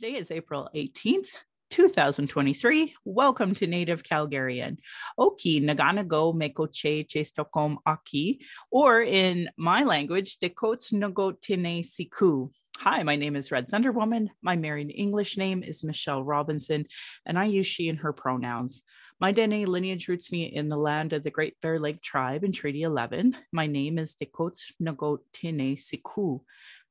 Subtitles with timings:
[0.00, 1.28] Today is April 18th,
[1.68, 2.94] 2023.
[3.04, 4.78] Welcome to Native Calgarian.
[5.18, 8.40] Oki Naganago Mekoche Chestokom Aki,
[8.70, 12.48] or in my language, Dekots Nogotine Siku.
[12.78, 14.30] Hi, my name is Red Thunder Woman.
[14.40, 16.86] My married English name is Michelle Robinson,
[17.26, 18.82] and I use she and her pronouns.
[19.20, 22.52] My Dene lineage roots me in the land of the Great Bear Lake tribe in
[22.52, 23.36] Treaty 11.
[23.52, 26.40] My name is Dekot Nagotine Siku.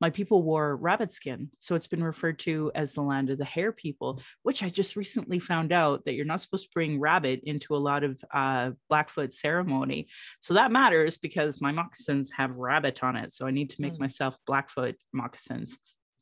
[0.01, 3.45] My people wore rabbit skin, so it's been referred to as the land of the
[3.45, 7.41] hair people, which I just recently found out that you're not supposed to bring rabbit
[7.43, 10.07] into a lot of uh, Blackfoot ceremony.
[10.41, 13.33] So that matters because my moccasins have rabbit on it.
[13.33, 13.99] So I need to make mm.
[13.99, 15.77] myself Blackfoot moccasins.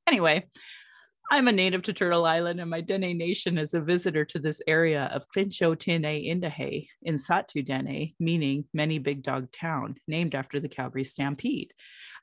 [0.08, 0.48] Anyway,
[1.30, 4.62] I'm a native to Turtle Island, and my Dene Nation is a visitor to this
[4.66, 10.62] area of Clincho Tine Indahe in Sahtu Dene, meaning many big dog town, named after
[10.62, 11.74] the Calgary Stampede.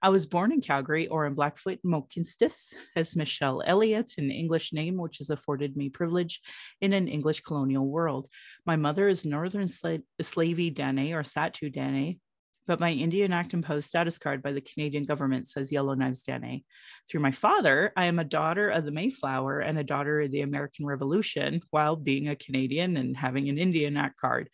[0.01, 4.97] I was born in Calgary or in Blackfoot Mohkinstsis as Michelle Elliott, an English name
[4.97, 6.41] which has afforded me privilege
[6.81, 8.29] in an English colonial world.
[8.65, 12.21] My mother is Northern Sla- Slavey Dene or Sahtu Dene,
[12.67, 16.63] but my Indian Act imposed status card by the Canadian government says Yellowknives Dene.
[17.09, 20.41] Through my father, I am a daughter of the Mayflower and a daughter of the
[20.41, 24.49] American Revolution while being a Canadian and having an Indian Act card.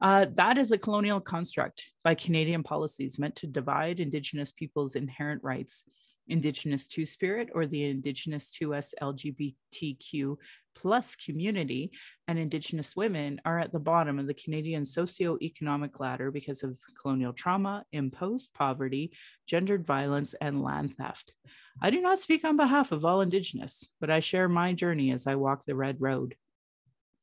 [0.00, 5.42] Uh, that is a colonial construct by Canadian policies meant to divide Indigenous peoples' inherent
[5.42, 5.84] rights
[6.28, 10.36] Indigenous Two Spirit or the Indigenous to us LGBTQ
[10.74, 11.90] plus community
[12.28, 17.32] and Indigenous women are at the bottom of the Canadian socio-economic ladder because of colonial
[17.32, 19.12] trauma, imposed poverty,
[19.46, 21.34] gendered violence, and land theft.
[21.82, 25.26] I do not speak on behalf of all Indigenous, but I share my journey as
[25.26, 26.36] I walk the red road.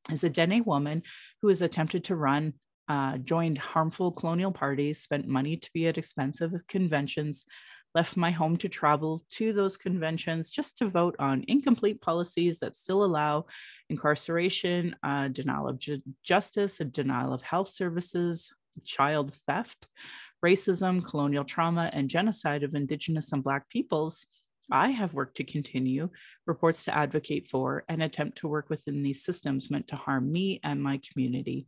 [0.10, 1.04] As a Dene woman
[1.42, 2.54] who has attempted to run
[2.90, 7.46] uh, joined harmful colonial parties, spent money to be at expensive conventions,
[7.96, 12.76] left my home to travel to those conventions just to vote on incomplete policies that
[12.76, 13.46] still allow
[13.90, 18.52] incarceration, uh, denial of ju- justice, a denial of health services,
[18.84, 19.88] child theft,
[20.46, 24.26] racism, colonial trauma, and genocide of Indigenous and Black peoples.
[24.70, 26.10] I have worked to continue,
[26.46, 30.60] reports to advocate for, and attempt to work within these systems meant to harm me
[30.64, 31.68] and my community.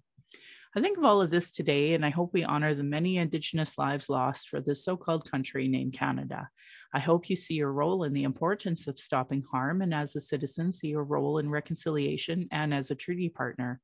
[0.75, 3.80] I think of all of this today, and I hope we honor the many Indigenous
[3.80, 6.47] lives lost for this so called country named Canada.
[6.94, 10.19] I hope you see your role in the importance of stopping harm, and as a
[10.19, 13.81] citizen, see your role in reconciliation and as a treaty partner.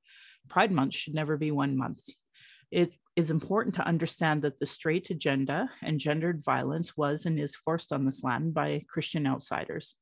[0.48, 2.04] Pride Month should never be one month.
[2.70, 7.56] It is important to understand that the straight agenda and gendered violence was and is
[7.56, 9.96] forced on this land by Christian outsiders.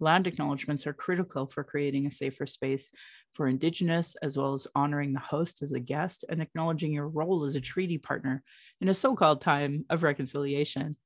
[0.00, 2.90] Land acknowledgements are critical for creating a safer space
[3.32, 7.44] for Indigenous, as well as honoring the host as a guest and acknowledging your role
[7.44, 8.42] as a treaty partner
[8.80, 10.96] in a so called time of reconciliation.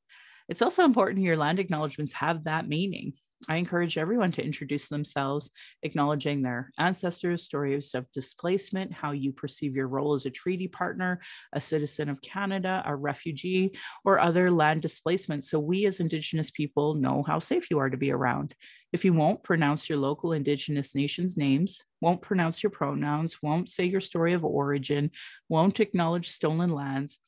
[0.49, 3.15] It's also important your land acknowledgements have that meaning.
[3.49, 5.51] I encourage everyone to introduce themselves,
[5.83, 11.21] acknowledging their ancestors, stories of displacement, how you perceive your role as a treaty partner,
[11.53, 16.95] a citizen of Canada, a refugee, or other land displacement, so we as Indigenous people
[16.95, 18.55] know how safe you are to be around.
[18.97, 23.85] If you won't pronounce your local Indigenous nations' names, won't pronounce your pronouns, won't say
[23.85, 25.11] your story of origin,
[25.51, 27.19] won't acknowledge stolen lands,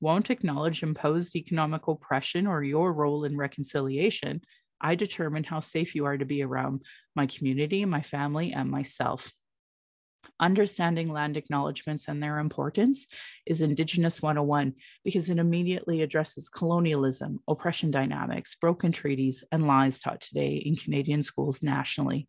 [0.00, 4.40] won't acknowledge imposed economic oppression or your role in reconciliation,
[4.80, 6.82] I determine how safe you are to be around
[7.14, 9.32] my community, my family, and myself.
[10.38, 13.06] Understanding land acknowledgements and their importance
[13.46, 14.74] is Indigenous 101
[15.04, 21.22] because it immediately addresses colonialism, oppression dynamics, broken treaties, and lies taught today in Canadian
[21.22, 22.28] schools nationally.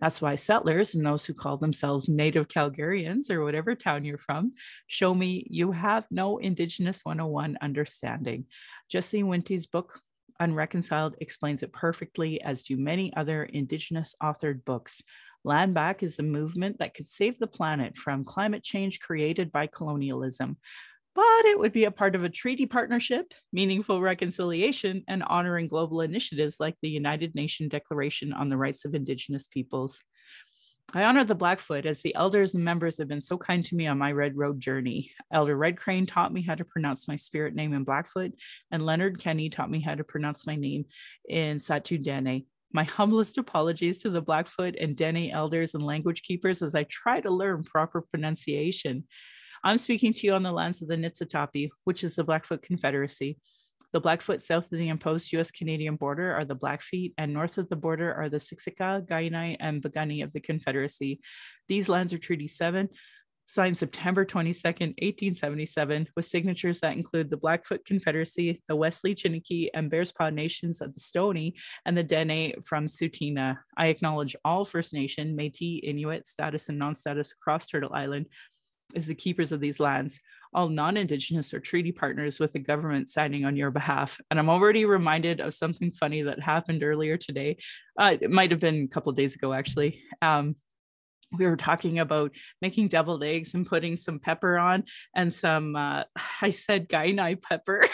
[0.00, 4.52] That's why settlers and those who call themselves Native Calgarians or whatever town you're from
[4.86, 8.46] show me you have no Indigenous 101 understanding.
[8.90, 10.00] Jesse Wente's book,
[10.40, 15.02] Unreconciled, explains it perfectly, as do many other Indigenous authored books.
[15.44, 19.66] Land Back is a movement that could save the planet from climate change created by
[19.66, 20.56] colonialism,
[21.14, 26.00] but it would be a part of a treaty partnership, meaningful reconciliation, and honoring global
[26.00, 30.00] initiatives like the United Nations Declaration on the Rights of Indigenous Peoples.
[30.92, 33.86] I honor the Blackfoot as the elders and members have been so kind to me
[33.86, 35.12] on my Red Road journey.
[35.32, 38.32] Elder Red Crane taught me how to pronounce my spirit name in Blackfoot,
[38.70, 40.86] and Leonard Kenny taught me how to pronounce my name
[41.28, 42.46] in Sahtu Dene.
[42.74, 47.20] My humblest apologies to the Blackfoot and Dene elders and language keepers as I try
[47.20, 49.04] to learn proper pronunciation.
[49.62, 53.38] I'm speaking to you on the lands of the Nitsitapi, which is the Blackfoot Confederacy.
[53.92, 57.68] The Blackfoot south of the imposed US Canadian border are the Blackfeet, and north of
[57.68, 61.20] the border are the Siksika, Kainai, and Piikani of the Confederacy.
[61.68, 62.88] These lands are Treaty 7
[63.46, 69.90] signed September 22nd, 1877, with signatures that include the Blackfoot Confederacy, the Wesley Chiniki and
[69.90, 71.54] Bearspaw Nations of the Stoney,
[71.84, 73.58] and the Dene from Tsuut'ina.
[73.76, 78.26] I acknowledge all First Nation, Métis, Inuit, status and non-status across Turtle Island
[78.94, 80.20] as the keepers of these lands,
[80.52, 84.20] all non-indigenous or treaty partners with the government signing on your behalf.
[84.30, 87.56] And I'm already reminded of something funny that happened earlier today.
[87.98, 90.02] Uh, it might have been a couple days ago, actually.
[90.22, 90.56] Um,
[91.38, 94.84] we were talking about making deviled eggs and putting some pepper on
[95.14, 96.04] and some uh,
[96.42, 97.82] i said Kainai pepper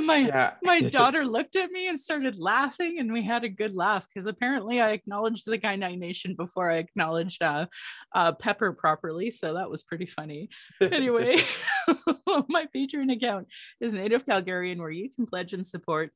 [0.00, 0.52] my yeah.
[0.62, 4.26] my daughter looked at me and started laughing and we had a good laugh because
[4.26, 7.66] apparently i acknowledged the Kainai nation before i acknowledged uh,
[8.14, 10.48] uh, pepper properly so that was pretty funny
[10.80, 11.36] anyway
[12.48, 13.46] my patreon account
[13.80, 16.12] is native calgarian where you can pledge and support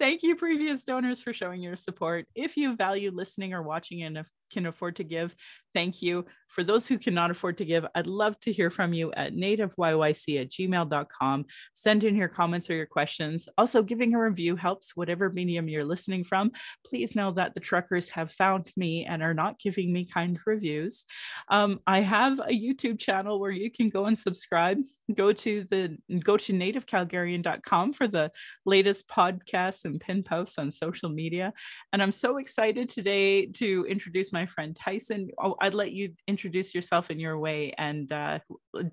[0.00, 2.26] Thank you, previous donors, for showing your support.
[2.34, 5.34] If you value listening or watching and can afford to give,
[5.74, 6.26] thank you.
[6.48, 10.40] For those who cannot afford to give, I'd love to hear from you at nativeyyc
[10.40, 11.44] at gmail.com.
[11.74, 13.48] Send in your comments or your questions.
[13.56, 16.50] Also, giving a review helps whatever medium you're listening from.
[16.84, 21.04] Please know that the truckers have found me and are not giving me kind reviews.
[21.50, 24.78] Um, I have a YouTube channel where you can go and subscribe.
[25.14, 28.32] Go to the go to nativecalgarian.com for the
[28.66, 31.52] latest podcasts and pin posts on social media.
[31.92, 35.30] And I'm so excited today to introduce my friend Tyson.
[35.38, 38.38] Oh, I'd let you introduce yourself in your way and uh,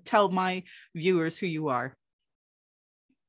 [0.04, 0.62] tell my
[0.94, 1.96] viewers who you are.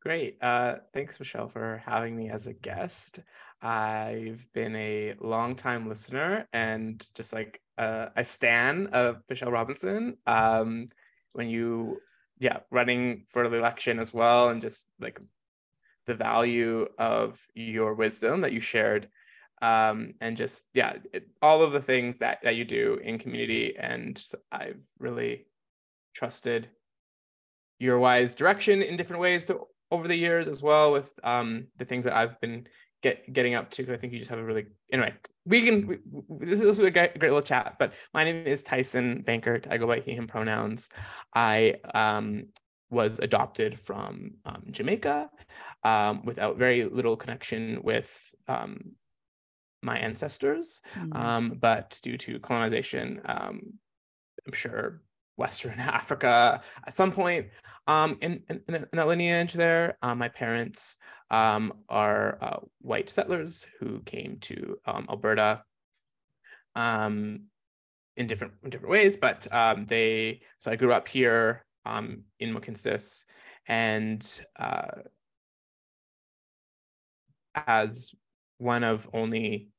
[0.02, 0.38] Great.
[0.42, 3.20] Uh, thanks, Michelle, for having me as a guest.
[3.62, 10.18] I've been a long-time listener and just like uh, a stan of Michelle Robinson.
[10.26, 10.88] Um,
[11.34, 12.00] when you,
[12.40, 15.20] yeah, running for the election as well, and just like
[16.06, 19.10] the value of your wisdom that you shared
[19.62, 23.78] um, and just yeah it, all of the things that that you do in community
[23.78, 25.46] and i've really
[26.14, 26.68] trusted
[27.80, 29.62] your wise direction in different ways to,
[29.92, 32.68] over the years as well with um, the things that i've been
[33.02, 35.14] get getting up to i think you just have a really anyway
[35.46, 35.98] we can we,
[36.42, 39.88] this is a great, great little chat but my name is tyson bankert i go
[39.88, 40.90] by he him pronouns.
[41.34, 42.48] I um,
[42.90, 45.30] was adopted from um, jamaica
[45.84, 48.96] um, without very little connection with um,
[49.82, 51.14] my ancestors, mm-hmm.
[51.14, 53.74] um, but due to colonization, um,
[54.46, 55.02] I'm sure
[55.38, 57.48] Western Africa at some point
[57.88, 59.98] um, in, in, in that lineage there.
[60.02, 60.98] Uh, my parents
[61.32, 65.64] um, are uh, white settlers who came to um, Alberta
[66.76, 67.42] um,
[68.18, 69.48] in different in different ways, but
[69.88, 73.24] they so I grew up here in Mohkinstsis
[73.68, 74.88] and uh,
[77.56, 78.14] as
[78.60, 79.70] one of only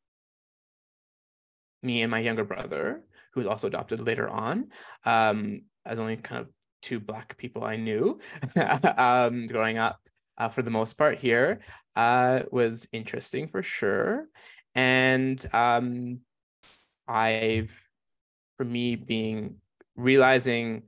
[1.82, 4.68] me and my younger brother, who was also adopted later on,
[5.04, 6.48] um, as only kind of
[6.82, 8.18] two black people I knew
[8.96, 10.00] um, growing up.
[10.36, 11.60] Uh, for the most part, here
[11.96, 14.26] uh, was interesting for sure,
[14.74, 16.20] and um,
[17.06, 17.78] I've,
[18.56, 19.56] for me, being
[19.96, 20.84] realizing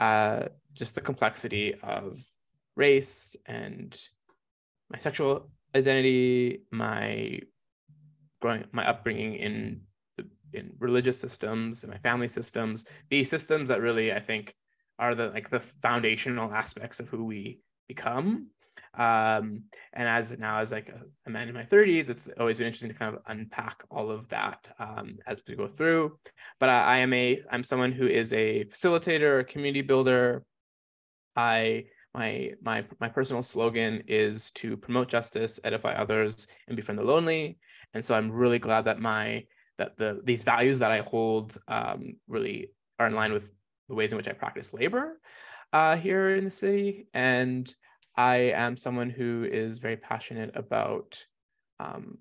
[0.00, 2.20] uh, just the complexity of
[2.74, 3.96] race and
[4.90, 7.40] my sexual identity, my
[8.40, 9.82] growing, my upbringing in
[10.16, 14.54] the, in religious systems, in my family systems, these systems that really I think
[14.98, 18.48] are the like the foundational aspects of who we become.
[18.94, 22.66] Um, and as now as like a, a, man in my 30s, it's always been
[22.66, 26.18] interesting to kind of unpack all of that um, as we go through.
[26.58, 30.44] But I, I am a I'm someone who is a facilitator, a community builder.
[31.36, 37.04] I my my my personal slogan is to promote justice, edify others, and befriend the
[37.04, 37.58] lonely.
[37.94, 39.44] And so I'm really glad that my
[39.78, 43.52] that the these values that I hold um, really are in line with
[43.88, 45.20] the ways in which I practice labor
[45.72, 47.08] uh, here in the city.
[47.14, 47.72] And
[48.16, 51.24] I am someone who is very passionate about
[51.78, 52.18] um,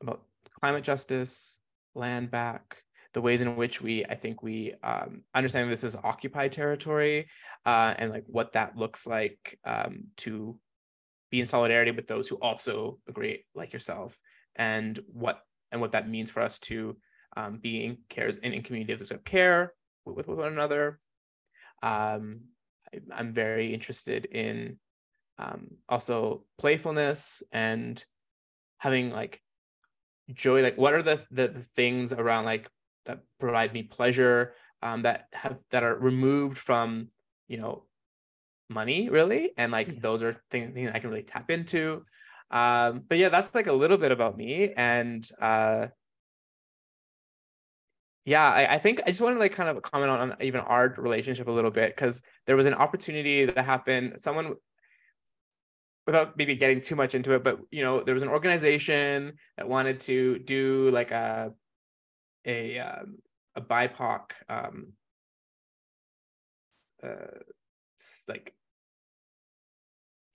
[0.00, 0.22] about
[0.60, 1.60] climate justice,
[1.94, 2.82] land back,
[3.18, 7.26] the ways in which we i think we um, understand this is occupied territory
[7.66, 10.56] uh, and like what that looks like um, to
[11.28, 14.16] be in solidarity with those who also agree like yourself
[14.54, 15.40] and what
[15.72, 16.96] and what that means for us to
[17.36, 19.72] um, be in cares in, in communities of care
[20.04, 21.00] with, with one another.
[21.82, 22.42] Um,
[22.94, 24.78] I, am very interested in
[25.38, 28.02] um, also playfulness and
[28.78, 29.42] having like
[30.32, 32.70] joy like what are the, the, the things around like
[33.06, 37.08] that provide me pleasure um, that have that are removed from
[37.48, 37.84] you know
[38.68, 39.52] money really.
[39.56, 39.94] And like yeah.
[40.00, 42.04] those are things, things i can really tap into.
[42.50, 44.72] Um, but yeah that's like a little bit about me.
[44.76, 45.88] And uh,
[48.24, 50.60] yeah I, I, think i just want to like kind of comment on, on even
[50.60, 54.16] our relationship a little bit because there was an opportunity that happened.
[54.20, 54.54] Someone
[56.06, 59.68] without maybe getting too much into it but you know there was an organization that
[59.68, 61.52] wanted to do like a
[62.48, 63.18] a um,
[63.54, 64.92] a bipoc um
[67.02, 67.38] uh
[68.28, 68.54] like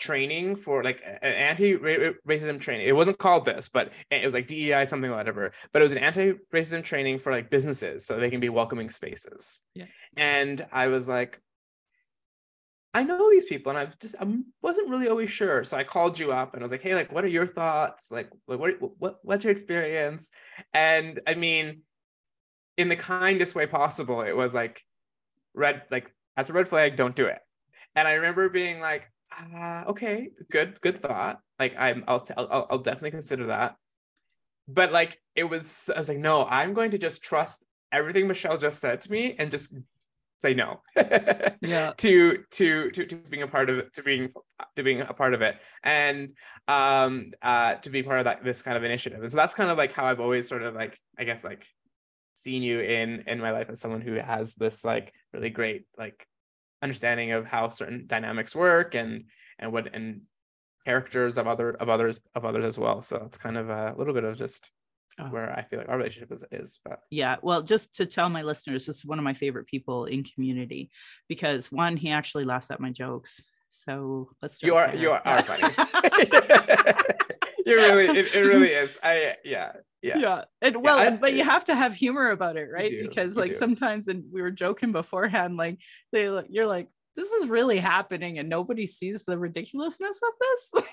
[0.03, 2.85] training for like an anti-racism training.
[2.85, 5.53] It wasn't called this, but it was like DEI something whatever.
[5.71, 9.61] But it was an anti-racism training for like businesses so they can be welcoming spaces.
[9.73, 9.85] Yeah.
[10.17, 11.41] And I was like,
[12.93, 14.27] I know these people, and I just I
[14.61, 15.63] wasn't really always sure.
[15.63, 18.11] So I called you up and I was like, hey, like, what are your thoughts?
[18.11, 20.31] Like, like what what what's your experience?
[20.73, 21.81] And I mean,
[22.77, 24.81] in the kindest way possible, it was like
[25.53, 26.95] red, like that's a red flag.
[26.95, 27.39] Don't do it.
[27.95, 29.03] And I remember being like,
[29.39, 31.39] uh, okay, good, good thought.
[31.59, 33.75] Like I'm, I'll, t- I'll, I'll definitely consider that.
[34.67, 38.57] But like, it was, I was like, no, I'm going to just trust everything Michelle
[38.57, 39.75] just said to me and just
[40.39, 40.81] say no.
[41.61, 41.93] yeah.
[41.97, 44.31] To, to, to, to being a part of it, to being,
[44.75, 46.29] to being a part of it and,
[46.67, 49.21] um, uh, to be part of that, this kind of initiative.
[49.21, 51.65] And so that's kind of like how I've always sort of like, I guess like
[52.33, 56.25] seen you in, in my life as someone who has this like really great, like
[56.81, 59.25] understanding of how certain dynamics work and
[59.59, 60.21] and what and
[60.85, 63.01] characters of other of others of others as well.
[63.01, 64.71] So it's kind of a little bit of just
[65.19, 65.25] oh.
[65.25, 68.41] where i feel like our relationship is, is but yeah well just to tell my
[68.41, 70.89] listeners this is one of my favorite people in community
[71.29, 73.43] because one he actually laughs at my jokes.
[73.69, 75.73] So let's you are you are, are funny.
[77.65, 78.97] You really it, it really is.
[79.01, 79.71] I yeah
[80.03, 80.17] yeah.
[80.17, 80.41] Yeah.
[80.61, 82.91] And well yeah, I, but you have to have humor about it right?
[83.01, 85.79] Because like sometimes and we were joking beforehand like
[86.11, 90.83] they you're like this is really happening and nobody sees the ridiculousness of this.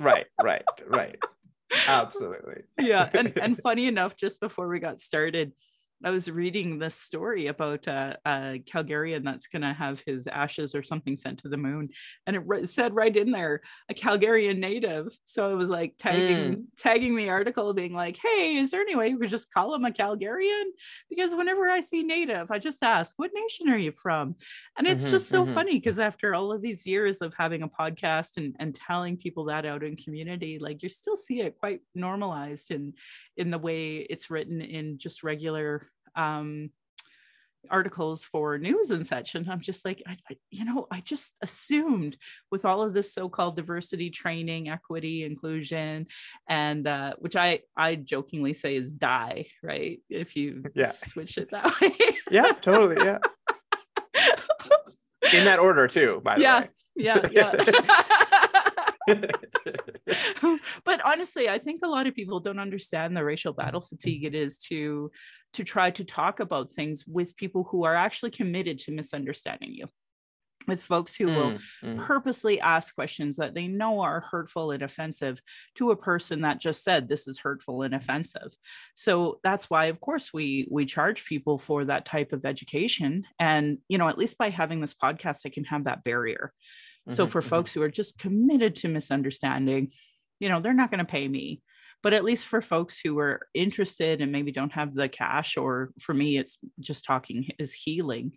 [0.00, 1.18] Right right right.
[1.86, 2.62] Absolutely.
[2.80, 5.52] Yeah and and funny enough just before we got started
[6.04, 10.74] I was reading this story about uh, a Calgarian that's going to have his ashes
[10.74, 11.88] or something sent to the moon,
[12.26, 15.08] and it re- said right in there a Calgarian native.
[15.24, 16.62] So I was like tagging mm.
[16.76, 19.84] tagging the article, being like, "Hey, is there any way we could just call him
[19.84, 20.66] a Calgarian?"
[21.08, 24.36] Because whenever I see native, I just ask, "What nation are you from?"
[24.76, 25.54] And it's mm-hmm, just so mm-hmm.
[25.54, 29.46] funny because after all of these years of having a podcast and and telling people
[29.46, 32.92] that out in community, like you still see it quite normalized in
[33.36, 36.70] in the way it's written in just regular um,
[37.70, 39.34] articles for news and such.
[39.34, 42.16] And i'm just like I, I, you know i just assumed
[42.50, 46.06] with all of this so-called diversity training equity inclusion
[46.48, 50.00] and uh, which i i jokingly say is die right?
[50.08, 50.90] If you yeah.
[50.90, 51.92] switch it that way.
[52.30, 53.18] Yeah totally yeah.
[55.34, 56.70] In that order too by yeah, the way.
[56.96, 57.52] yeah yeah
[60.84, 64.34] but honestly, I think a lot of people don't understand the racial battle fatigue it
[64.34, 65.10] is to
[65.54, 69.86] to try to talk about things with people who are actually committed to misunderstanding you.
[70.66, 71.98] With folks who mm, will mm.
[71.98, 75.40] purposely ask questions that they know are hurtful and offensive
[75.76, 78.52] to a person that just said this is hurtful and offensive.
[78.94, 83.24] So that's why of course we we charge people for that type of education.
[83.38, 86.52] And you know at least by having this podcast i can have that barrier
[87.08, 87.48] so mm-hmm, for mm-hmm.
[87.48, 89.92] folks who are just committed to misunderstanding,
[90.40, 91.62] you know, they're not going to pay me.
[92.00, 95.90] But at least for folks who are interested and maybe don't have the cash, or
[96.00, 98.32] for me, it's just talking is healing.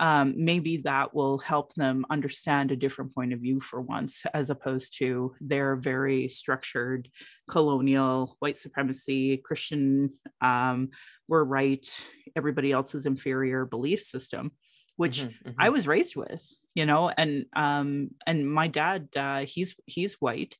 [0.00, 4.50] Um, maybe that will help them understand a different point of view for once, as
[4.50, 7.08] opposed to their very structured
[7.48, 10.90] colonial white supremacy, Christian, um,
[11.26, 11.88] we're right,
[12.36, 14.52] everybody else is inferior belief system,
[14.96, 15.60] which mm-hmm, mm-hmm.
[15.60, 16.44] I was raised with
[16.78, 20.56] you know and um and my dad uh he's he's white.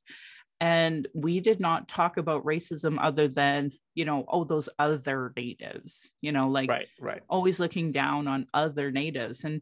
[0.61, 6.09] And we did not talk about racism other than you know oh those other natives
[6.19, 7.23] you know like right right.
[7.29, 9.45] always looking down on other natives.
[9.45, 9.61] And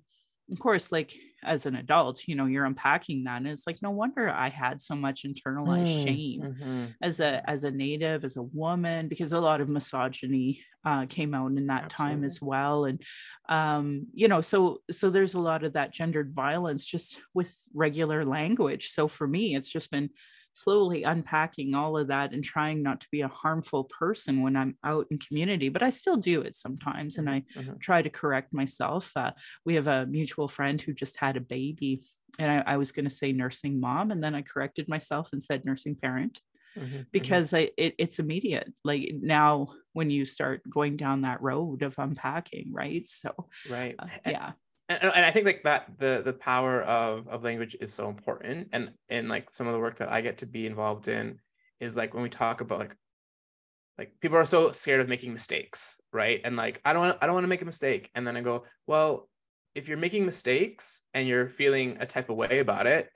[0.51, 1.13] of course like
[1.43, 4.79] as an adult you know you're unpacking that and it's like no wonder i had
[4.81, 6.85] so much internalized mm, shame mm-hmm.
[7.01, 11.33] as a as a native as a woman because a lot of misogyny uh, came
[11.33, 12.15] out in that Absolutely.
[12.15, 13.01] time as well and
[13.49, 18.25] um you know so so there's a lot of that gendered violence just with regular
[18.25, 20.09] language so for me it's just been
[20.57, 24.75] slowly unpacking all of that and trying not to be a harmful person when I'm
[24.83, 27.77] out in community, but I still do it sometimes and I mm-hmm.
[27.79, 29.11] try to correct myself.
[29.15, 29.31] Uh,
[29.65, 32.01] we have a mutual friend who just had a baby
[32.39, 35.43] and I, I was going to say nursing mom and then I corrected myself and
[35.43, 36.41] said nursing parent.
[36.75, 37.01] Mm-hmm, mm-hmm.
[37.11, 41.95] because I, it, it's immediate like now when you start going down that road of
[41.97, 44.51] unpacking right so right uh, yeah
[44.89, 48.69] and, and I think like that the the power of of language is so important.
[48.73, 51.39] And and like some of the work that I get to be involved in
[51.79, 52.95] is like when we talk about like
[53.97, 56.41] like people are so scared of making mistakes right?
[56.43, 58.09] And like i don't want i don't want to make a mistake.
[58.15, 59.29] And then i go well
[59.75, 63.09] if you're making mistakes and you're feeling a type of way about it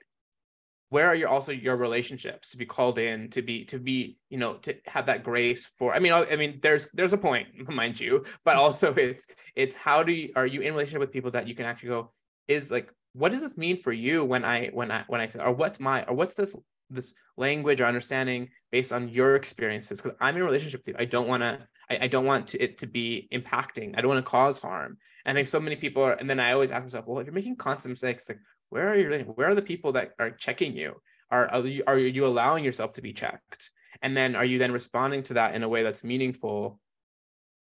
[0.92, 4.36] where are your also your relationships to be called in to be to be you
[4.36, 7.98] know to have that grace for i mean i mean there's there's a point mind
[7.98, 8.60] you but mm-hmm.
[8.60, 11.64] also it's it's how do you are you in relationship with people that you can
[11.64, 12.12] actually go
[12.46, 15.40] is like what does this mean for you when i when i when i say
[15.40, 16.54] or what's my or what's this
[16.92, 20.00] this language or understanding based on your experiences?
[20.00, 20.96] Because i'm in a relationship with you.
[20.98, 23.96] I don't want to I, I, don't want to, it to be impacting.
[23.96, 24.96] I don't want to cause harm.
[25.24, 27.26] And i think so many people are and then i always ask myself well if
[27.26, 28.38] you're making constant mistakes like
[28.72, 30.94] where are you where are the people that are checking you?
[31.30, 33.70] Are, are you, are you allowing yourself to be checked?
[34.00, 36.80] And then are you then responding to that in a way that's meaningful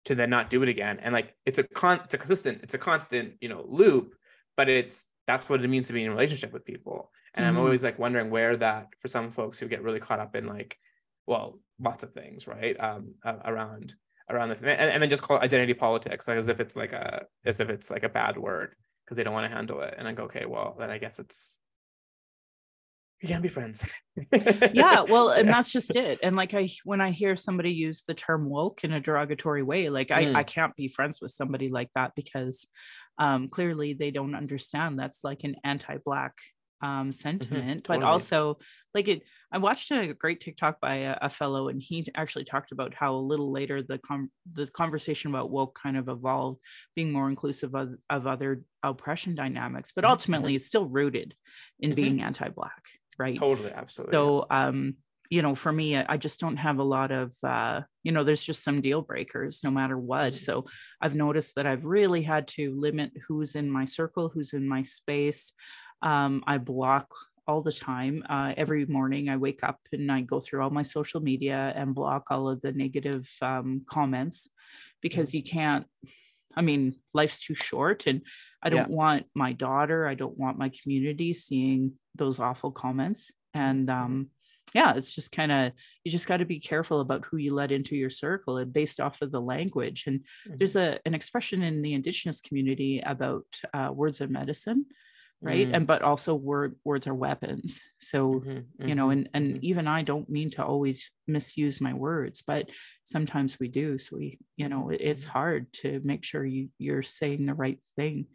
[0.05, 0.99] to then not do it again?
[1.01, 4.15] And like it's a con it's a consistent it's a constant you know loop
[4.57, 7.11] but it's that's what it means to be in a relationship with people.
[7.35, 7.57] And mm-hmm.
[7.57, 10.47] i'm always like wondering where that for some folks who get really caught up in
[10.47, 10.77] like
[11.27, 12.79] well lots of things right?
[12.79, 13.95] Um around
[14.29, 16.93] around this and, and then just call it identity politics like as if it's like
[16.93, 18.75] a as if it's like a bad word
[19.09, 21.19] because they don't want to handle it and i go okay well then i guess
[21.19, 21.59] it's
[23.23, 23.91] we can't be friends
[24.73, 28.15] yeah well and that's just it and like i when i hear somebody use the
[28.15, 30.35] term woke in a derogatory way like mm.
[30.35, 32.67] I, I can't be friends with somebody like that because
[33.21, 36.35] um, clearly they don't understand that's like an anti-black
[36.81, 37.99] um, mm-hmm, sentiment mm-hmm, totally.
[37.99, 38.59] but also
[38.95, 42.73] like it i watched a great tiktok by a, a, fellow and he actually talked
[42.73, 46.61] about how a little later the com- the conversation about woke kind of evolved
[46.95, 50.57] being more inclusive of, of other oppression dynamics but mm-hmm, ultimately mm-hmm.
[50.57, 51.35] it's still rooted
[51.81, 51.97] in mm-hmm.
[51.97, 52.85] being anti-black
[53.19, 54.95] right totally absolutely so um
[55.31, 58.43] you know for me i just don't have a lot of uh you know there's
[58.43, 60.45] just some deal breakers no matter what mm-hmm.
[60.45, 60.65] so
[61.01, 64.83] i've noticed that i've really had to limit who's in my circle who's in my
[64.83, 65.53] space
[66.03, 67.09] um, i block
[67.49, 70.83] all the time uh, every morning i wake up and i go through all my
[70.83, 74.49] social media and block all of the negative um, comments
[75.01, 75.87] because you can't
[76.55, 78.23] i mean life's too short and
[78.63, 78.97] i don't yeah.
[78.97, 84.05] want my daughter i don't want my community seeing those awful comments and mm-hmm.
[84.05, 84.31] um,
[84.75, 85.73] yeah, it's just kind of
[86.05, 89.01] you just got to be careful about who you let into your circle and based
[89.01, 90.05] off of the language.
[90.07, 90.57] And mm-hmm.
[90.59, 94.87] there's a an expression in the indigenous community about uh, words of medicine,
[95.41, 95.67] right?
[95.67, 95.75] Mm-hmm.
[95.75, 97.81] And but also word words are weapons.
[98.01, 98.89] So mm-hmm.
[98.89, 99.65] you know, mm-hmm, and and mm-hmm.
[99.65, 102.69] even I don't mean to always misuse my words, but
[103.05, 103.99] sometimes we do.
[103.99, 105.33] So we, you know, it, it's mm-hmm.
[105.33, 108.27] hard to make sure you you're saying the right thing.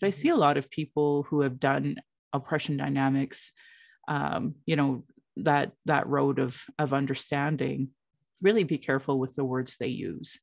[0.00, 1.96] But I see a lot of people who have done
[2.32, 3.52] oppression dynamics
[4.08, 5.04] um, you know
[5.36, 7.88] that that road of of understanding
[8.42, 10.38] really be careful with the words they use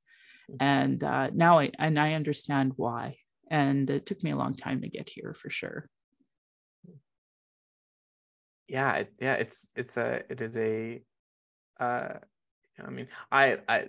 [0.50, 0.58] mm-hmm.
[0.60, 3.17] and uh, now i and i understand why
[3.50, 5.88] and it took me a long time to get here for sure
[8.71, 11.01] yeah yeah it's it's a it is a
[11.79, 12.13] uh
[12.84, 13.88] i mean i i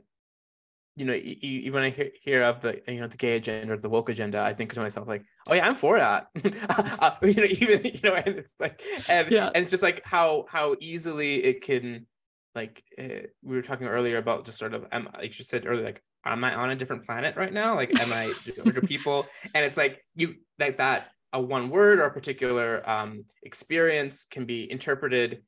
[0.95, 3.73] you know, you, you, when I hear, hear of the you know the gay agenda
[3.73, 6.29] or the woke agenda, I think to myself like, oh yeah, I'm for that.
[7.01, 9.51] uh, you know, even you know, and it's like, and yeah.
[9.55, 12.07] and just like how how easily it can,
[12.55, 15.85] like uh, we were talking earlier about just sort of, um, like you said earlier,
[15.85, 17.75] like, am I on a different planet right now?
[17.75, 19.27] Like, am I do people?
[19.55, 24.45] And it's like you like that a one word or a particular um, experience can
[24.45, 25.43] be interpreted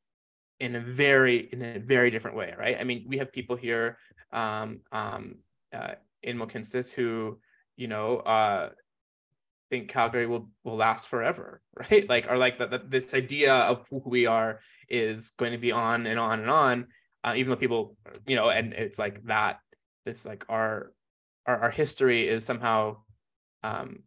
[0.60, 2.76] in a very in a very different way, right?
[2.78, 3.98] I mean, we have people here
[4.32, 5.36] um, um,
[5.72, 7.38] uh, in Mohkinstsis who,
[7.76, 8.70] you know, uh,
[9.70, 12.08] think Calgary will will last forever, right?
[12.08, 16.06] Like, or like that this idea of who we are is going to be on
[16.06, 16.86] and on and on,
[17.24, 19.58] uh, even though people, you know, and it's like that.
[20.04, 20.92] This like our
[21.46, 22.98] our, our history is somehow
[23.62, 24.00] um,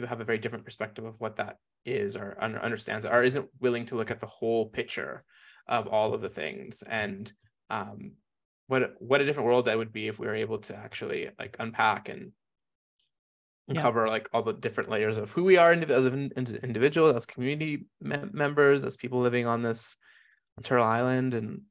[0.00, 3.84] people have a very different perspective of what that is or understands or isn't willing
[3.86, 5.24] to look at the whole picture
[5.68, 7.30] of all of the things and
[7.68, 8.12] um,
[8.66, 11.54] what what a different world that would be if we were able to actually like
[11.58, 12.32] unpack and
[13.68, 13.82] yeah.
[13.82, 16.32] cover like all the different layers of who we are as an
[16.62, 19.96] individual, as community members, as people living on this
[20.62, 21.62] Turtle Island, and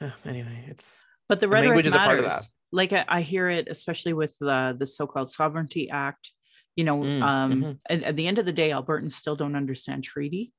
[0.00, 1.92] uh, anyway, it's but the rhetoric the matters.
[1.92, 5.30] Is a part of that like I, I, hear it, especially with the the so-called
[5.30, 6.32] Sovereignty Act.
[6.78, 7.72] You know, mm, um, mm-hmm.
[7.90, 10.52] at, at, the end of the day, Albertans still don't understand treaty.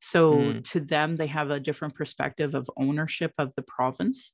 [0.00, 0.70] So mm.
[0.72, 4.32] to them, they have a different perspective of ownership of the province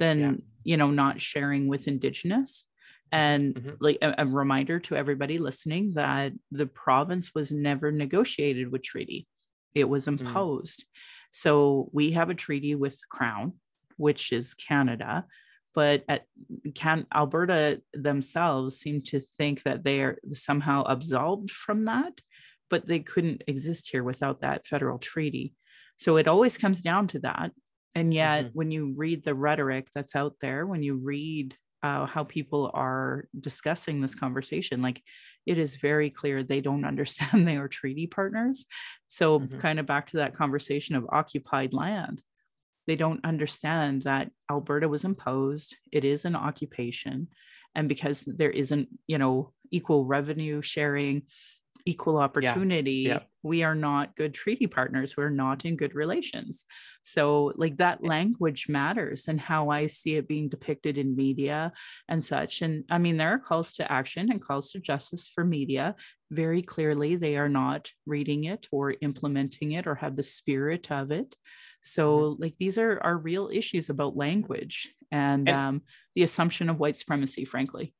[0.00, 0.32] than yeah.
[0.64, 2.64] you know not sharing with indigenous
[3.12, 3.70] and mm-hmm.
[3.80, 9.28] like a, a, reminder to everybody listening that the province was never negotiated with treaty
[9.74, 10.18] it was mm.
[10.18, 10.84] imposed mm.
[11.30, 13.52] so we have a treaty with crown
[13.96, 15.24] which is canada
[15.74, 16.26] but at
[16.74, 22.20] can alberta themselves seem to think that they are somehow absolved from that
[22.68, 25.54] but they couldn't exist here without that federal treaty
[25.98, 27.52] so it always comes down to that
[27.94, 28.52] And yet, Mhm.
[28.52, 33.26] when you read the rhetoric that's out there, when you read uh, how people are
[33.40, 35.02] discussing this conversation, like
[35.44, 38.64] it is very clear they don't understand they are treaty partners.
[39.08, 39.58] So, Mhm.
[39.58, 42.22] kind of back to that conversation of occupied land,
[42.90, 47.28] they don't understand that Alberta was imposed, it is an occupation.
[47.76, 51.22] And because there isn't, you know, equal revenue sharing,
[51.86, 53.28] equal opportunity, Yep.
[53.44, 55.16] we are not good treaty partners.
[55.16, 56.64] We're not in good relations.
[57.04, 61.72] So, like that language matters and how I see it being depicted in media
[62.08, 62.60] and such.
[62.60, 65.94] And I mean, there are calls to action and calls to justice for media.
[66.32, 71.12] Very clearly, they are not reading it or implementing it or have the spirit of
[71.12, 71.36] it.
[71.82, 75.82] So, like, these are, are real issues about language and, And- um,
[76.14, 77.94] the assumption of white supremacy, frankly.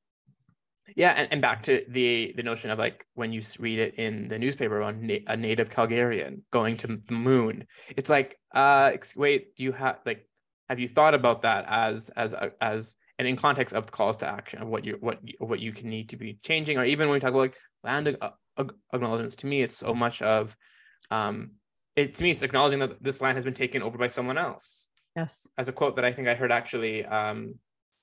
[0.97, 4.27] Yeah, and, and back to the the notion of like when you read it in
[4.27, 7.67] the newspaper on na- a native Calgarian going to the moon,
[7.97, 10.29] it's like, uh, wait, do you have like,
[10.69, 14.17] have you thought about that as as a, as and in context of the calls
[14.17, 16.85] to action of what you what you, what you can need to be changing, or
[16.85, 20.23] even when we talk about like land ag- ag- acknowledgements, to me, it's so much
[20.23, 20.57] of,
[21.13, 21.53] um,
[22.01, 24.91] it to me, it's acknowledging that this land has been taken over by someone else.
[25.17, 25.49] Yes.
[25.59, 27.57] as a quote that I think I heard actually um,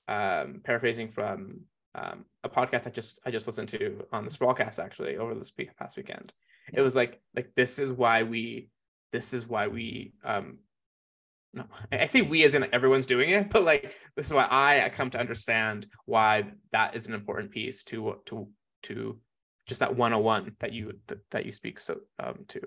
[0.08, 1.60] um, paraphrasing from
[1.94, 5.52] um, a podcast I just I just listened to on the Sprawlcast actually over this
[5.56, 6.32] week, past weekend.
[6.72, 6.80] Yeah.
[6.80, 8.70] It was like like this is why we
[9.12, 10.58] this is why we um
[11.54, 14.46] no I I say we as in everyone's doing it, but like this is why
[14.50, 18.48] I, I come to understand why that is an important piece to to
[18.84, 19.18] to
[19.66, 22.60] just that 101 that you that, that you speak so um to.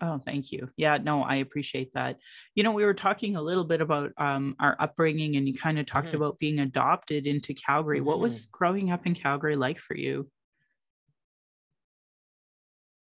[0.00, 0.70] Oh, thank you.
[0.76, 2.18] Yeah, no, I appreciate that.
[2.54, 5.78] You know, we were talking a little bit about um, our upbringing, and you kind
[5.78, 6.16] of talked Mhm.
[6.16, 8.00] about being adopted into Calgary.
[8.00, 10.30] What was growing up in Calgary like for you?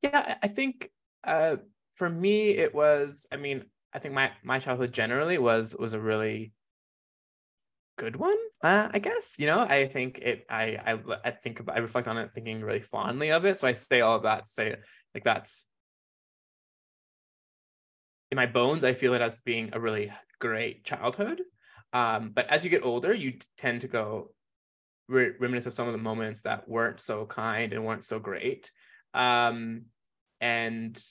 [0.02, 0.92] Yeah, I I think
[1.24, 1.58] uh,
[1.96, 3.28] for me it was.
[3.32, 6.54] I mean, I think my my childhood generally was was a really
[7.98, 8.38] good one.
[8.62, 9.60] Uh, I guess you know.
[9.62, 10.46] I think it.
[10.50, 13.60] I I I think about, I reflect on it, thinking really fondly of it.
[13.60, 14.48] So I say all of that.
[14.48, 14.76] Say
[15.14, 15.68] like that's
[18.36, 18.84] in my bones.
[18.84, 21.42] I feel it as being a really great childhood.
[21.94, 24.32] Um, but as you get older, you tend to go
[25.08, 28.72] re- reminisce of some of the moments that weren't so kind and weren't so great.
[29.14, 29.84] Um,
[30.42, 31.02] and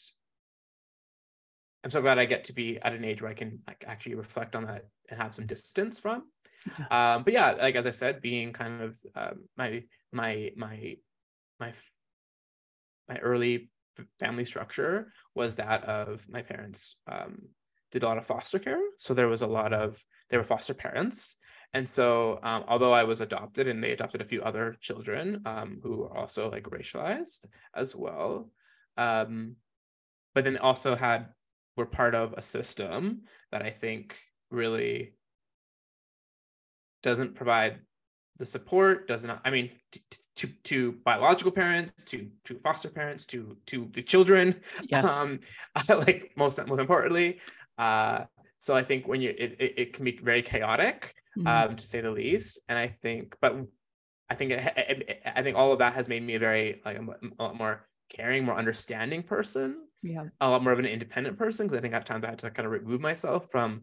[1.82, 4.16] I'm so glad I get to be at an age where I can like actually
[4.16, 6.24] reflect on that and have some distance from.
[6.90, 10.96] Um, but yeah, like as I said, being kind of um, my my my
[11.60, 11.72] my
[13.08, 13.70] my early
[14.18, 17.48] family structure was that of my parents um,
[17.90, 20.74] did a lot of foster care, so there was a lot of they were foster
[20.74, 21.36] parents,
[21.72, 25.80] and so um, although I was adopted and they adopted a few other children um,
[25.82, 28.50] who were also like racialized as well,
[28.96, 29.56] um,
[30.34, 31.28] but then also had
[31.76, 34.16] were part of a system that I think
[34.50, 35.14] really
[37.02, 37.80] doesn't provide
[38.38, 42.88] the support does not i mean t- t- to to biological parents to to foster
[42.88, 44.54] parents to to the children
[44.88, 45.04] Yes.
[45.04, 45.40] um
[45.88, 47.38] like most most importantly
[47.78, 48.24] uh
[48.58, 51.46] so i think when you it, it, it can be very chaotic Mhm.
[51.70, 53.56] um to say the least and i think but
[54.30, 56.96] i think it, it, i think all of that has made me a very like
[56.98, 60.24] a lot more caring more understanding person yeah.
[60.40, 62.50] a lot more of an independent person because I think at times I had to
[62.50, 63.82] kind of remove myself from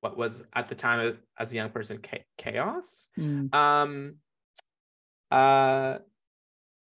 [0.00, 2.00] what was at the time as a young person
[2.36, 3.08] chaos.
[3.18, 3.54] Mm.
[3.54, 4.14] Um,
[5.30, 5.98] uh,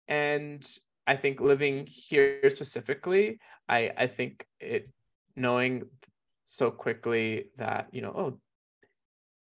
[0.07, 0.67] and
[1.05, 4.89] I think living here specifically, I I think it
[5.35, 5.83] knowing
[6.45, 8.39] so quickly that you know oh,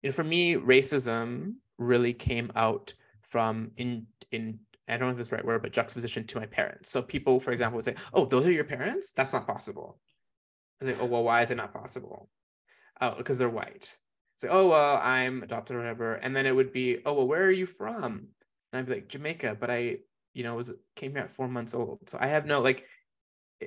[0.01, 5.19] you know for me racism really came out from in in I don't know if
[5.19, 6.89] it's the right word, but juxtaposition to my parents.
[6.89, 9.13] So people, for example, would say, "Oh, those are your parents?
[9.13, 9.97] That's not possible."
[10.82, 12.29] I say, "Oh, well, why is it not possible?"
[13.04, 13.98] Oh, because they're white.
[14.38, 17.44] Say, "Oh, well, I'm adopted or whatever," and then it would be, "Oh, well, where
[17.44, 18.30] are you from?"
[18.72, 20.00] And I'd be like, "Jamaica," but I,
[20.34, 22.88] you know, was came here at four months old, so I have no like,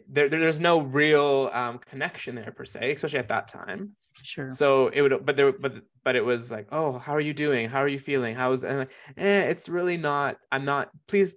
[0.08, 3.96] there, there there's no real um, connection there per se, especially at that time.
[4.22, 4.50] Sure.
[4.50, 7.68] So it would, but there, but but it was like, oh, how are you doing?
[7.68, 8.34] How are you feeling?
[8.34, 10.38] How's and like, eh, it's really not.
[10.50, 10.88] I'm not.
[11.08, 11.34] Please,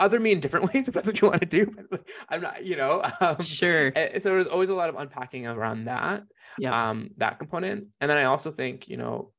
[0.00, 1.74] other me in different ways if that's what you want to do.
[1.90, 2.64] But I'm not.
[2.64, 3.02] You know.
[3.20, 3.92] Um, Sure.
[3.94, 6.24] eh, so there was always a lot of unpacking around that.
[6.58, 6.90] Yeah.
[6.90, 9.32] Um, that component, and then I also think you know,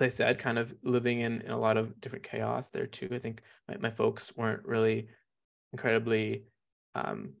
[0.00, 3.08] like I said, kind of living in, in a lot of different chaos there too.
[3.12, 5.08] I think my, my folks weren't really
[5.72, 6.44] incredibly
[6.94, 7.32] um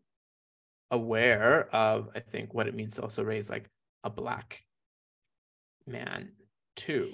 [0.90, 3.68] aware of I think what it means to also raise like
[4.02, 4.62] a black
[5.86, 6.32] man
[6.76, 7.12] too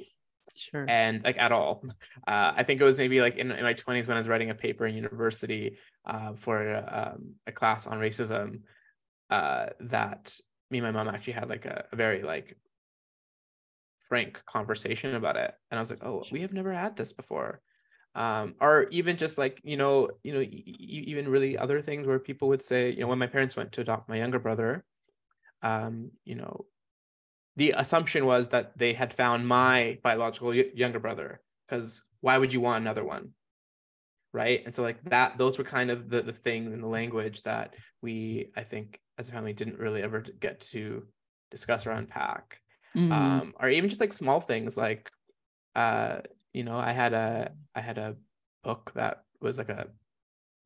[0.56, 0.84] Sure.
[0.88, 1.84] and like at all.
[2.26, 4.50] Uh, i think it was maybe like in, in my 20s when i was writing
[4.50, 8.60] a paper in university uh, for um, a class on racism
[9.30, 10.36] uh, that
[10.70, 12.56] me and my mom actually had like a, a very like
[14.08, 15.54] frank conversation about it.
[15.70, 17.60] And i was like oh we have never had this before.
[18.16, 22.48] Um, or even just like you know you know even really other things where people
[22.48, 24.84] would say you know when my parents went to adopt my younger brother
[25.62, 26.64] um, you know
[27.60, 32.60] the assumption was that they had found my biological younger brother because why would you
[32.62, 33.34] want another one?
[34.32, 34.62] Right?
[34.64, 37.74] And so like that those were kind of the, the thing in the language that
[38.00, 41.04] we i think as a family didn't really ever get to
[41.50, 42.58] discuss or unpack.
[42.96, 43.12] Mm.
[43.12, 45.08] um, or even just like small things like
[45.76, 46.16] uh
[46.52, 48.16] you know i had a i had a
[48.64, 49.86] book that was like a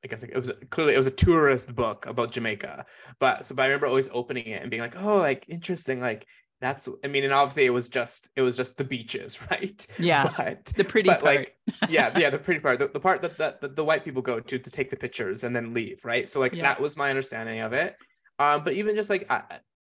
[0.05, 2.85] I guess it was clearly it was a tourist book about Jamaica,
[3.19, 6.27] but so but I remember always opening it and being like, oh, like interesting, like
[6.65, 9.87] that's I mean, and obviously it was just it was just the beaches, right?
[9.99, 11.37] Yeah, but, the pretty but part.
[11.37, 11.57] like
[11.89, 14.41] yeah, yeah, the pretty part, the, the part that, that, that the white people go
[14.41, 16.29] to to take the pictures and then leave, right?
[16.29, 16.63] So like yeah.
[16.63, 17.97] that was my understanding of it.
[18.39, 19.43] Um, but even just like uh,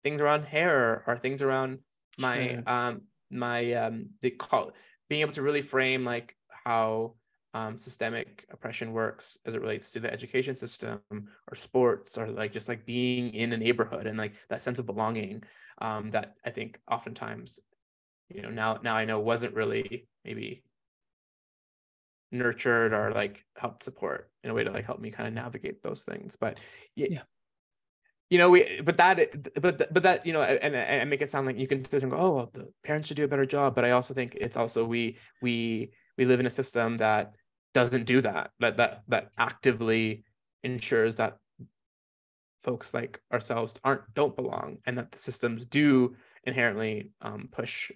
[0.05, 1.79] things around hair or things around
[2.19, 2.63] my sure.
[2.67, 4.73] um my um the call
[5.09, 7.15] being able to really frame like how
[7.59, 12.53] um, systemic oppression works as it relates to the education system or sports or like
[12.53, 15.43] just like being in a neighborhood and like that sense of belonging
[15.81, 17.59] um, that I think oftentimes,
[18.29, 20.63] you know, now now I know wasn't really maybe
[22.31, 25.83] nurtured or like helped support in a way to like help me kind of navigate
[25.83, 26.37] those things.
[26.37, 26.59] But
[26.95, 27.23] yeah,
[28.31, 29.17] you know we but that
[29.61, 32.13] but but that you know and and make it sound like you can sit and
[32.13, 34.57] go oh well, the parents should do a better job but i also think it's
[34.57, 37.33] also we we we live in a system that
[37.79, 40.25] doesn't do that that that that actively
[40.65, 41.37] ensures that
[42.59, 47.93] folks like ourselves aren't don't belong and that the systems do inherently um, push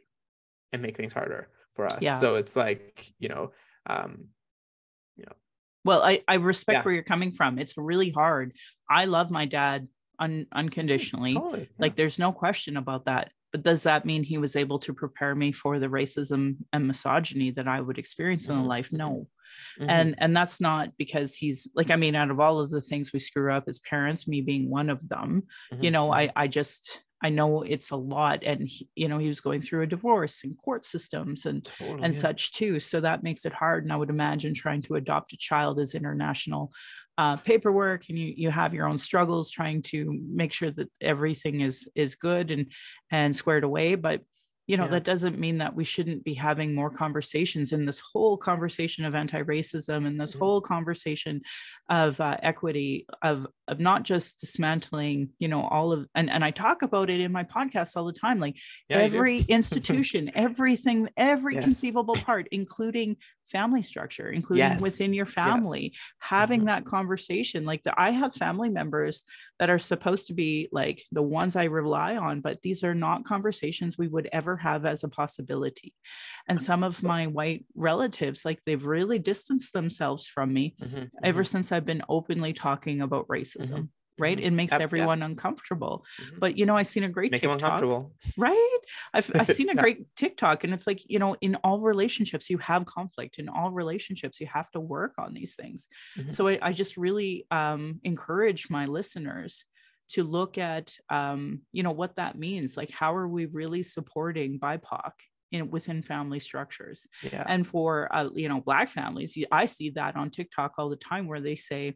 [0.72, 2.16] and make things harder for us yeah.
[2.20, 3.50] so it's like you know
[3.86, 4.26] um
[5.16, 5.34] you know
[5.84, 6.82] well i i respect yeah.
[6.84, 8.52] where you're coming from it's really hard
[8.88, 9.88] i love my dad
[10.20, 11.66] un- unconditionally totally, yeah.
[11.80, 15.34] like there's no question about that but does that mean he was able to prepare
[15.34, 18.60] me for the racism and misogyny that i would experience mm-hmm.
[18.60, 19.26] in life no
[19.80, 19.90] Mm-hmm.
[19.90, 23.12] And and that's not because he's like I mean out of all of the things
[23.12, 25.84] we screw up as parents me being one of them mm-hmm.
[25.84, 26.30] you know mm-hmm.
[26.36, 29.62] I I just I know it's a lot and he, you know he was going
[29.62, 32.20] through a divorce and court systems and totally, and yeah.
[32.20, 35.36] such too so that makes it hard and I would imagine trying to adopt a
[35.36, 36.72] child is international
[37.18, 41.60] uh, paperwork and you you have your own struggles trying to make sure that everything
[41.60, 42.66] is is good and
[43.10, 44.22] and squared away but
[44.66, 44.90] you know yeah.
[44.90, 49.14] that doesn't mean that we shouldn't be having more conversations in this whole conversation of
[49.14, 50.44] anti-racism and this mm-hmm.
[50.44, 51.40] whole conversation
[51.88, 56.50] of uh, equity of of not just dismantling you know all of and, and i
[56.50, 58.56] talk about it in my podcast all the time like
[58.88, 61.64] yeah, every institution everything every yes.
[61.64, 63.16] conceivable part including
[63.52, 64.80] family structure including yes.
[64.80, 66.00] within your family yes.
[66.18, 66.68] having mm-hmm.
[66.68, 69.22] that conversation like the, i have family members
[69.58, 73.24] that are supposed to be like the ones i rely on but these are not
[73.24, 75.92] conversations we would ever have as a possibility
[76.48, 81.04] and some of my white relatives like they've really distanced themselves from me mm-hmm.
[81.22, 81.50] ever mm-hmm.
[81.50, 83.84] since i've been openly talking about racism mm-hmm
[84.18, 84.36] right?
[84.36, 84.46] Mm-hmm.
[84.46, 85.30] it makes yep, everyone yep.
[85.30, 86.04] uncomfortable.
[86.20, 86.38] Mm-hmm.
[86.38, 87.60] but you know i've seen a great Make tiktok
[88.36, 88.78] right?
[89.14, 92.58] I've, I've seen a great tiktok and it's like you know in all relationships you
[92.58, 93.38] have conflict.
[93.38, 95.86] In all relationships you have to work on these things.
[96.18, 96.30] Mm-hmm.
[96.30, 99.64] so I, I, just really um, encourage my listeners
[100.10, 102.76] to look at um, you know what that means.
[102.76, 105.12] Like how are we really supporting bipoc
[105.52, 107.44] in within family structures yeah.
[107.46, 111.28] and for uh, you know black families i see that on tiktok all the time
[111.28, 111.94] where they say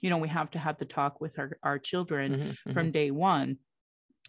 [0.00, 2.92] you know we have to have the talk with our, our children mm-hmm, from mm-hmm.
[2.92, 3.56] day one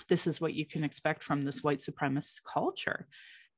[0.07, 3.07] this is what you can expect from this white supremacist culture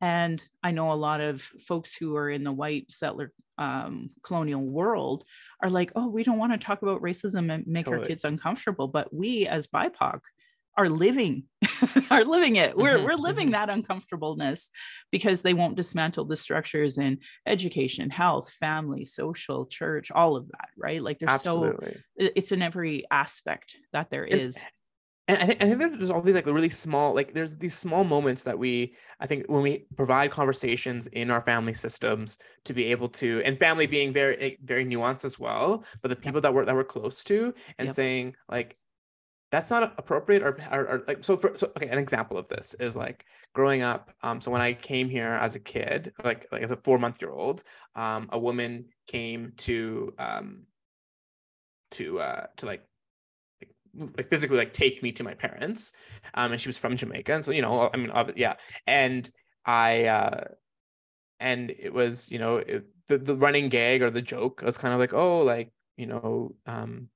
[0.02, 4.64] and i know a lot of folks who are in the white settler um, colonial
[4.64, 5.24] world
[5.62, 8.02] are like oh we don't want to talk about racism and make totally.
[8.02, 10.22] our kids uncomfortable but we as bipoc
[10.78, 11.44] are living
[12.12, 13.54] are living it we're, mm-hmm, we're living mm-hmm.
[13.54, 14.70] that uncomfortableness
[15.12, 20.70] because they won't dismantle the structures in education health family social church all of that
[20.78, 21.94] right like there's Absolutely.
[22.20, 24.62] so it's in every aspect that there and, is.
[25.28, 28.04] and I think, I think there's all these like really small like there's these small
[28.04, 32.86] moments that we i think when we provide conversations in our family systems to be
[32.86, 36.66] able to and family being very very nuanced as well but the people that we're
[36.66, 37.96] that we're close to and yep.
[37.96, 38.78] saying like
[39.52, 42.74] that's not appropriate or, or, or, like so for so okay an example of this
[42.80, 46.64] is like growing up um so when i came here as a kid like, like
[46.64, 47.64] as a four month year old
[47.96, 50.64] um a woman came to um
[51.92, 52.84] to uh to like
[54.16, 55.92] like physically like take me to my parents
[56.36, 58.54] um and she was from jamaica and so you know i mean yeah
[58.88, 59.30] and
[59.66, 60.46] i uh
[61.42, 64.94] and it was you know it, the, the running gag or the joke was kind
[64.94, 67.10] of like oh like you know um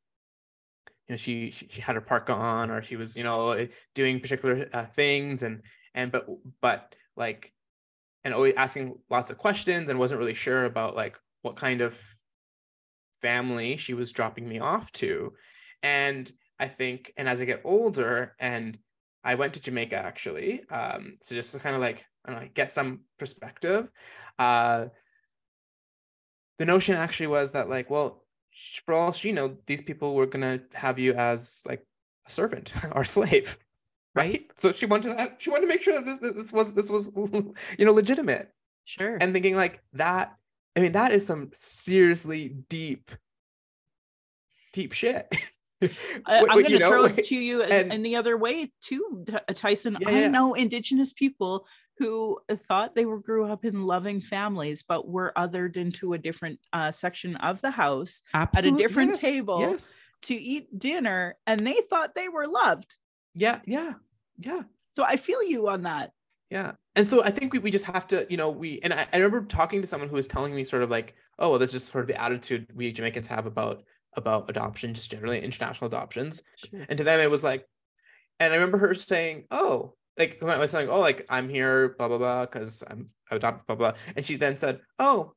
[1.08, 4.68] you know she she had her parka on or she was you know doing particular
[4.74, 5.62] uh, things and
[5.94, 6.28] and but
[6.62, 7.52] but like
[8.24, 12.00] and always asking lots of questions and wasn't really sure about like what kind of
[13.22, 15.34] family she was dropping me off to.
[15.84, 18.78] And i think and as i get older and
[19.26, 22.50] i went to jamaica actually um so just to kind of like I don't know,
[22.54, 23.92] get some perspective
[24.40, 24.86] uh
[26.58, 28.25] the notion actually was that like well
[28.86, 31.86] for all she know these people were gonna have you as like
[32.28, 33.58] a servant or a slave
[34.16, 36.74] right so she wanted to uh, she wanted to make sure that this, this was
[36.74, 37.10] this was
[37.78, 38.52] you know legitimate
[38.88, 39.18] Sure.
[39.20, 40.36] and thinking like that
[40.76, 43.12] i mean that is some seriously deep
[44.74, 45.28] deep shit
[46.26, 49.26] I, what, going to throw it to you in, and- in the other way too,
[49.54, 49.98] Tyson.
[50.00, 50.28] Yeah, I yeah.
[50.30, 55.78] know Indigenous people who thought they were grew up in loving families, but were othered
[55.78, 59.60] into a different uh, section of the house Absolute- at a different yes, table.
[59.62, 62.96] yes to eat dinner, and they thought they were loved.
[63.34, 63.94] yeah yeah
[64.40, 66.12] yeah So I feel you on that.
[66.50, 66.74] Yeah.
[66.96, 69.18] And so I think we, we just have to, you know, we, and I, I
[69.18, 71.92] remember talking to someone who was telling me sort of like, oh, well, that's just
[71.92, 73.84] sort of the attitude we Jamaicans have about,
[74.16, 76.42] about adoption, just generally international adoptions.
[76.88, 77.66] And to them, it was like,
[78.40, 81.90] and I remember her saying, oh, like when I was saying, oh, like I'm here,
[81.98, 83.94] blah, blah, blah, because I'm adopted, blah, blah.
[84.16, 85.34] And she then said, oh,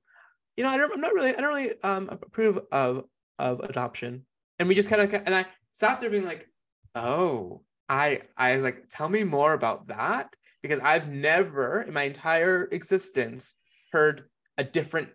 [0.57, 3.05] you know, I don't, I'm not really, I don't really um approve of,
[3.39, 4.25] of adoption.
[4.59, 6.49] And we just kind of, and I sat there being like,
[6.95, 12.03] oh, I, I was like, tell me more about that because I've never in my
[12.03, 13.55] entire existence
[13.93, 14.25] heard
[14.59, 15.09] a different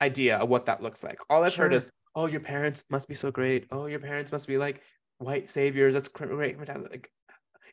[0.00, 1.18] idea of what that looks like.
[1.30, 1.78] All I've heard Sure.
[1.78, 3.66] is, oh, your parents must be so great.
[3.70, 4.82] Oh, your parents must be like
[5.18, 5.94] white saviors.
[5.94, 6.58] That's great.
[6.58, 7.10] Like,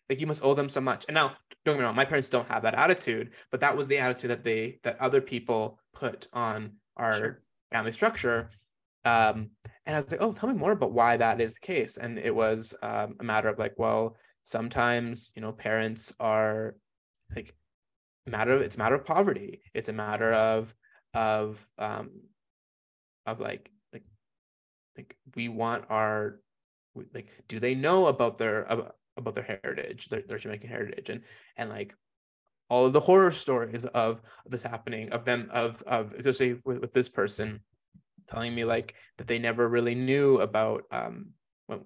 [0.09, 1.05] like you must owe them so much.
[1.07, 3.87] And now, don't get me wrong, my parents don't have that attitude, but that was
[3.87, 7.41] the attitude that they that other people put on our Sure.
[7.71, 8.49] family structure.
[9.03, 9.51] Um,
[9.85, 11.97] and I was like, oh, tell me more about why that is the case.
[11.97, 16.75] And it was um, a matter of like, well, sometimes you know parents are
[17.35, 17.55] like
[18.27, 19.61] matter of it's a matter of poverty.
[19.73, 20.73] It's a matter of
[21.13, 22.11] of um
[23.25, 24.03] of like like
[24.97, 26.39] like we want our
[27.13, 28.65] like do they know about their
[29.17, 31.21] about, their heritage their, their jamaican heritage and
[31.57, 31.95] and like
[32.69, 36.93] all of the horror stories of this happening of them of of especially with, with
[36.93, 37.59] this person
[38.27, 41.27] telling me like that they never really knew about um
[41.67, 41.85] well,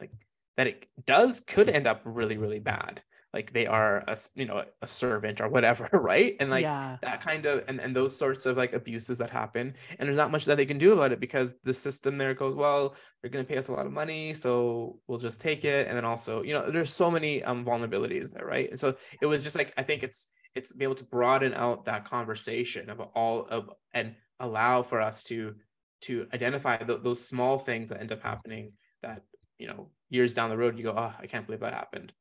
[0.00, 0.10] like
[0.56, 3.02] that it does could end up really really bad
[3.34, 6.36] like they are a you know a servant or whatever right?
[6.40, 6.96] And like yeah.
[7.02, 10.30] that kind of and, and those sorts of like abuses that happen and there's not
[10.30, 13.44] much that they can do about it because the system there goes well they're going
[13.44, 15.86] to pay us a lot of money so we'll just take it.
[15.88, 18.70] And then also you know there's so many um vulnerabilities there right?
[18.70, 21.84] And so it was just like i think it's it's be able to broaden out
[21.84, 25.54] that conversation of all of and allow for us to
[26.00, 29.22] to identify th- those small things that end up happening that
[29.58, 32.12] you know years down the road you go oh i can't believe that happened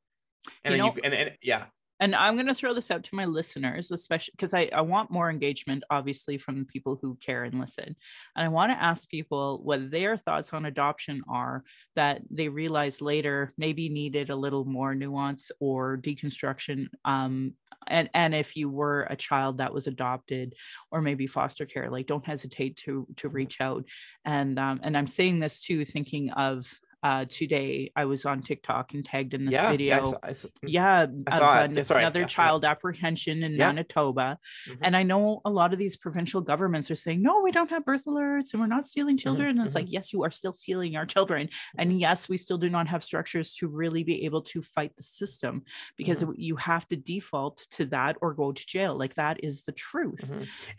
[0.64, 1.66] and You then know- you and, and yeah
[2.00, 5.10] and I'm going to throw this out to my listeners, especially because I, I want
[5.10, 7.96] more engagement, obviously, from people who care and listen.
[8.36, 11.64] And I want to ask people what their thoughts on adoption are
[11.96, 16.88] that they realize later maybe needed a little more nuance or deconstruction.
[17.04, 17.54] Um,
[17.88, 20.54] and and if you were a child that was adopted
[20.92, 23.86] or maybe foster care, like don't hesitate to to reach out.
[24.24, 26.68] And um, and I'm saying this too, thinking of
[27.04, 30.20] uh, today I was on TikTok and tagged in this yeah video yeah, I saw-
[30.24, 32.26] I saw- yeah, I saw an- another Yeah, yeah.
[32.26, 33.68] child apprehension in Yeah.
[33.68, 34.40] Manitoba.
[34.68, 34.78] Mhm.
[34.82, 37.86] And I know a lot of these provincial governments are saying, no, we don't have
[37.86, 39.58] birth alerts and we're not stealing Mm-hmm, children.
[39.58, 41.50] And it's like, yes, you are still stealing our children.
[41.78, 45.04] And yes, we still do not have structures to really be able to fight the
[45.04, 45.64] system
[45.98, 46.34] because Mm-hmm.
[46.42, 48.98] you have to default to that or go to jail.
[48.98, 50.32] Like that is the truth.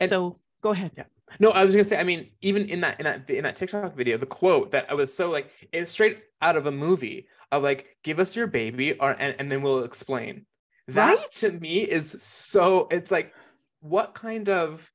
[0.06, 0.92] So go ahead.
[0.96, 1.04] Yeah.
[1.40, 1.98] No, I was gonna say.
[1.98, 4.94] I mean, even in that in that in that TikTok video, the quote that I
[4.94, 8.94] was so like it's straight out of a movie of like, "Give us your baby,
[8.94, 10.46] or and, and then we'll explain."
[10.88, 11.30] That Right?
[11.32, 12.88] to me is so.
[12.90, 13.34] It's like,
[13.80, 14.90] what kind of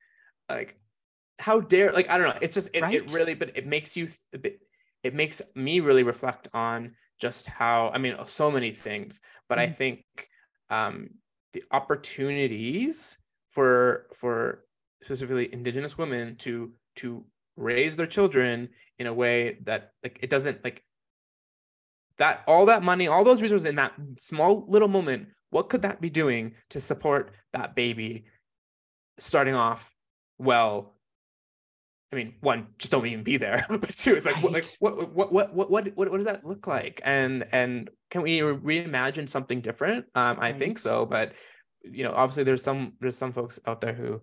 [0.49, 0.79] like,
[1.39, 2.39] how dare like I don't know.
[2.41, 4.09] It's just it, it really, but it makes you.
[4.31, 4.59] It,
[5.03, 9.67] it makes me really reflect on just how I mean, so many things, but I
[9.67, 9.75] Mhm.
[9.75, 10.05] think
[10.69, 11.09] um
[11.53, 13.17] the opportunities
[13.51, 14.62] for for
[15.03, 20.63] specifically indigenous women to to raise their children in a way that like it doesn't
[20.63, 20.83] like
[22.17, 26.01] that all that money all those resources in that small little moment what could that
[26.01, 28.25] be doing to support that baby
[29.19, 29.91] starting off
[30.39, 30.95] well?
[32.11, 33.65] I mean one just don't even be there.
[33.69, 34.77] But two it's like what like Right.
[34.79, 37.01] what what what what what what does that look like?
[37.03, 40.05] And and can we reimagine something different?
[40.15, 41.33] Um i think so but
[41.83, 44.21] you know obviously there's some there's some folks out there who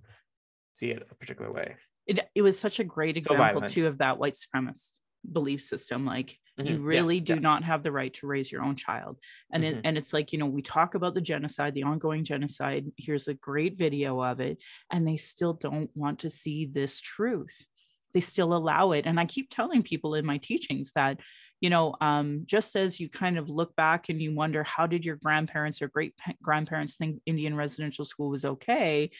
[0.80, 1.76] see it a particular way
[2.06, 3.74] It, it was such a great example violent.
[3.74, 4.98] too of that white supremacist
[5.30, 6.04] belief system.
[6.04, 6.82] Like you Mhm.
[6.82, 7.40] really Yes, do yeah.
[7.40, 9.18] not have the right to raise your own child
[9.52, 9.82] and it, Mhm.
[9.84, 13.34] and it's like you know we talk about the genocide the ongoing genocide here's a
[13.34, 14.58] great video of it
[14.92, 17.64] and they still don't want to see this truth
[18.12, 21.18] they still allow it and i keep telling people in my teachings that
[21.62, 25.04] you know um, just as you kind of look back and you wonder how did
[25.04, 29.10] your grandparents or great grandparents think indian residential school was okay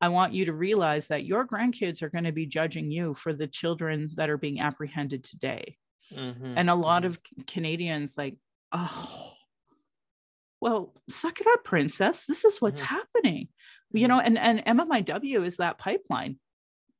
[0.00, 3.32] I want you to realize that your grandkids are going to be judging you for
[3.32, 5.78] the children that are being apprehended today
[6.12, 6.54] Mhm.
[6.58, 7.06] and a lot Mhm.
[7.06, 8.36] of canadians like
[8.72, 9.32] oh
[10.60, 12.84] well suck it up princess this is what's Mhm.
[12.86, 13.48] happening
[13.92, 14.08] you Mhm.
[14.08, 16.38] know and and mmIW is that pipeline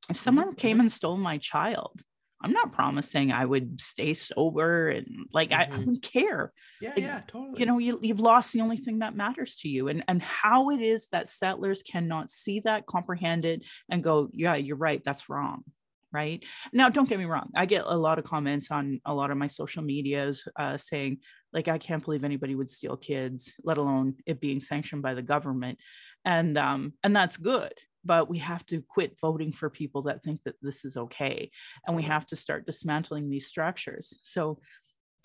[0.09, 2.03] if someone came and stole my child
[2.43, 5.77] i'm not promising i would stay sober and like I, I Mhm.
[5.79, 7.59] wouldn't care yeah, like, yeah, totally.
[7.59, 10.69] you know you, you've lost the only thing that matters to you and and how
[10.71, 15.29] it is that settlers cannot see that comprehend it and go yeah you're right that's
[15.29, 15.63] wrong
[16.11, 19.31] right now don't get me wrong i get a lot of comments on a lot
[19.31, 21.17] of my social medias uh, saying
[21.51, 25.21] like i can't believe anybody would steal kids let alone it being sanctioned by the
[25.21, 25.77] government
[26.23, 27.73] and um and that's good
[28.05, 31.49] but we have to quit voting for people that think that this is okay
[31.85, 32.11] and we mm-hmm.
[32.11, 34.59] have to start dismantling these structures so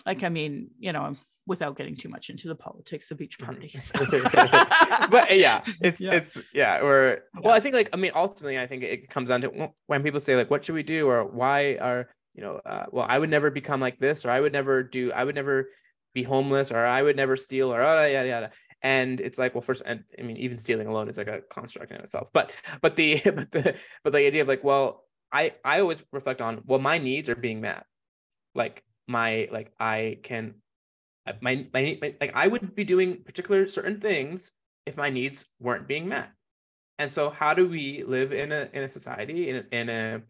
[0.05, 0.25] like mm.
[0.25, 1.15] i mean you know
[1.47, 4.99] without getting too much into the politics of each party mm-hmm.
[4.99, 5.07] so.
[5.11, 6.13] but eh, yeah, it's Yeah.
[6.13, 6.79] it's yeah.
[6.81, 10.03] Or well, I think like I mean, ultimately, I think it comes down to when
[10.03, 13.17] people say like, "What should we do?" or "Why are you know?" Uh, well, I
[13.17, 15.11] would never become like this, or I would never do.
[15.11, 15.69] I would never
[16.13, 18.51] be homeless, or I would never steal, or oh, yada yada.
[18.83, 21.91] And it's like, well, first, and I mean, even stealing alone is like a construct
[21.91, 22.29] in itself.
[22.33, 22.51] But
[22.81, 26.63] but the but the but the idea of like, well, I I always reflect on
[26.65, 27.85] well, my needs are being met.
[28.55, 30.55] Like my like I can
[31.27, 34.53] uh, my, my, my like I would be doing particular certain things
[34.85, 36.31] if my needs weren't being met.
[36.97, 40.21] And so how do we live in a in a society in in a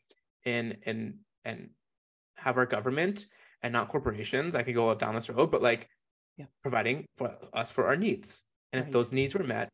[0.46, 1.70] in in and
[2.38, 3.26] have our government
[3.64, 4.56] and not corporations?
[4.56, 5.90] I could go down this road, but like
[6.42, 6.48] Yeah.
[6.62, 8.44] providing for us for our needs.
[8.74, 9.70] And if those needs were met,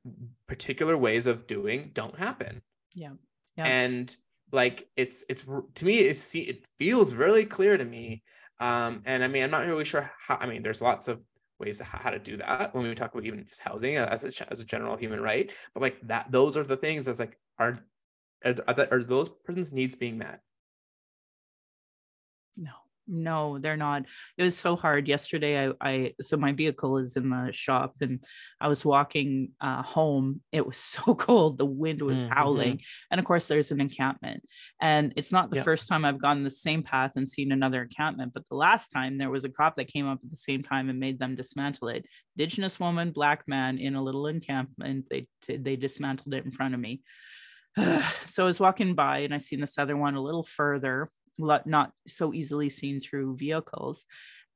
[0.47, 2.61] particular ways of doing don't happen.
[2.93, 3.13] Yeah.
[3.55, 3.65] Yeah.
[3.65, 4.15] And
[4.51, 5.43] like it's it's
[5.75, 8.23] to me it's it feels really clear to me
[8.59, 10.37] um, and I mean, I'm not really sure how.
[10.37, 11.21] I mean, there's lots of
[11.59, 14.59] ways how, to do that when we talk about even just housing as a as
[14.59, 15.51] a general human right.
[15.73, 17.75] But like that, those are the things that's like are
[18.43, 18.55] are,
[18.91, 20.41] are those person's needs being met?
[22.55, 22.71] No,
[23.07, 24.03] no, they're not.
[24.37, 25.67] It was so hard yesterday.
[25.69, 28.23] I, I so my vehicle is in the shop and
[28.59, 30.41] I was walking uh, home.
[30.51, 31.57] It was so cold.
[31.57, 32.29] The wind was Mhm.
[32.29, 32.81] howling.
[33.11, 34.43] And of course, there's an encampment.
[34.81, 35.65] And it's not the Yep.
[35.65, 39.17] first time I've gone the same path and seen another encampment, but the last time
[39.17, 41.89] there was a cop that came up at the same time and made them dismantle
[41.89, 42.05] it.
[42.35, 45.07] Indigenous woman, black man in a little encampment.
[45.09, 47.01] They they dismantled it in front of me.
[48.25, 51.91] so I was walking by and I seen this other one a little further not
[52.07, 54.05] so easily seen through vehicles.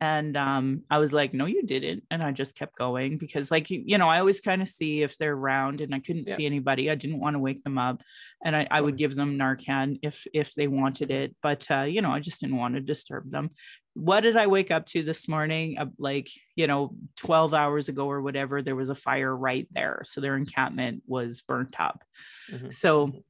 [0.04, 2.04] And um, i was like no you didn't.
[2.10, 5.04] And i just kept going because like you, you know i always kind of see
[5.04, 6.36] if they're around and i couldn't Yeah.
[6.38, 6.90] see anybody.
[6.90, 8.02] I didn't want to wake them up.
[8.44, 11.36] And i, I would give them narcan if if they wanted it.
[11.44, 13.52] But uh, you know i just didn't want to disturb them.
[13.94, 15.78] What did i wake up to this morning?
[15.78, 20.02] Uh, like you know 12 hours ago or whatever there was a fire right there.
[20.04, 22.04] So their encampment was burnt up.
[22.52, 22.74] Mhm.
[22.74, 23.24] so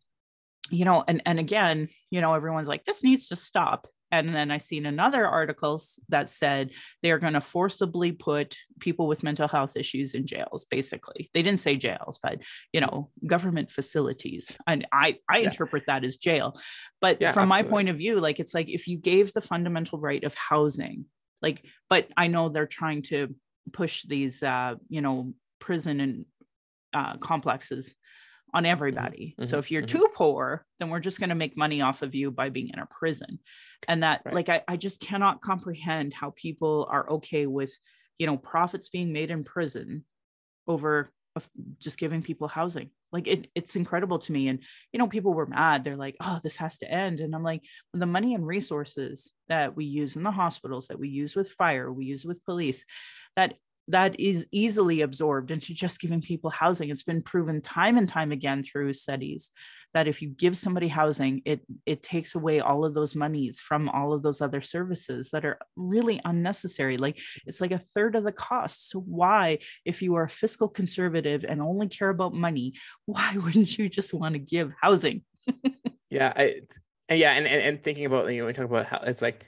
[0.72, 3.88] you know and and again you know everyone's like this needs to stop.
[4.14, 9.08] And then i seen another articles that said they are going to forcibly put people
[9.08, 11.30] with mental health issues in jails basically.
[11.34, 12.40] They didn't say jails but
[12.74, 14.52] you know government facilities.
[14.68, 15.46] And i i Yeah.
[15.46, 16.60] interpret that as jail.
[17.00, 19.98] But Yeah, from my point of view like it's like if you gave the fundamental
[20.00, 21.06] right of housing
[21.42, 23.34] like but i know they're trying to
[23.72, 26.26] push these uh you know prison and
[26.94, 27.94] uh complexes
[28.54, 29.36] on everybody.
[29.44, 29.88] so mhm, if you're mhm.
[29.88, 32.80] too poor, then we're just going to make money off of you by being in
[32.80, 33.40] a prison.
[33.88, 34.36] And that Right.
[34.36, 37.74] like I, I just cannot comprehend how people are okay with,
[38.20, 40.06] you know, profits being made in prison
[40.68, 41.48] over of
[41.80, 42.90] just giving people housing.
[43.14, 44.48] Like it, it's incredible to me.
[44.50, 44.60] And
[44.92, 45.84] you know, people were mad.
[45.84, 47.20] They're like, oh, this has to end.
[47.20, 47.62] And I'm like,
[47.94, 51.92] the money and resources that we use in the hospitals, that we use with fire,
[51.92, 52.86] we use with police,
[53.36, 53.56] that
[53.92, 56.90] that is easily absorbed into just giving people housing.
[56.90, 59.50] It's been proven time and time again through studies
[59.94, 63.90] that if you give somebody housing, it it takes away all of those monies from
[63.90, 66.98] all of those other services that are really unnecessary.
[66.98, 68.90] Like it's like a third of the cost.
[68.90, 72.74] So why, if you are a fiscal conservative and only care about money,
[73.06, 75.24] why wouldn't you just want to give housing?
[76.12, 76.62] Yeah, I,
[77.10, 79.46] yeah, and, and and thinking about you know we talk about how it's like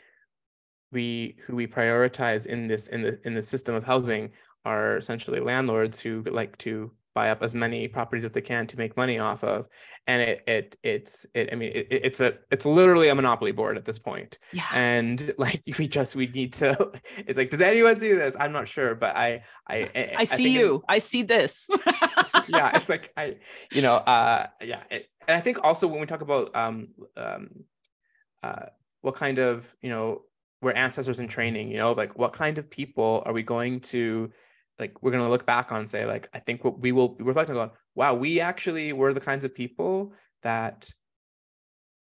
[0.93, 4.31] we who we prioritize in this in the in the system of housing
[4.65, 8.77] are essentially landlords who like to buy up as many properties as they can to
[8.77, 9.67] make money off of
[10.07, 13.77] and it it it's it i mean it, it's a it's literally a monopoly board
[13.77, 14.63] at this point Yeah.
[14.73, 16.69] and like we just we need to
[17.17, 20.45] it's like does anyone see this i'm not sure but i i i, I see
[20.55, 20.83] it- you.
[20.89, 21.69] I see this.
[22.47, 23.35] yeah it's like i
[23.71, 27.49] you know uh yeah it, and i think also when we talk about um um
[28.41, 28.65] uh
[29.01, 30.23] what kind of you know
[30.63, 34.31] we're ancestors in training you know like what kind of people are we going to
[34.79, 37.15] like we're going to look back on and say like i think what we will
[37.19, 40.89] reflect on wow we actually were the kinds of people that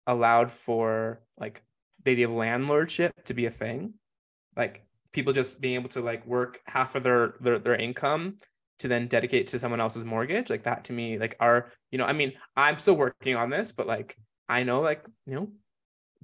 [0.07, 1.63] allowed for like
[2.05, 3.95] the idea of landlordship to be a thing.
[4.57, 8.37] Like people just being able to like work half of their their, their income
[8.81, 12.05] to then dedicate to someone else's mortgage like that to me like our you know
[12.05, 14.17] i mean i'm still working on this but like
[14.49, 15.49] i know like you know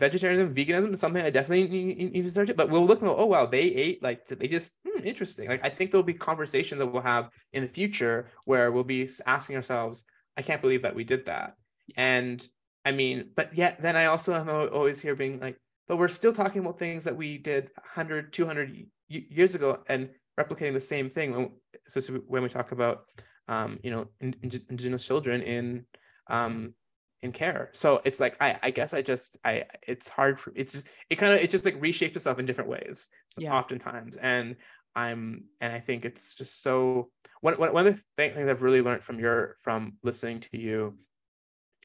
[0.01, 3.09] vegetarianism veganism is something i definitely need, need to start to but we'll look and
[3.09, 5.49] go oh wow they ate like they just hmm, interesting.
[5.49, 9.09] Like i think there'll be conversations that we'll have in the future where we'll be
[9.27, 10.05] asking ourselves
[10.37, 11.55] i can't believe that we did that.
[11.97, 12.45] And
[12.85, 16.33] i mean but yet then i also am always here being like but we're still
[16.33, 21.35] talking about things that we did 100 200 years ago and replicating the same thing
[21.35, 21.51] when,
[21.89, 23.05] especially when we talk about
[23.49, 25.85] um, you know in, in- indigenous children in
[26.29, 26.75] um,
[27.23, 30.73] in care so it's like i i guess i just i it's hard for it's
[30.73, 33.55] just it kind of it just like reshaped itself in different ways Yeah.
[33.55, 34.57] oftentimes and
[34.97, 37.11] i'm and i think it's just so
[37.43, 40.59] one, one, one of the th- things i've really learned from your from listening to
[40.59, 40.99] you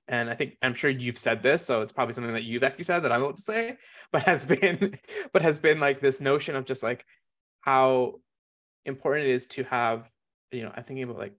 [0.07, 2.83] and I think I'm sure you've said this, so it's probably something that you've actually
[2.83, 3.77] said that I'm about to say,
[4.11, 4.99] but has been,
[5.33, 7.05] but has been like this notion of just like
[7.61, 8.15] how
[8.86, 10.09] important it is to have,
[10.51, 11.33] you know, I'm thinking about like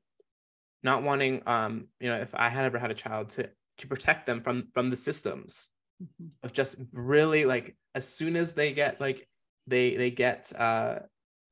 [0.82, 3.48] not wanting, um, you know, if I had ever had a child to
[3.78, 5.70] to protect them from from the systems
[6.00, 6.30] Mhm.
[6.42, 9.28] of just really like as soon as they get like
[9.66, 10.98] they they get uh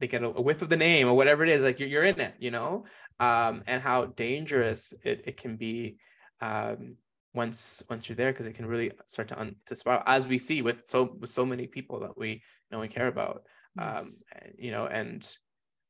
[0.00, 2.04] they get a, a whiff of the name or whatever it is like you're, you're
[2.04, 2.84] in it you know
[3.20, 5.96] um and how dangerous it, it can be
[6.40, 6.96] um
[7.34, 10.38] once once you're there because it can really start to un, to spiral as we
[10.38, 13.42] see with so with so many people that we know and care about
[13.78, 14.22] um Yes.
[14.32, 15.36] and, you know and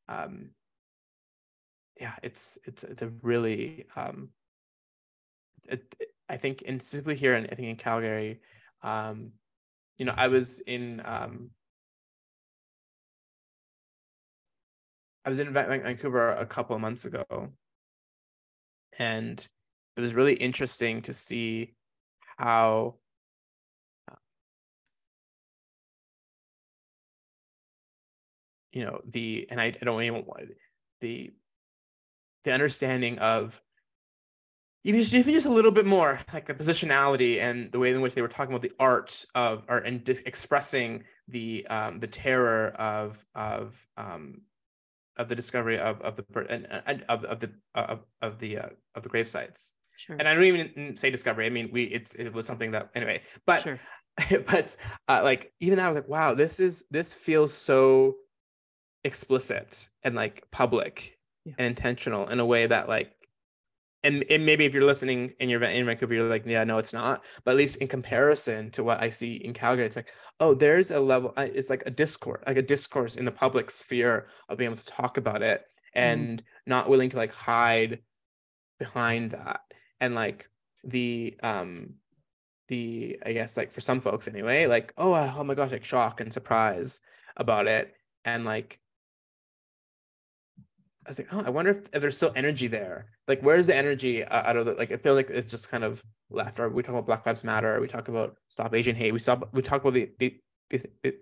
[0.09, 0.51] um
[2.01, 4.31] yeah it's it's it's a really um
[5.69, 5.95] it,
[6.29, 8.41] i think in specifically here and i think in calgary
[8.83, 9.33] um
[9.99, 11.51] you know i was in um
[15.25, 17.25] i was in vancouver a couple of months ago.
[18.99, 19.47] And
[19.97, 21.75] it was really interesting to see
[22.37, 22.97] how
[28.73, 30.49] you know the and i, I don't even want
[31.01, 31.33] the
[32.45, 33.61] the understanding of
[34.85, 38.01] even just, even just a little bit more like the positionality and the way in
[38.01, 42.07] which they were talking about the art of or and dis- expressing the um the
[42.07, 44.43] terror of of um
[45.17, 48.69] of the discovery of of the and, and of of the of of the uh,
[48.95, 50.17] of the grave sites Sure.
[50.19, 51.47] and I don't even say discovery.
[51.47, 53.23] I mean, we it's it was something that anyway.
[53.47, 53.79] But sure.
[54.47, 54.77] but
[55.09, 58.17] uh, like even that, I was like, wow, this is this feels so
[59.05, 61.55] explicit and like public Yeah.
[61.59, 63.13] and intentional in a way that like.
[64.05, 66.93] And, and maybe if you're listening and you're in Vancouver, you're like, yeah, no, it's
[66.93, 67.25] not.
[67.45, 70.91] But at least in comparison to what I see in Calgary, it's like, oh, there's
[70.93, 71.33] a level.
[71.37, 74.79] uh, It's like a discourse, like a discourse in the public sphere of being able
[74.81, 78.01] to talk about it and not willing to like hide
[78.79, 79.61] behind that
[80.01, 80.49] and like
[80.83, 81.95] the um
[82.69, 86.21] the i guess like for some folks anyway like oh oh my gosh like shock
[86.21, 87.01] and surprise
[87.37, 87.95] about it
[88.25, 88.81] and like
[91.07, 93.07] i was like oh i wonder if, if there's still energy there.
[93.29, 95.85] Like where's the energy uh, out of the like i feel like it's just kind
[95.85, 96.61] of left.
[96.61, 97.81] Or we talk about black lives matter.
[97.81, 99.13] We talk about stop asian hate.
[99.13, 100.37] We stop we talk about the the,
[100.71, 100.79] the,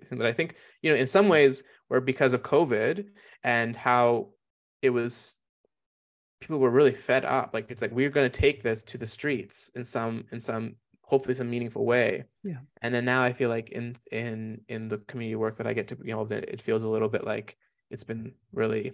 [0.09, 3.07] thing that i think you know in some ways were because of covid
[3.43, 4.29] and how
[4.83, 5.35] it was
[6.43, 7.51] people were really fed up.
[7.55, 10.75] Like it's like we're going to take this to the streets in some in some
[11.05, 12.25] hopefully some meaningful way.
[12.43, 12.59] Yeah.
[12.81, 15.87] and then now i feel like in in in the community work that i get
[15.89, 17.57] to be involved in it feels a little bit like
[17.93, 18.93] it's been really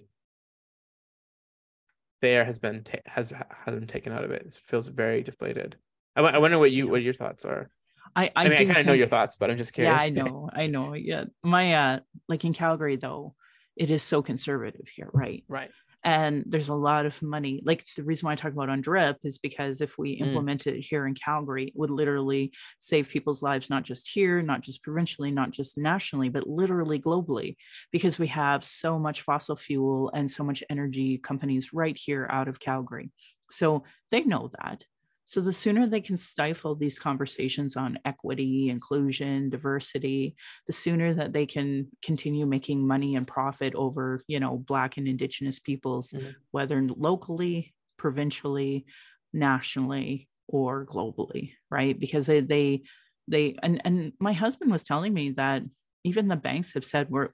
[2.21, 4.43] there has been ta- has has been taken out of it.
[4.47, 5.77] It feels very deflated.
[6.17, 6.91] I, I wonder what you Yeah.
[6.91, 7.71] what your thoughts are.
[8.17, 10.01] I, i, I, mean i kind of know your thoughts but i'm just curious.
[10.01, 10.95] yeah i know i know.
[10.95, 13.35] Yeah my uh like in calgary though
[13.77, 15.45] it is so conservative here right?
[15.47, 15.71] Right
[16.05, 19.39] and there's a lot of money like the reason why i talk about UNDRIP is
[19.39, 20.27] because if we Mm.
[20.29, 24.61] implement it here in calgary it would literally save people's lives not just here not
[24.61, 27.57] just provincially not just nationally but literally globally
[27.91, 32.49] because we have so much fossil fuel and so much energy companies right here out
[32.49, 33.11] of calgary
[33.51, 34.85] so they know that
[35.29, 40.35] so the sooner they can stifle these conversations on equity inclusion diversity
[40.67, 45.07] the sooner that they can continue making money and profit over you know black and
[45.09, 46.37] indigenous peoples Mhm.
[46.51, 48.87] whether locally provincially
[49.33, 52.83] nationally or globally right because they they
[53.27, 55.63] they and and my husband was telling me that
[56.05, 57.29] even the banks have said we're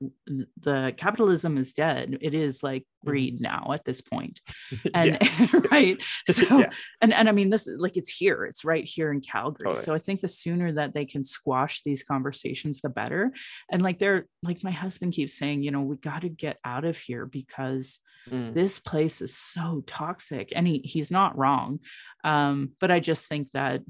[0.60, 2.18] the capitalism is dead.
[2.20, 3.08] It is like mm-hmm.
[3.08, 4.40] greed now at this point.
[4.94, 5.18] And
[5.70, 5.98] right
[6.28, 6.70] so yeah.
[7.00, 8.44] and and i mean this like it's here.
[8.44, 9.66] It's right here in calgary.
[9.66, 9.84] Totally.
[9.84, 13.32] so i think the sooner that they can squash these conversations the better.
[13.70, 16.84] And like they're like my husband keeps saying you know we got to get out
[16.84, 18.00] of here because
[18.30, 18.54] mm.
[18.54, 20.52] this place is so toxic.
[20.54, 21.80] And he he's not wrong.
[22.24, 23.82] Um but i just think that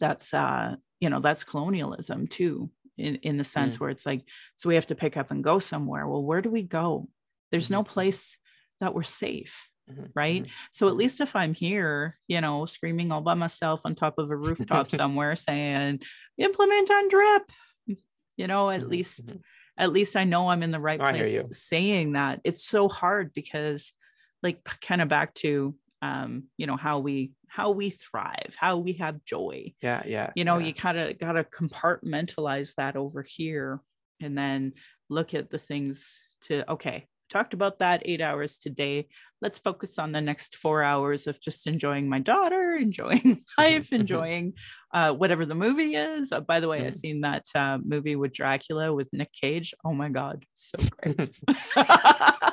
[0.00, 3.80] that's uh you know that's colonialism too in, in the sense mm.
[3.80, 4.24] where it's like
[4.56, 7.08] so we have to pick up and go somewhere well where do we go
[7.50, 7.74] there's mm-hmm.
[7.74, 8.36] no place
[8.80, 10.04] that we're safe mm-hmm.
[10.14, 10.52] right mm-hmm.
[10.72, 10.98] so at mm-hmm.
[10.98, 14.90] least if i'm here you know screaming all by myself on top of a rooftop
[14.94, 16.00] somewhere saying
[16.36, 17.96] implement UNDRIP
[18.36, 18.90] you know at mm-hmm.
[18.90, 19.38] least mm-hmm.
[19.76, 23.92] at least i know i'm in the right place saying that it's so hard because
[24.42, 28.94] like kind of back to um you know how we how we thrive how we
[28.94, 29.72] have joy.
[29.82, 30.66] Yeah yeah you know yeah.
[30.66, 33.80] you kind of got to compartmentalize that over here
[34.20, 34.72] and then
[35.08, 39.08] look at the things to okay talked about that eight hours today.
[39.40, 44.54] Let's focus on the next four hours of just enjoying my daughter enjoying life enjoying
[44.92, 46.32] uh, whatever the movie is.
[46.32, 49.74] Uh, by the way i've seen that uh, movie with dracula with nick cage.
[49.84, 51.30] Oh my god so great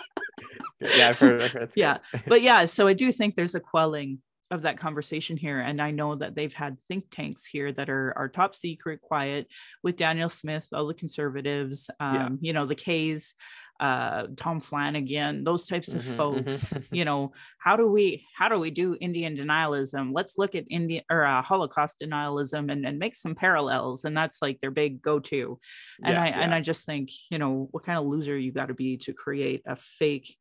[0.95, 4.19] yeah, I've heard, I've heard yeah, but yeah, so I do think there's a quelling
[4.51, 8.13] of that conversation here, and I know that they've had think tanks here that are
[8.17, 9.47] are top secret, quiet,
[9.83, 12.29] with Danielle Smith, all the conservatives, um, yeah.
[12.41, 13.35] you know, the K's,
[13.79, 16.69] uh, Tom Flanagan, those types of mm-hmm, folks.
[16.69, 16.79] Mm-hmm.
[16.95, 20.11] you know, how do we how do we do Indian denialism?
[20.13, 24.41] Let's look at Indian or uh, Holocaust denialism and, and make some parallels, and that's
[24.41, 25.59] like their big go to.
[26.03, 26.39] And yeah, I yeah.
[26.41, 29.13] and I just think you know what kind of loser you got to be to
[29.13, 30.35] create a fake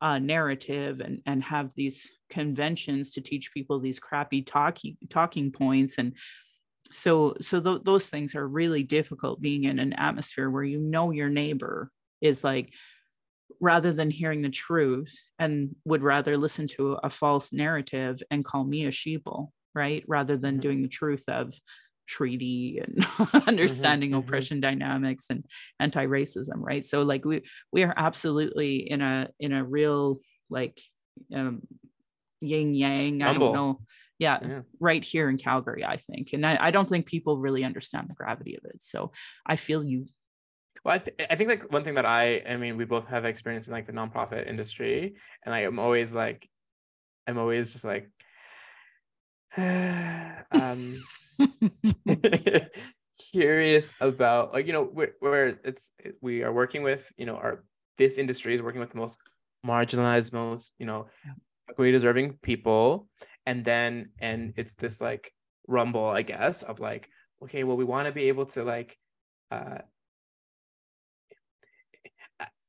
[0.00, 5.98] uh, narrative and and have these conventions to teach people these crappy talking talking points
[5.98, 6.12] and
[6.90, 11.10] so so th- those things are really difficult being in an atmosphere where you know
[11.10, 11.90] your neighbor
[12.20, 12.72] is like
[13.60, 18.64] rather than hearing the truth and would rather listen to a false narrative and call
[18.64, 20.60] me a sheeple right rather than mm-hmm.
[20.60, 21.54] doing the truth of
[22.08, 23.06] treaty and
[23.46, 24.78] understanding mm-hmm, oppression mm-hmm.
[24.78, 25.44] dynamics and
[25.78, 26.84] anti-racism right?
[26.84, 30.80] So like we we are absolutely in a in a real like
[31.34, 31.62] um
[32.40, 33.80] yin yang i don't know
[34.18, 36.32] yeah, yeah, right here in calgary i think.
[36.32, 38.82] And I, I don't think people really understand the gravity of it.
[38.82, 39.12] So
[39.46, 40.06] i feel you.
[40.84, 43.24] Well, I, th- I think like one thing that I, I mean, we both have
[43.24, 46.48] experience in like the nonprofit industry, and like, I'm always like,
[47.26, 48.10] I'm always just like,
[49.56, 51.02] um,
[53.32, 57.64] curious about like you know where, where it's we are working with you know our
[57.96, 59.18] this industry is working with the most
[59.66, 61.06] marginalized most you know
[61.68, 63.08] equity deserving people
[63.46, 65.32] and then and it's this like
[65.66, 67.08] rumble i guess of like
[67.42, 68.96] okay well we want to be able to like
[69.50, 69.78] uh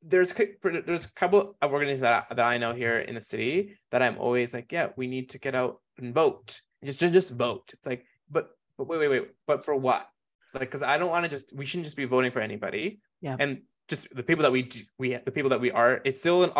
[0.02, 4.02] there's there's a couple of organizations that, that I know here in the city that
[4.02, 6.62] I'm always like, yeah, we need to get out and vote.
[6.84, 7.70] Just just vote.
[7.74, 8.50] It's like, but
[8.80, 9.28] but wait, wait, wait.
[9.46, 10.08] But for what?
[10.54, 11.54] Like, because I don't want to just.
[11.54, 13.02] We shouldn't just be voting for anybody.
[13.22, 13.36] Yeah.
[13.38, 16.00] And just the people that we do, we the people that we are.
[16.06, 16.52] It's still an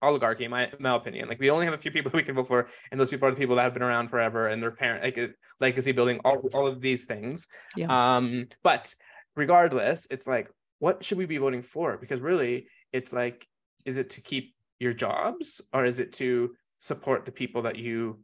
[0.00, 1.28] oligarchy, in my, in my opinion.
[1.28, 3.28] Like we only have a few people that we can vote for, and those people
[3.28, 6.38] are the people that have been around forever and their parent like legacy building, all
[6.54, 7.48] all of these things.
[7.76, 8.16] Yeah.
[8.16, 8.48] Um.
[8.62, 8.94] But
[9.36, 10.48] regardless, it's like,
[10.78, 11.98] what should we be voting for?
[11.98, 13.46] Because really, it's like,
[13.84, 18.20] is it to keep your jobs or is it to support the people that you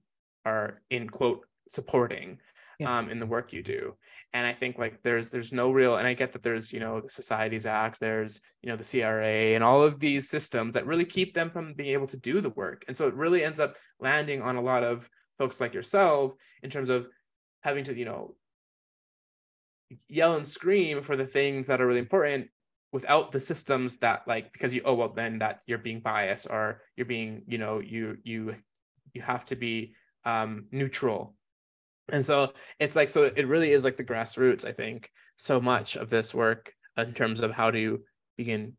[0.46, 2.38] are in quote supporting?
[2.83, 2.99] Yeah.
[2.99, 3.95] um, in the work you do
[4.33, 7.01] and i think like there's there's no real and i get that there's you know
[7.01, 11.05] the societies act there's you know the cra and all of these systems that really
[11.05, 13.76] keep them from being able to do the work and so it really ends up
[14.01, 15.09] landing on a lot of
[15.39, 17.09] folks like yourself in terms of
[17.61, 18.35] having to you know
[20.09, 22.49] yell and scream for the things that are really important
[22.93, 26.83] without the systems that like because you oh well then that you're being biased or
[26.97, 28.55] you're being you know you you
[29.14, 31.35] you have to be um neutral
[32.11, 35.96] and so it's like so it really is like the grassroots i think so much
[35.96, 38.00] of this work in terms of how to
[38.36, 38.76] begin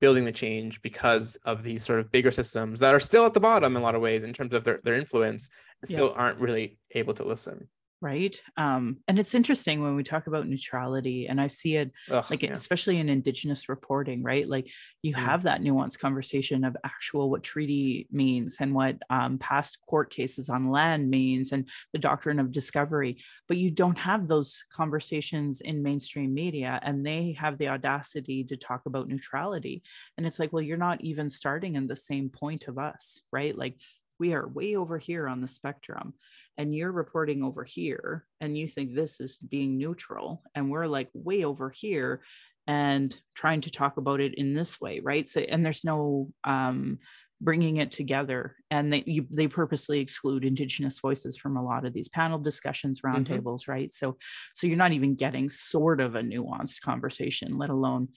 [0.00, 3.40] building the change because of these sort of bigger systems that are still at the
[3.40, 5.50] bottom in a lot of ways in terms of their, their influence
[5.88, 5.94] yeah.
[5.94, 7.68] still aren't really able to listen
[8.00, 12.24] right um, and it's interesting when we talk about neutrality and i see it Ugh,
[12.30, 12.52] like yeah.
[12.52, 14.70] especially in indigenous reporting right like
[15.02, 15.18] you mm.
[15.18, 20.48] have that nuanced conversation of actual what treaty means and what um, past court cases
[20.48, 23.18] on land means and the doctrine of discovery
[23.48, 28.56] but you don't have those conversations in mainstream media and they have the audacity to
[28.56, 29.82] talk about neutrality
[30.16, 33.58] and it's like well you're not even starting in the same point of us right
[33.58, 33.74] like
[34.18, 36.14] we are way over here on the spectrum
[36.56, 41.08] and you're reporting over here and you think this is being neutral and we're like
[41.14, 42.22] way over here
[42.66, 46.98] and trying to talk about it in this way right so and there's no um
[47.40, 51.92] bringing it together and they you, they purposely exclude indigenous voices from a lot of
[51.92, 53.72] these panel discussions roundtables mm-hmm.
[53.72, 54.16] right so
[54.54, 58.08] so you're not even getting sort of a nuanced conversation let alone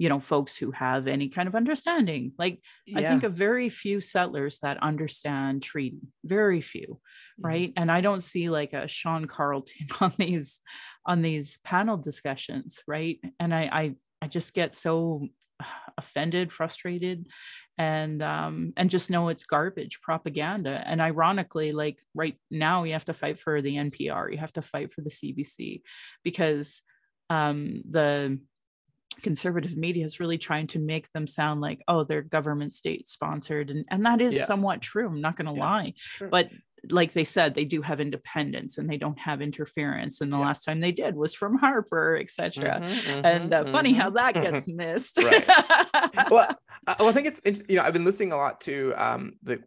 [0.00, 2.98] you know folks who have any kind of understanding like yeah.
[2.98, 7.46] i think of very few settlers that understand treaty very few mm-hmm.
[7.46, 10.58] right and i don't see like a sean carleton on these
[11.04, 15.28] on these panel discussions right and i i, I just get so
[15.98, 17.26] offended frustrated
[17.76, 23.04] and um and just know it's garbage propaganda and ironically like right now you have
[23.04, 25.82] to fight for the npr you have to fight for the cbc
[26.24, 26.80] because
[27.28, 28.38] um the
[29.20, 33.70] conservative media is really trying to make them sound like oh they're government state sponsored
[33.70, 34.44] and and that is yeah.
[34.44, 36.28] somewhat true i'm not going to yeah, lie sure.
[36.28, 36.50] but
[36.90, 40.44] like they said they do have independence and they don't have interference and the yeah.
[40.44, 43.72] last time they did was from harper etc mm-hmm, mm-hmm, and uh, mm-hmm.
[43.72, 45.46] funny how that gets missed right.
[46.30, 46.56] well,
[46.86, 49.32] I, well i think it's, it's you know i've been listening a lot to um
[49.42, 49.62] the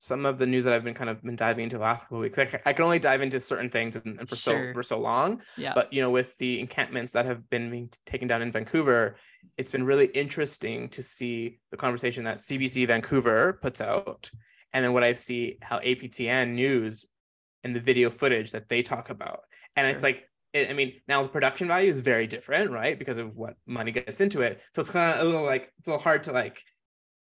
[0.00, 2.16] some of the news that I've been kind of been diving into the last couple
[2.16, 2.38] of weeks.
[2.38, 4.70] I, I can only dive into certain things and, and for sure.
[4.70, 5.42] so for so long.
[5.58, 5.72] Yeah.
[5.74, 9.16] But you know, with the encampments that have been being taken down in Vancouver,
[9.58, 14.30] it's been really interesting to see the conversation that CBC Vancouver puts out,
[14.72, 17.06] and then what I see how APTN News
[17.62, 19.40] and the video footage that they talk about,
[19.76, 19.94] and sure.
[19.94, 20.26] it's like.
[20.52, 22.98] I mean, now the production value is very different, right?
[22.98, 24.60] Because of what money gets into it.
[24.74, 26.60] So it's kind of a little like it's a little hard to like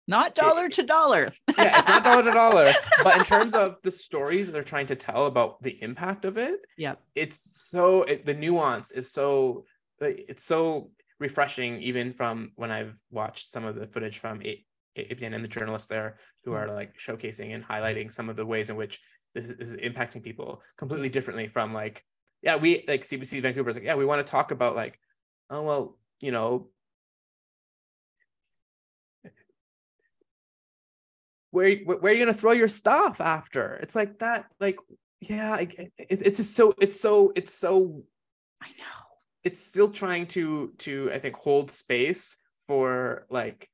[0.08, 1.34] not dollar to dollar.
[1.58, 2.72] yeah, it's not dollar to dollar.
[3.04, 6.62] But in terms of the stories they're trying to tell about the impact of it,
[6.78, 9.66] yeah, it's so it, the nuance is so
[10.00, 11.82] it's so refreshing.
[11.82, 16.18] Even from when I've watched some of the footage from APTN and the journalists there
[16.44, 16.58] who mm.
[16.58, 19.00] are like showcasing and highlighting some of the ways in which
[19.34, 22.04] this is, this is impacting people completely differently from like
[22.42, 25.00] yeah we like CBC Vancouver is like yeah we want to talk about like
[25.50, 26.68] oh well you know
[31.54, 33.76] where where are you gonna throw your stuff after?
[33.76, 34.46] It's like that.
[34.60, 34.78] Like,
[35.20, 38.04] yeah, it, it's just so it's so it's so.
[38.60, 39.04] I know
[39.44, 42.38] it's still trying to to I think hold space
[42.68, 43.70] for like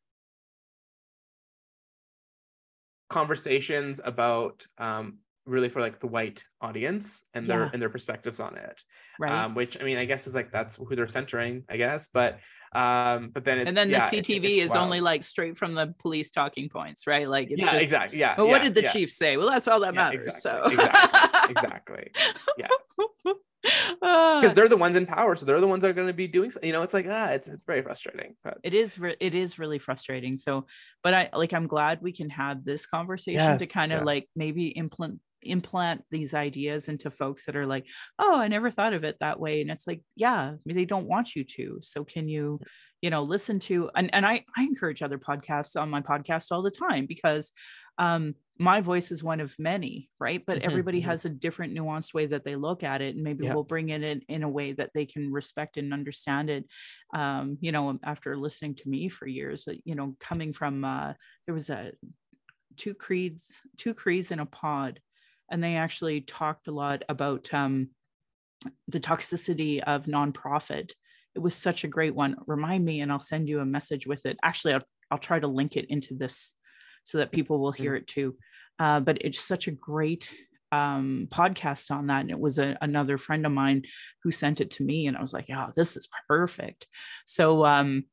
[3.10, 5.20] conversations about um
[5.50, 7.70] really for like the white audience and their yeah.
[7.74, 8.84] and their perspectives on it.
[9.20, 9.32] Right.
[9.32, 12.40] Um, which i mean i guess is like that's who they're centering i guess but
[12.72, 14.84] um but then and then yeah, the ctv it, is wild.
[14.84, 17.28] only like straight from the police talking points right?
[17.28, 19.36] Like yeah just, exactly yeah but yeah, what did the chief say?
[19.36, 20.82] Well that's all that matters exactly, so.
[20.82, 22.12] exactly exactly
[22.58, 22.68] yeah.
[23.62, 26.28] Because they're the ones in power so they're the ones that are going to be
[26.28, 29.36] doing you know it's like ah it's, it's very frustrating but it is re- it
[29.36, 30.66] is really frustrating so
[31.04, 34.06] but i like i'm glad we can have this conversation yes, to kind of yeah.
[34.06, 37.86] like maybe implement implant these ideas into folks that are like
[38.18, 41.36] oh i never thought of it that way and it's like yeah they don't want
[41.36, 42.60] you to so can you
[43.02, 46.62] you know listen to and, and i i encourage other podcasts on my podcast all
[46.62, 47.52] the time because
[47.98, 51.10] um my voice is one of many right but mm-hmm, everybody mm-hmm.
[51.10, 53.54] has a different nuanced way that they look at it and maybe yeah.
[53.54, 56.66] we'll bring it in in a way that they can respect and understand it
[57.14, 61.14] um you know after listening to me for years you know coming from uh
[61.46, 61.92] there was a
[62.80, 65.00] two Crees two Crees in a pod
[65.52, 67.90] and they actually talked a lot about um,
[68.88, 70.92] the toxicity of nonprofit.
[71.36, 72.36] It was such a great one.
[72.48, 74.38] Remind me, and I'll send you a message with it.
[74.44, 76.54] Actually, I'll, I'll try to link it into this
[77.04, 78.04] so that people will hear mm-hmm.
[78.04, 78.36] it too.
[78.80, 80.30] Uh, but it's such a great
[80.72, 82.22] um, podcast on that.
[82.22, 83.84] And it was a, another friend of mine
[84.24, 86.88] who sent it to me, and I was like, "Oh, this is perfect."
[87.26, 88.06] So, um,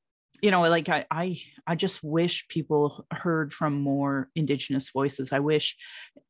[0.43, 5.33] you know, like I, I, I just wish people heard from more Indigenous voices.
[5.33, 5.77] I wish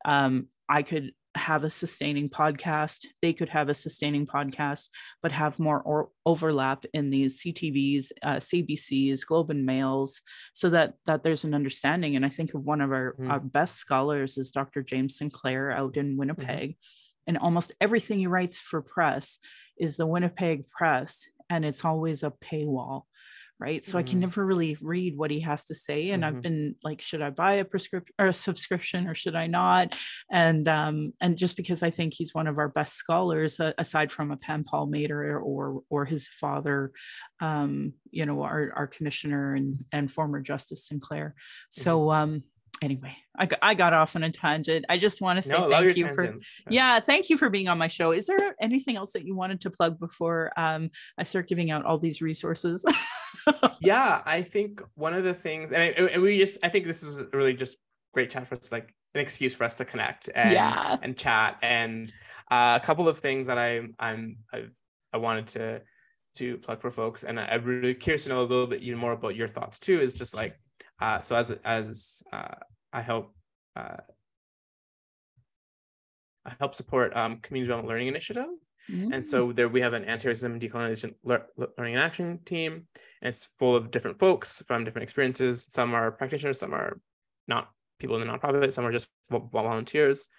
[0.05, 4.89] um, I could have a sustaining podcast they could have a sustaining podcast
[5.21, 10.21] but have more or- overlap in these ctvs uh, cbcs globe and mails
[10.53, 13.29] so that that there's an understanding and i think of one of our, mm.
[13.29, 16.19] our best scholars is dr james sinclair out in mm-hmm.
[16.19, 16.75] winnipeg mm.
[17.27, 19.37] and almost everything he writes for press
[19.77, 23.03] is the winnipeg press and it's always a paywall
[23.59, 23.97] right so mm-hmm.
[23.97, 24.21] i can mm-hmm.
[24.21, 26.35] never really read what he has to say and mm-hmm.
[26.35, 29.95] i've been like should i buy a prescription or a subscription or should i not
[30.31, 34.11] and um and just because i think he's one of our best scholars uh, aside
[34.11, 36.91] from a pen paul Palmater or or his father
[37.41, 41.35] um you know our our commissioner and and former justice sinclair
[41.69, 42.23] so mm-hmm.
[42.23, 42.43] um
[42.81, 44.85] anyway, I, I got off on a tangent.
[44.89, 46.35] I just want to say no, thank you for
[46.69, 48.11] yeah, thank you for being on my show.
[48.11, 51.85] Is there anything else that you wanted to plug before um, I start giving out
[51.85, 52.85] all these resources?
[53.81, 57.03] yeah, I think one of the things, and, I, and we just, I think this
[57.03, 57.77] is really just
[58.13, 58.71] great chat for us.
[58.71, 60.97] Like an excuse for us to connect and Yeah.
[61.01, 62.11] and chat and
[62.51, 64.71] uh, a couple of things that I I'm I've,
[65.13, 65.81] I wanted to
[66.35, 68.99] to plug for folks and I, I'm really curious to know a little bit even
[68.99, 70.55] more about your thoughts too is just like
[70.99, 72.55] uh, so as as uh,
[72.93, 73.35] I help
[73.75, 73.97] uh,
[76.45, 78.47] I help support um, community development learning initiative
[78.89, 79.13] Mm.
[79.13, 82.87] and so there we have an anti-racism decolonization lear- learning and action team.
[83.21, 85.67] And it's full of different folks from different experiences.
[85.69, 86.99] Some are practitioners, some are
[87.47, 87.69] not
[87.99, 90.29] people in the nonprofit, some are just volunteers.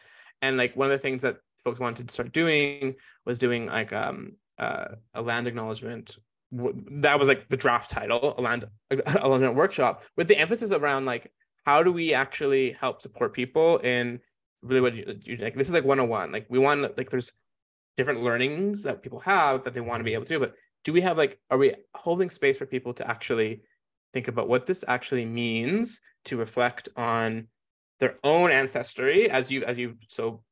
[0.40, 2.94] And like one of the things that folks wanted to start doing
[3.26, 6.16] was doing like um, uh, a land acknowledgement.
[6.52, 11.04] That was like the draft title, a land a land workshop, with the emphasis around
[11.04, 11.30] like
[11.64, 14.20] how do we actually help support people in
[14.62, 14.94] really what
[15.26, 15.54] you, like.
[15.54, 16.32] This is like 101.
[16.32, 17.32] Like we want like there's
[17.98, 21.00] different learnings that people have that they want to be able to but do we
[21.00, 23.60] have like are we holding space for people to actually
[24.12, 27.48] think about what this actually means to reflect on
[27.98, 30.44] their own ancestry as you as you so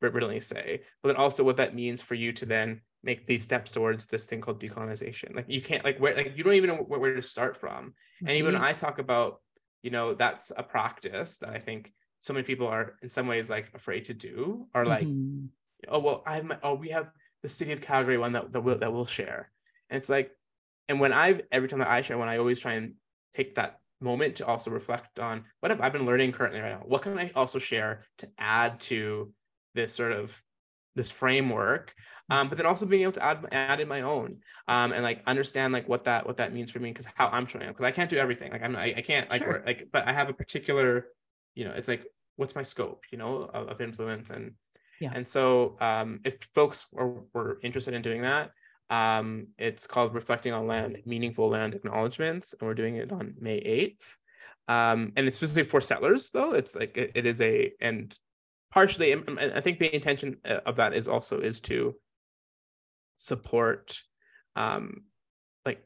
[0.00, 3.70] brilliantly say but then also what that means for you to then make these steps
[3.70, 6.76] towards this thing called decolonization like you can't like where like you don't even know
[6.76, 8.66] where, where to start from and even when Mhm.
[8.66, 9.40] i talk about
[9.82, 13.48] you know that's a practice that i think so many people are in some ways
[13.48, 15.48] like afraid to do or like Mhm.
[15.88, 17.10] oh well i have oh we have
[17.42, 19.50] the city of calgary one that, that we'll that we'll share
[19.88, 20.30] and it's like
[20.88, 22.94] and when i every time that i share one i always try and
[23.32, 26.82] take that moment to also reflect on what have i been learning currently right now
[26.84, 29.32] what can i also share to add to
[29.74, 30.42] this sort of
[30.94, 31.94] this framework
[32.30, 34.38] um, but then also being able to add add in my own
[34.68, 37.46] um, and like understand like what that what that means for me because how i'm
[37.46, 39.62] showing up because i can't do everything like i'm i, I can't like Sure.
[39.66, 41.06] like but i have a particular
[41.54, 44.52] you know it's like what's my scope you know of, of influence and
[45.00, 45.12] Yeah.
[45.14, 48.52] and so um, if folks are, were interested in doing that
[48.90, 53.60] um, it's called reflecting on land meaningful land acknowledgements and we're doing it on may
[53.60, 54.16] 8th
[54.68, 58.16] um, and it's specifically for settlers though it's like it, it is a and
[58.70, 61.94] partially and- i think the intention uh, of that is also is to
[63.16, 64.00] support
[64.56, 65.02] um
[65.66, 65.84] like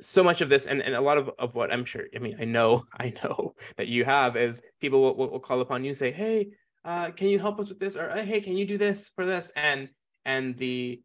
[0.00, 2.36] so much of this and, and a lot of, of what i'm sure i mean
[2.40, 6.10] i know i know that you have is people will, will, call upon you say
[6.10, 6.48] hey
[6.84, 7.96] uh can you help us with this?
[7.96, 9.52] Or "Uh, hey can you do this for this?
[9.54, 9.90] And
[10.24, 11.02] and the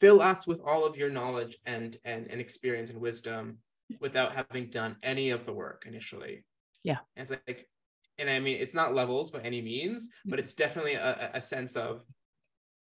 [0.00, 3.58] fill us with all of your knowledge and and, and experience and wisdom
[4.00, 6.44] without having done any of the work initially
[6.82, 6.98] Yeah.
[7.16, 7.68] and it's like
[8.18, 11.74] and i mean it's not levels by any means but it's definitely a, a- sense
[11.76, 12.04] of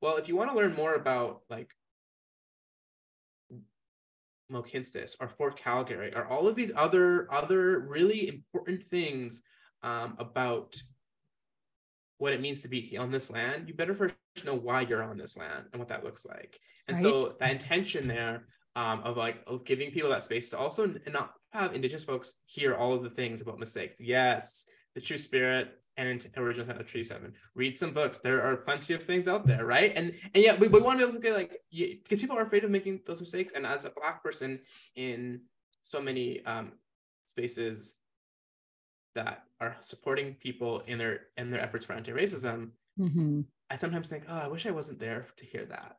[0.01, 1.71] well if you want to learn more about like
[4.51, 9.41] Mohkinstsis or Fort Calgary or all of these other other really important things
[9.83, 10.75] um, about
[12.17, 14.15] what it means to be on this land, you better first
[14.45, 16.59] know why you're on this land and what that looks like.
[16.87, 18.45] And so that intention there
[18.75, 22.35] um, of like of giving people that space to also n- not have Indigenous folks
[22.45, 24.01] hear all of the things about mistakes.
[24.01, 24.65] Yes,
[24.95, 27.33] the true spirit and original intent of Treaty Seven.
[27.55, 28.19] Read some books.
[28.19, 29.93] There are plenty of things out there, right?
[29.95, 32.37] And and yeah, we, we want to be able to get like you, because people
[32.37, 33.53] are afraid of making those mistakes.
[33.55, 34.59] And as a black person
[34.95, 35.41] in
[35.81, 36.73] so many um,
[37.25, 37.95] spaces
[39.13, 43.45] that are supporting people in their in their efforts for anti-racism, Mhm.
[43.69, 45.97] I sometimes think, oh, I wish I wasn't there to hear that.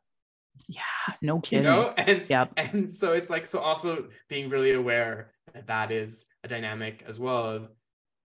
[0.67, 0.81] Yeah
[1.21, 1.65] no kidding.
[1.65, 2.51] You know, and Yep.
[2.57, 7.19] and so it's like so also being really aware that that is a dynamic as
[7.19, 7.69] well of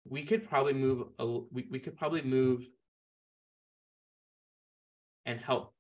[0.09, 2.67] we could probably move a, we, we could probably move
[5.27, 5.75] and help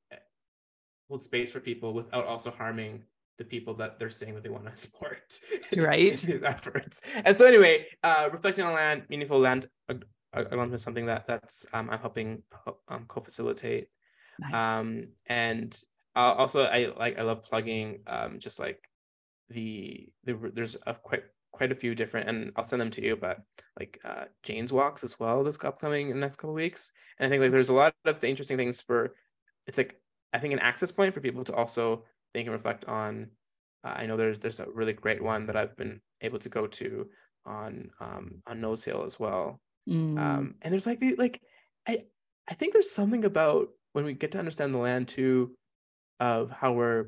[1.08, 3.02] hold space for people without also harming
[3.38, 5.38] the people that they're saying that they want to support
[5.76, 6.22] Right.
[6.28, 9.68] in efforts and so anyway uh reflecting on land meaningful land
[10.34, 12.42] acknowledgement is something that that's um, i'm helping
[12.88, 13.88] um, co-facilitate
[14.38, 15.82] nice um and
[16.18, 18.80] uh, also i like i love plugging um just like
[19.50, 23.16] the the there's a quite quite a few different and i'll send them to you
[23.16, 23.38] but
[23.78, 26.92] like uh jane's walks as well that's upcoming in the next couple of weeks.
[27.18, 29.14] And i think like there's a lot of the interesting things for
[29.66, 30.00] it's like
[30.32, 32.04] i think an access point for people to also
[32.34, 33.28] think and reflect on.
[33.84, 36.66] Uh, i know there's there's a really great one that i've been able to go
[36.66, 37.08] to
[37.46, 39.60] on um on nose hill as well.
[39.88, 40.18] Mm.
[40.18, 41.40] um and there's like the like
[41.86, 42.04] i
[42.50, 45.56] i think there's something about when we get to understand the land too
[46.20, 47.06] of how we're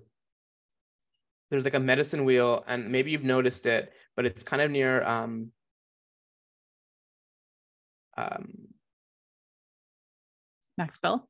[1.51, 5.03] there's like a medicine wheel and maybe you've noticed it but it's kind of near
[5.05, 5.51] um
[8.17, 8.69] um
[10.79, 11.29] max bell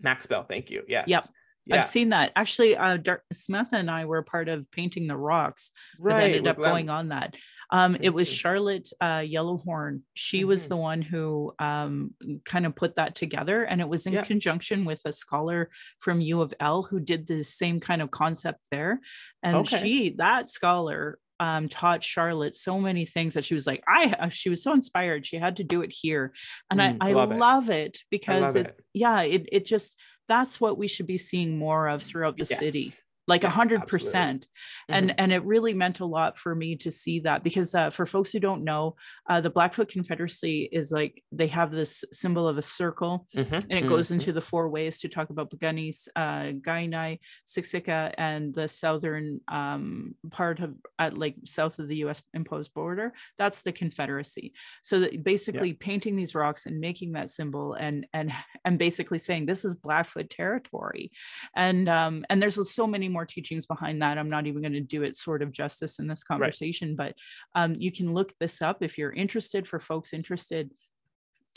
[0.00, 1.24] maxwell thank you yes Yep.
[1.66, 2.32] yeah I've seen that.
[2.34, 2.98] Actually, uh,
[3.32, 6.90] Samantha and I were part of painting the rocks that right ended with up going
[6.90, 7.36] on that.
[7.72, 8.28] Um, it was.
[8.28, 10.02] Charlotte uh, Yellowhorn.
[10.14, 10.68] She was Mhm.
[10.68, 12.14] the one who um,
[12.44, 14.24] kind of put that together, and it was in Yeah.
[14.24, 18.60] conjunction with a scholar from U of L who did the same kind of concept
[18.70, 19.00] there.
[19.42, 19.78] And Okay.
[19.80, 24.48] she, that scholar, um, taught Charlotte so many things that she was like, I she
[24.48, 25.26] was so inspired.
[25.26, 26.32] She had to do it here,
[26.70, 27.96] and mm, I, I love, love it.
[27.96, 27.98] it.
[28.10, 29.96] because love it, it, yeah, it it just
[30.28, 32.58] that's what we should be seeing more of throughout the yes.
[32.60, 32.94] city
[33.28, 34.46] like a hundred percent
[34.88, 35.14] and mm-hmm.
[35.18, 38.32] and it really meant a lot for me to see that because uh, for folks
[38.32, 38.96] who don't know
[39.30, 43.54] uh, the blackfoot confederacy is like they have this symbol of a circle mm-hmm.
[43.54, 43.88] and it mm-hmm.
[43.88, 49.40] goes into the four ways to talk about Piikani, uh, Kainai, Siksika, and the southern
[49.48, 52.22] um, part of at like south of the U.S.
[52.34, 53.12] imposed border.
[53.38, 54.52] That's the Confederacy.
[54.82, 55.76] So that basically yeah.
[55.80, 58.32] painting these rocks and making that symbol and and
[58.64, 61.12] and basically saying this is Blackfoot territory,
[61.54, 64.18] and um, and there's so many more teachings behind that.
[64.18, 67.14] I'm not even going to do it sort of justice in this conversation, right.
[67.54, 69.68] but um, you can look this up if you're interested.
[69.68, 70.72] For folks interested,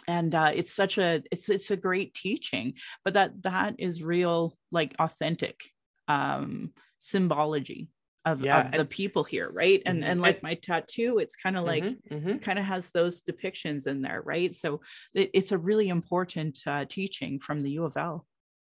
[0.08, 4.58] and uh, it's such a it's it's a great teaching, but that that is real,
[4.72, 5.62] like authentic
[6.08, 7.90] um, symbology
[8.26, 10.12] of, yeah, of the people here right and mm-hmm.
[10.12, 12.38] and like my tattoo it's kind of like mm-hmm, mm-hmm.
[12.38, 14.82] kind of has those depictions in there right so
[15.14, 18.26] it, it's a really important uh, teaching from the u of l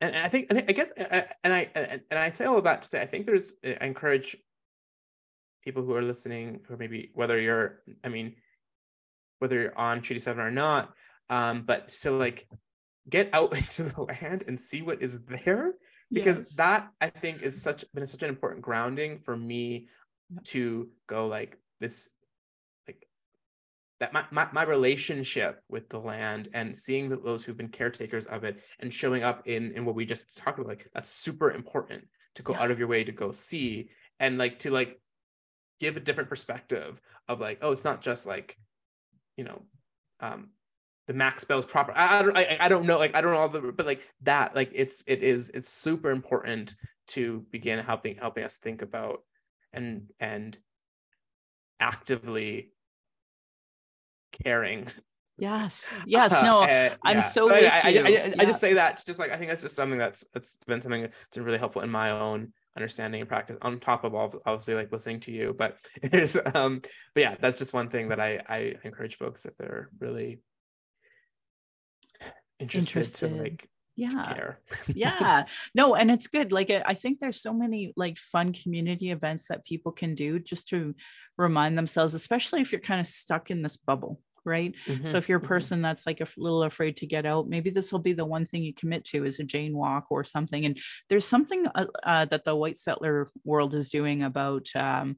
[0.07, 1.69] and I think, I think, I guess, uh, uh, and I
[2.09, 4.37] and I say all of that to say, I think there's, uh, I encourage
[5.63, 8.35] people who are listening, or maybe whether you're, I mean,
[9.39, 10.93] whether you're on Treaty Seven or not,
[11.29, 12.47] um, but still like
[13.09, 15.73] get out into the land and see what is there,
[16.11, 16.55] because yes.
[16.55, 19.87] that I think is such been such an important grounding for me
[20.45, 22.09] to go like this
[24.05, 28.25] that my, my, my relationship with the land and seeing the, those who've been caretakers
[28.25, 31.51] of it and showing up in in what we just talked about like that's super
[31.51, 32.03] important
[32.35, 32.61] to go yeah.
[32.61, 33.89] out of your way to go see
[34.19, 34.99] and like to like
[35.79, 38.57] give a different perspective of like oh it's not just like
[39.37, 39.61] you know
[40.19, 40.49] um
[41.07, 43.39] the max spells proper I, I don't I, I don't know like I don't know
[43.39, 46.75] all the but like that like it's it is it's super important
[47.07, 49.23] to begin helping helping us think about
[49.73, 50.57] and and
[51.79, 52.71] actively
[54.43, 54.87] caring.
[55.37, 55.93] Yes.
[56.05, 56.31] Yes.
[56.31, 57.21] No, uh, I'm yeah.
[57.21, 58.35] so, so I, I, I, yeah.
[58.39, 61.03] I, just say that just like I think that's just something that's that's been something
[61.03, 64.75] that's been really helpful in my own understanding and practice on top of all obviously
[64.75, 66.81] like listening to you but it is um
[67.13, 70.39] but yeah that's just one thing that I I encourage folks if they're really
[72.59, 73.29] interested, interested.
[73.29, 74.53] to like yeah
[74.87, 79.47] yeah no and it's good like i think there's so many like fun community events
[79.47, 80.93] that people can do just to
[81.37, 85.27] remind themselves especially if you're kind of stuck in this bubble right mm-hmm, so if
[85.27, 85.47] you're a mm-hmm.
[85.47, 88.45] person that's like a little afraid to get out maybe this will be the one
[88.45, 90.77] thing you commit to is a jane walk or something and
[91.09, 95.17] there's something uh, uh, that the white settler world is doing about um,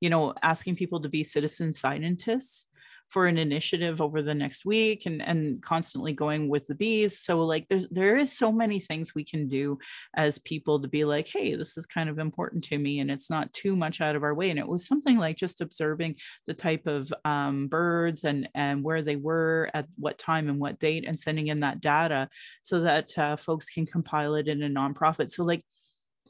[0.00, 2.67] you know asking people to be citizen scientists
[3.08, 7.18] for an initiative over the next week and and constantly going with the bees.
[7.18, 9.78] So like there's there is so many things we can do
[10.16, 13.30] as people to be like hey this is kind of important to me and it's
[13.30, 14.50] not too much out of our way.
[14.50, 19.02] And it was something like just observing the type of um, birds and and where
[19.02, 22.28] they were at what time and what date and sending in that data
[22.62, 25.30] so that uh, folks can compile it in a nonprofit.
[25.30, 25.64] So like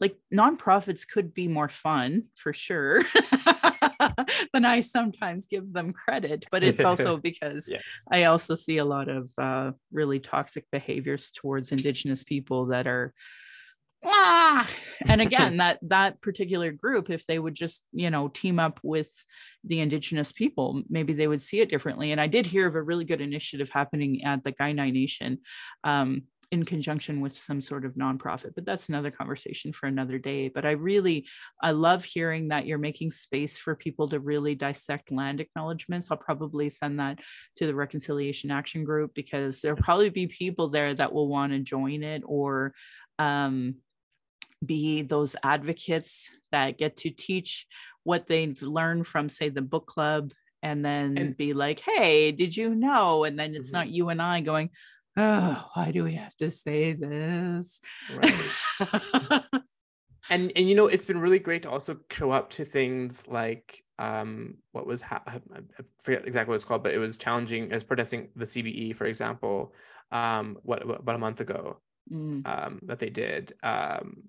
[0.00, 3.02] like nonprofits could be more fun for sure
[4.52, 6.46] than I sometimes give them credit.
[6.50, 7.82] But it's also because yes.
[8.10, 13.12] I also see a lot of uh, really toxic behaviors towards Indigenous people that are.
[14.04, 14.68] Ah!
[15.08, 19.12] and again that that particular group if they would just you know team up with
[19.64, 22.82] the indigenous people maybe they would see it differently and i did hear of a
[22.82, 25.38] really good initiative happening at the Kainai Nation
[25.82, 30.48] um, in conjunction with some sort of nonprofit but that's another conversation for another day.
[30.48, 31.26] But i really
[31.62, 36.10] i love hearing that you're making space for people to really dissect land acknowledgements.
[36.10, 37.18] I'll probably send that
[37.56, 41.58] to the reconciliation action group because there'll probably be people there that will want to
[41.58, 42.72] join it or
[43.18, 43.76] um,
[44.64, 47.66] be those advocates that get to teach
[48.04, 50.32] what they've learned from say the book club
[50.62, 53.24] and then and, be like hey did you know?
[53.24, 53.76] And then it's mm-hmm.
[53.76, 54.70] not you and i going
[55.18, 57.80] oh, why do we have to say this?
[58.14, 59.42] Right.
[60.30, 63.82] and and you know, it's been really great to also show up to things like
[63.98, 65.40] um what was ha- I
[66.00, 69.74] forget exactly what it's called, but it was challenging as protesting the CBE, for example,
[70.12, 71.80] um what, what about a month ago.
[72.10, 72.46] Mm.
[72.46, 73.52] Um, that they did.
[73.62, 74.22] Um,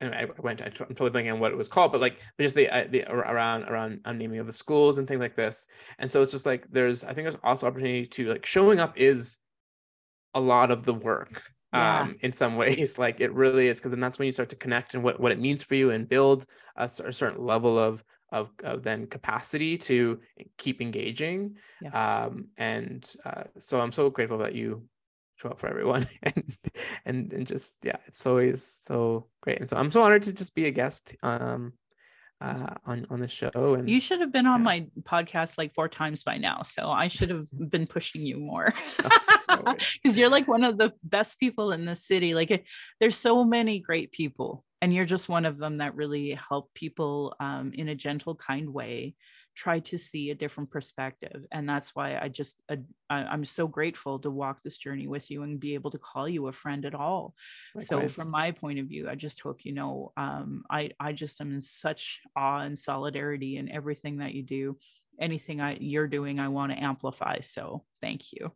[0.00, 2.68] and I went, I'm totally blanking on what it was called, but like just the,
[2.68, 5.66] uh, the around around naming of the schools and things like this.
[5.98, 8.96] And so it's just like there's I think there's also opportunity to like showing up
[8.96, 9.38] is
[10.34, 11.42] a lot of the work
[11.72, 12.00] yeah.
[12.00, 14.56] um in some ways like it really is because then that's when you start to
[14.56, 16.46] connect and what what it means for you and build
[16.76, 20.20] a, a certain level of of, of then capacity to
[20.58, 22.24] keep engaging yeah.
[22.24, 24.82] um and uh, so i'm so grateful that you
[25.38, 26.56] show up for everyone and
[27.06, 30.54] and and just yeah it's always so great and so i'm so honored to just
[30.54, 31.72] be a guest um
[32.40, 33.74] uh, on on the show.
[33.74, 34.64] And You should have been on Yeah.
[34.64, 36.62] my podcast like four times by now.
[36.62, 38.72] So I should have been pushing you more.
[39.48, 39.74] no.
[40.00, 42.34] Because you're like one of the best people in the city.
[42.34, 42.64] Like it-
[43.00, 47.34] there's so many great people, and you're just one of them that really help people
[47.40, 49.16] um, in a gentle, kind way
[49.58, 51.44] try to see a different perspective.
[51.50, 52.78] And that's why I just I,
[53.10, 56.46] I'm so grateful to walk this journey with you and be able to call you
[56.46, 57.34] a friend at all.
[57.80, 61.40] So from my point of view, I just hope you know um, I I just
[61.40, 64.78] am in such awe and solidarity in everything that you do.
[65.20, 67.40] Anything I you're doing, I want to amplify.
[67.40, 68.52] So thank you.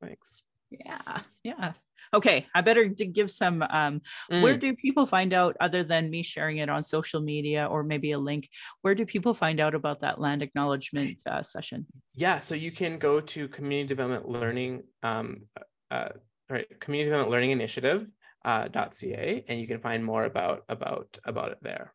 [0.00, 0.42] thanks.
[0.70, 1.72] Yeah, yeah.
[2.14, 3.62] Okay, I better give some.
[3.62, 4.60] Um, Where Mm.
[4.60, 8.18] do people find out, other than me sharing it on social media or maybe a
[8.18, 8.48] link?
[8.82, 11.86] Where do people find out about that land acknowledgement uh, session?
[12.14, 15.46] Yeah, so you can go to community development learning, um,
[15.90, 16.10] uh,
[16.48, 18.06] right, community development learning initiative
[18.44, 21.92] uh, .ca, and you can find more about about about it there.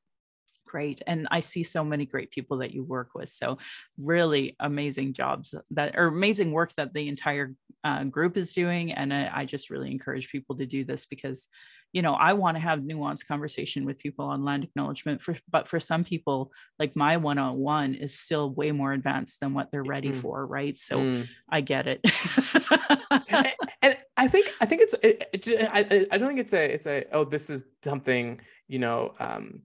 [0.66, 3.30] Great, and I see so many great people that you work with.
[3.30, 3.58] So
[3.98, 9.14] really amazing jobs that or amazing work that the entire uh, group is doing, and
[9.14, 11.48] I, I just really encourage people to do this because,
[11.94, 15.22] you know, I want to have nuanced conversation with people on land acknowledgement.
[15.22, 19.72] For but for some people, like my one-on-one is still way more advanced than what
[19.72, 20.18] they're ready Mm.
[20.18, 20.78] for, right?
[20.78, 21.28] So Mm.
[21.50, 22.02] I get it.
[23.30, 23.48] and,
[23.82, 26.86] and I think I think it's it, it- I, I- don't think it's a it's
[26.88, 29.62] a oh this is something you know um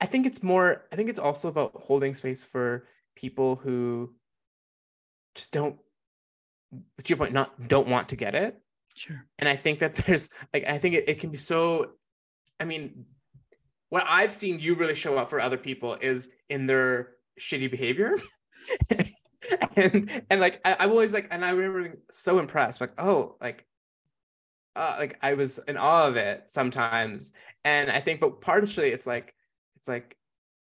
[0.00, 2.86] I think it's more I think it's also about holding space for
[3.16, 4.14] people who
[5.34, 5.76] just don't
[6.72, 8.60] to your point not don't want to get it.
[8.94, 9.24] Sure.
[9.38, 11.92] and I think that there's like I think it, it can be so
[12.58, 13.04] I mean
[13.90, 17.10] what I've seen you really show up for other people is in their
[17.40, 18.14] shitty behavior.
[19.76, 23.36] And and like I, I'm always like and I remember being so impressed like oh
[23.40, 23.64] like
[24.74, 27.32] uh, like I was in awe of it sometimes.
[27.64, 29.34] And I think but partially it's like
[29.76, 30.16] it's like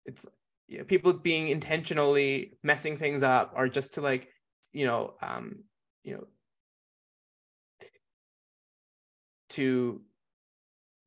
[0.05, 0.25] it's
[0.67, 4.29] you know, people being intentionally messing things up or just to like
[4.73, 5.63] you know um
[6.07, 6.27] you know
[9.49, 10.01] to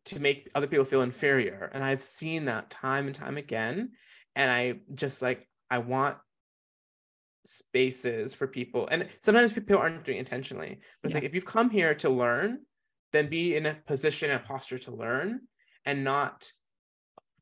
[0.07, 1.71] to make other people feel inferior.
[1.73, 3.93] And i've seen that time and time again.
[4.37, 6.19] And i just like i want
[7.47, 8.87] spaces for people.
[8.91, 11.17] And sometimes people aren't doing it intentionally but it's Yeah.
[11.21, 12.61] like if you've come here to learn
[13.13, 15.41] then be in a position and posture to learn
[15.85, 16.53] and not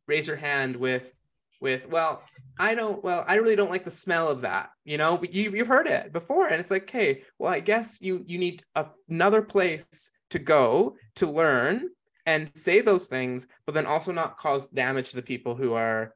[0.06, 1.17] raise your hand with
[1.60, 2.22] with well
[2.58, 5.50] i don't well i really don't like the smell of that you know but you,
[5.50, 8.86] you've heard it before and it's like okay well i guess you you need a,
[9.08, 11.88] another place to go to learn
[12.26, 16.14] and say those things but then also not cause damage to the people who are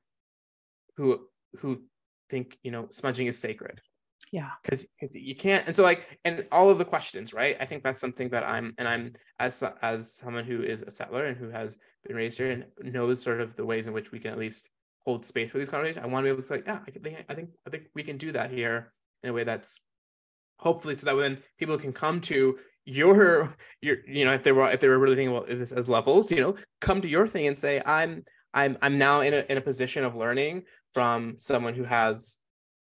[0.97, 1.21] who
[1.59, 1.83] who
[2.31, 3.81] think you know smudging is sacred
[4.31, 4.51] Yeah.
[4.63, 8.01] because you can't and so like and all of the questions right i think that's
[8.01, 11.79] something that i'm and i'm as as someone who is a settler and who has
[12.07, 14.71] been raised here and knows sort of the ways in which we can at least
[15.05, 16.05] hold space for these conversations.
[16.05, 18.03] I want to be able to like yeah i think i think i think we
[18.03, 18.93] can do that here
[19.23, 19.81] in a way that's
[20.59, 24.71] hopefully so that when people can come to your your you know if they were
[24.71, 27.47] if they were really thinking about this as levels you know come to your thing
[27.47, 28.25] and say i'm
[28.55, 32.39] i'm i'm now in a in a position of learning from someone who has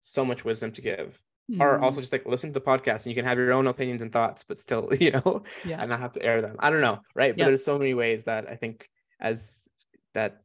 [0.01, 1.19] so much wisdom to give.
[1.59, 3.67] Or Mm, also just like listen to the podcast and you can have your own
[3.67, 5.79] opinions and thoughts but still you know yeah.
[5.81, 6.55] and not have to air them.
[6.59, 7.33] I don't know right?
[7.33, 7.45] But Yeah.
[7.47, 8.89] there's so many ways that i think
[9.19, 9.67] as
[10.13, 10.41] that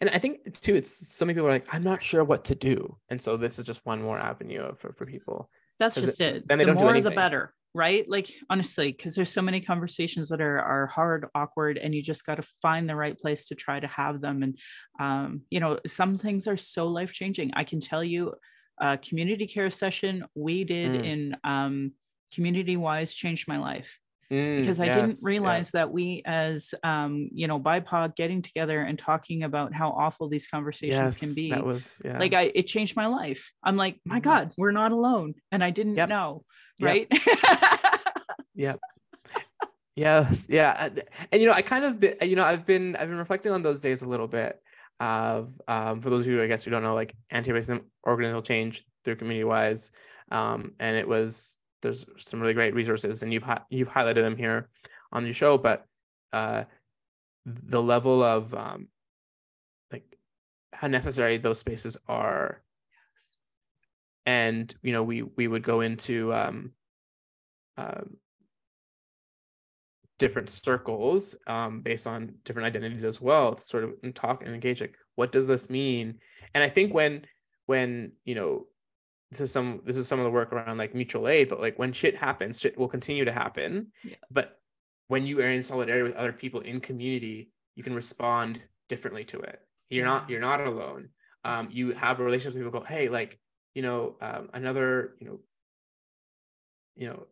[0.00, 2.54] and i think too it's so many people are like i'm not sure what to
[2.54, 6.36] do and so this is just one more avenue for, for people That's just it-
[6.36, 6.48] it.
[6.48, 8.04] then they the don't do more the better, right?
[8.08, 12.24] Like honestly, because there's so many conversations that are are hard, awkward, and you just
[12.26, 14.42] got to find the right place to try to have them.
[14.42, 14.58] And
[14.98, 17.52] um, you know, some things are so life changing.
[17.54, 18.34] I can tell you,
[18.80, 21.04] a community care session we did Mm.
[21.12, 21.92] in um,
[22.34, 23.90] community wise changed my life
[24.30, 25.26] Mm, because I didn't yes, yeah.
[25.26, 30.28] realize that we, as um, you know, BIPOC, getting together and talking about how awful
[30.28, 33.50] these conversations yes, can be that was yeah like I it changed my life.
[33.62, 34.24] I'm like, my Mhm.
[34.24, 35.34] God, we're not alone.
[35.50, 36.08] And I didn't Yep.
[36.10, 36.44] know.
[36.80, 37.08] Right.
[38.54, 38.80] Yep.
[39.94, 40.46] yes.
[40.50, 40.74] Yeah.
[40.78, 43.52] And, and, you know, I kind of been, you know, I've been I've been reflecting
[43.52, 44.60] on those days a little bit.
[45.00, 48.84] Of um, for those of you I guess who don't know, like anti-racism organizational change
[49.04, 49.92] through community wise,
[50.32, 54.36] um, and it was there's some really great resources, and you've hi- you've highlighted them
[54.36, 54.68] here
[55.12, 55.86] on your show, but
[56.32, 56.64] uh,
[57.46, 58.88] the level of um,
[59.92, 60.18] like
[60.72, 62.62] how necessary those spaces are.
[64.26, 66.72] And you know we we would go into um,
[67.76, 68.16] um,
[70.18, 74.80] different circles um, based on different identities as well to sort of talk and engage
[74.80, 76.18] like what does this mean?
[76.54, 77.24] And i think when
[77.66, 78.66] when you know
[79.30, 81.78] this is some this is some of the work around like mutual aid but like
[81.78, 84.16] when shit happens shit will continue to happen Yeah.
[84.30, 84.58] but
[85.08, 89.38] when you are in solidarity with other people in community you can respond differently to
[89.38, 89.60] it.
[89.88, 91.10] You're not you're not alone.
[91.44, 93.38] Um, you have a relationship with people go, hey, like,
[93.74, 95.40] you know, um, another, you know,
[96.96, 97.26] you know,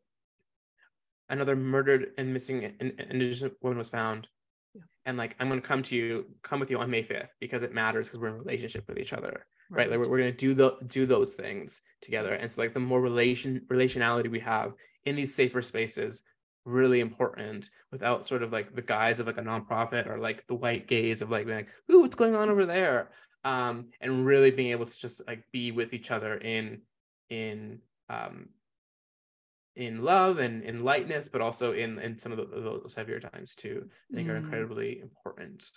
[1.29, 4.29] another murdered and missing indigenous woman was found.
[4.75, 4.83] Yeah.
[5.05, 7.75] And like, I'm gonna come to you, come with you on May 5th because it
[7.75, 9.45] matters because we're in relationship with each other.
[9.71, 9.91] Right.
[9.91, 12.33] Like we're, we're gonna do the do those things together.
[12.33, 14.75] And so like the more relation relationality we have
[15.05, 16.23] in these safer spaces,
[16.65, 20.55] really important without sort of like the guise of like a nonprofit or like the
[20.55, 23.11] white gaze of like being like, ooh, what's going on over there?
[23.45, 26.83] Um, and really being able to just like be with each other in
[27.29, 28.49] in um
[29.77, 33.55] in love and in lightness, but also in in some of the, those heavier times
[33.55, 33.89] too.
[34.11, 34.33] I think mm.
[34.33, 35.71] are incredibly important.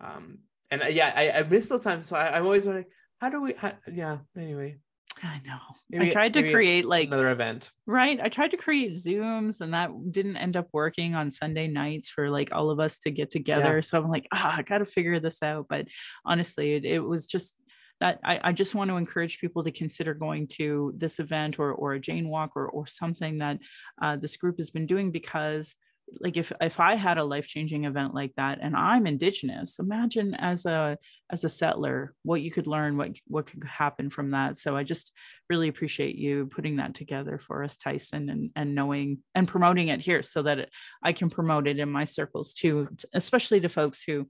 [0.00, 0.38] Um,
[0.70, 2.06] and uh, yeah, I, I miss those times.
[2.06, 2.86] So I, am always wondering,
[3.20, 3.54] how do we?
[3.54, 4.18] How, yeah.
[4.36, 4.78] Anyway,
[5.22, 5.58] I know.
[5.90, 7.70] Maybe, I tried to create like another event.
[7.86, 8.18] Right.
[8.20, 12.30] I tried to create Zooms and that didn't end up working on Sunday nights for
[12.30, 13.76] like all of us to get together.
[13.76, 13.80] Yeah.
[13.80, 15.66] So I'm like, ah, I got to figure this out.
[15.68, 15.88] But
[16.24, 17.54] honestly, it, it was just
[18.00, 21.72] that I, I just want to encourage people to consider going to this event or,
[21.72, 23.58] or a Jane Walk or, or something that
[24.00, 25.74] uh, this group has been doing because
[26.20, 30.66] like if if i had a life-changing event like that and i'm indigenous imagine as
[30.66, 30.98] a
[31.30, 34.56] as a settler what you could learn what what could happen from that.
[34.56, 35.12] So i just
[35.48, 40.00] really appreciate you putting that together for us tyson and and knowing and promoting it
[40.00, 40.70] here so that it,
[41.02, 44.26] i can promote it in my circles too especially to folks who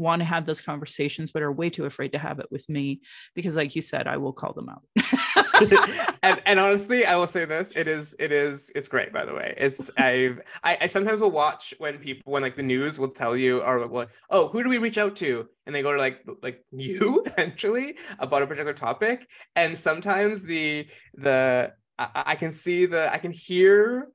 [0.00, 3.00] want to have those conversations but are way too afraid to have it with me
[3.34, 4.82] because like you said i will call them out.
[6.22, 9.34] And, and honestly i will say this it is it is it's great by the
[9.34, 9.54] way.
[9.56, 13.36] It's I've, i i sometimes will watch when people when like the news will tell
[13.36, 15.46] you or like oh who do we reach out to?
[15.66, 19.26] And they go to like like you essentially about a particular topic.
[19.56, 24.08] And sometimes the the I, I can see the i can hear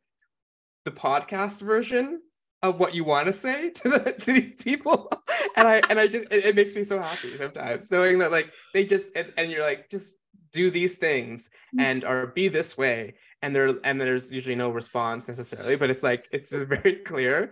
[0.85, 2.21] the podcast version
[2.61, 5.11] of what you want to say to, the, to these people
[5.55, 8.51] and i and i just it, it, makes me so happy sometimes knowing that like
[8.73, 10.17] they just and, and you're like just
[10.55, 11.81] do these things mm.
[11.81, 13.15] and or be this way.
[13.41, 17.51] And there and there's usually no response necessarily but it's like it's just very clear.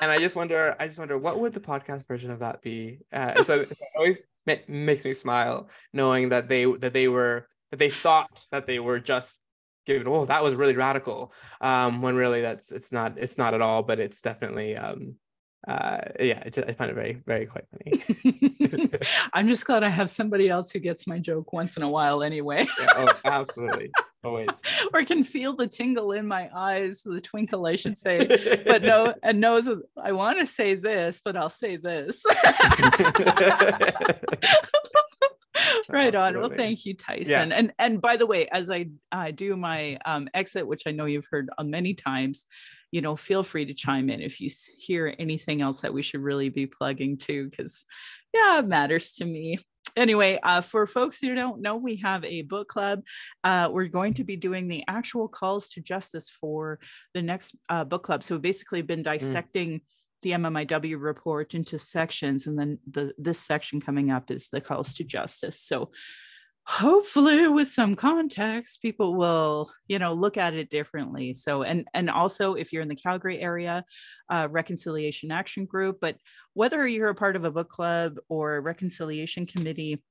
[0.00, 2.98] And i just wonder i just wonder what would the podcast version of that be?
[3.12, 7.78] Uh, so it always ma- makes me smile knowing that they that they were that
[7.78, 9.40] they thought that they were just
[9.86, 11.32] given oh that was really radical.
[11.60, 15.14] Um when really that's it's not it's not at all but it's definitely um
[15.68, 18.02] uh yeah just, i find it very very quite funny.
[19.32, 22.22] I'm just glad i have somebody else who gets my joke once in a while
[22.22, 22.66] anyway.
[22.80, 23.90] Yeah, oh absolutely.
[24.24, 24.48] Always.
[24.94, 28.26] Or can feel the tingle in my eyes the twinkle i should say.
[28.66, 29.68] But no and knows
[30.02, 32.20] i want to say this but i'll say this.
[35.88, 36.38] Right on.
[36.40, 37.30] Well thank you tyson.
[37.30, 37.42] Yeah.
[37.42, 41.04] and and by the way as i uh, do my um, exit which i know
[41.04, 42.46] you've heard uh, many times
[42.92, 46.20] you know feel free to chime in if you hear anything else that we should
[46.20, 47.84] really be plugging to because
[48.32, 49.58] yeah it matters to me
[49.96, 53.02] anyway, uh, for folks who don't know, we have a book club.
[53.44, 56.78] Uh, we're going to be doing the actual calls to justice for
[57.14, 58.22] the next uh, book club.
[58.22, 59.04] So we've basically been mm.
[59.04, 59.80] dissecting mm
[60.22, 64.94] the MMIW report into sections, and then the this section coming up is the calls
[64.94, 65.60] to justice.
[65.60, 65.90] So
[66.64, 71.34] hopefully with some context people will you know look at it differently.
[71.34, 73.84] So and and also if you're in the calgary area
[74.30, 76.16] uh, reconciliation action group but
[76.54, 80.02] whether you're a part of a book club or reconciliation committee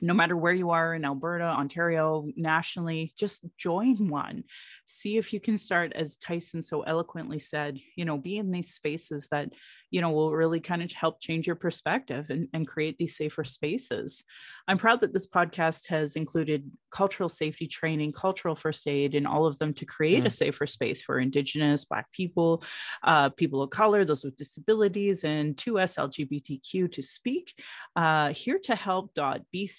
[0.00, 4.44] no matter where you are in Alberta, Ontario, nationally, just join one.
[4.86, 8.72] See if you can start, as Tyson so eloquently said, you know, be in these
[8.72, 9.50] spaces that
[9.90, 13.44] you know, will really kind of help change your perspective and, and create these safer
[13.44, 14.22] spaces.
[14.68, 19.46] I'm proud that this podcast has included cultural safety training, cultural first aid, and all
[19.46, 20.26] of them to create mm.
[20.26, 22.62] a safer space for Indigenous, Black people,
[23.02, 27.60] uh, people of color, those with disabilities, and 2S LGBTQ to speak.
[27.96, 28.76] Uh, here to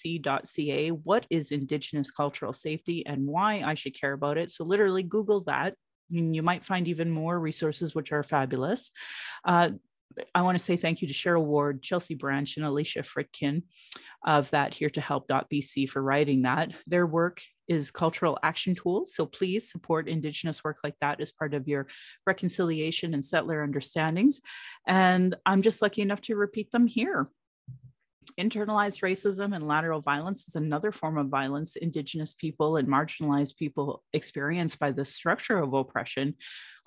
[0.02, 4.50] help.bc.ca, what is Indigenous cultural safety and why I should care about it.
[4.50, 5.74] So, literally, Google that
[6.10, 8.90] And you might find even more resources which are fabulous.
[9.44, 9.70] Uh,
[10.34, 13.62] I want to say thank you to Cheryl Ward, Chelsea Branch, and Alicia Fridkin
[14.26, 16.72] of that Here to Help.bc for writing that.
[16.86, 19.14] Their work is cultural action tools.
[19.14, 21.86] So please support Indigenous work like that as part of your
[22.26, 24.40] reconciliation and settler understandings.
[24.86, 27.30] And I'm just lucky enough to repeat them here.
[28.38, 34.02] Internalized racism and lateral violence is another form of violence Indigenous people and marginalized people
[34.12, 36.34] experience by the structure of oppression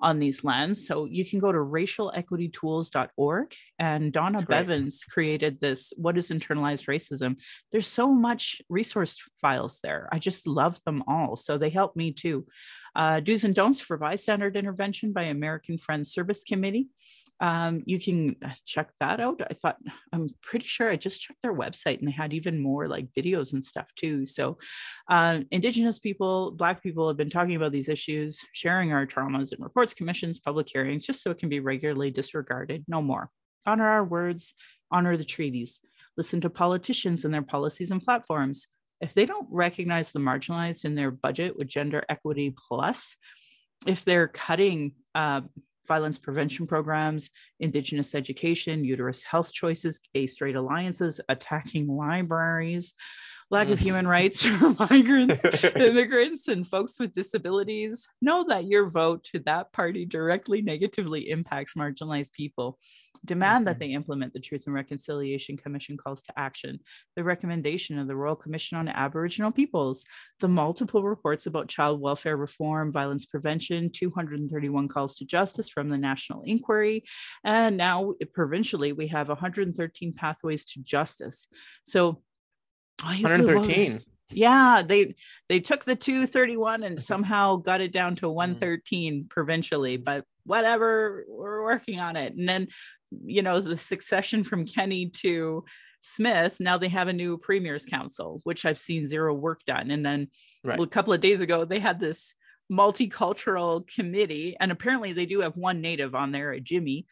[0.00, 0.86] on these lands.
[0.86, 7.36] So you can go to racialequitytools.org and Donna Bivens created this What is Internalized Racism?
[7.72, 10.08] There's so much resource files there.
[10.12, 11.36] I just love them all.
[11.36, 12.46] So they help me too.
[12.94, 16.88] Uh, do's and don'ts for bystander intervention by American Friends Service Committee
[17.40, 19.42] um, you can uh, check that out.
[19.48, 19.76] I thought
[20.12, 23.52] I'm pretty sure I just checked their website and they had even more like videos
[23.52, 24.24] and stuff too.
[24.24, 24.58] So,
[25.10, 29.62] uh, Indigenous people, Black people have been talking about these issues, sharing our traumas in
[29.62, 32.84] reports, commissions, public hearings, just so it can be regularly disregarded.
[32.88, 33.30] No more.
[33.66, 34.54] Honor our words,
[34.90, 35.80] honor the treaties,
[36.16, 38.66] listen to politicians and their policies and platforms.
[39.00, 43.16] If they don't recognize the marginalized in their budget with gender equity plus,
[43.86, 45.42] if they're cutting uh,
[45.86, 47.30] violence prevention programs,
[47.60, 52.94] Indigenous education, uterus health choices, gay straight alliances, attacking libraries,
[53.50, 53.82] lack of mm.
[53.82, 55.40] human rights for migrants,
[55.76, 58.06] immigrants, and folks with disabilities.
[58.20, 62.78] Know that your vote to that party directly negatively impacts marginalized people.
[63.24, 63.64] Demand mm-hmm.
[63.64, 66.80] that they implement the Truth and Reconciliation Commission calls to action,
[67.14, 70.04] the recommendation of the Royal Commission on Aboriginal Peoples,
[70.40, 75.98] the multiple reports about child welfare reform, violence prevention, 231 calls to justice from the
[75.98, 77.04] National Inquiry,
[77.44, 81.46] and now provincially we have 113 pathways to justice.
[81.84, 82.22] So
[83.02, 83.98] 113
[84.30, 85.14] yeah they
[85.48, 88.34] they took the 231 and somehow got it down to mm.
[88.34, 92.68] 113 provincially but whatever we're working on it and then
[93.24, 95.64] you know the succession from Kenney to
[96.00, 100.04] smith now they have a new premier's council which i've seen zero work done and
[100.04, 100.28] then
[100.62, 100.78] right.
[100.78, 102.34] a couple of days ago they had this
[102.70, 107.06] multicultural committee and apparently they do have one native on there a jimmy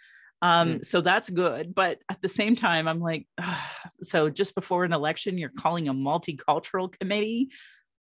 [0.44, 0.84] um, mm.
[0.84, 1.74] So that's good.
[1.74, 3.56] But at the same time, I'm like, ugh.
[4.02, 7.48] so just before an election, you're calling a multicultural committee.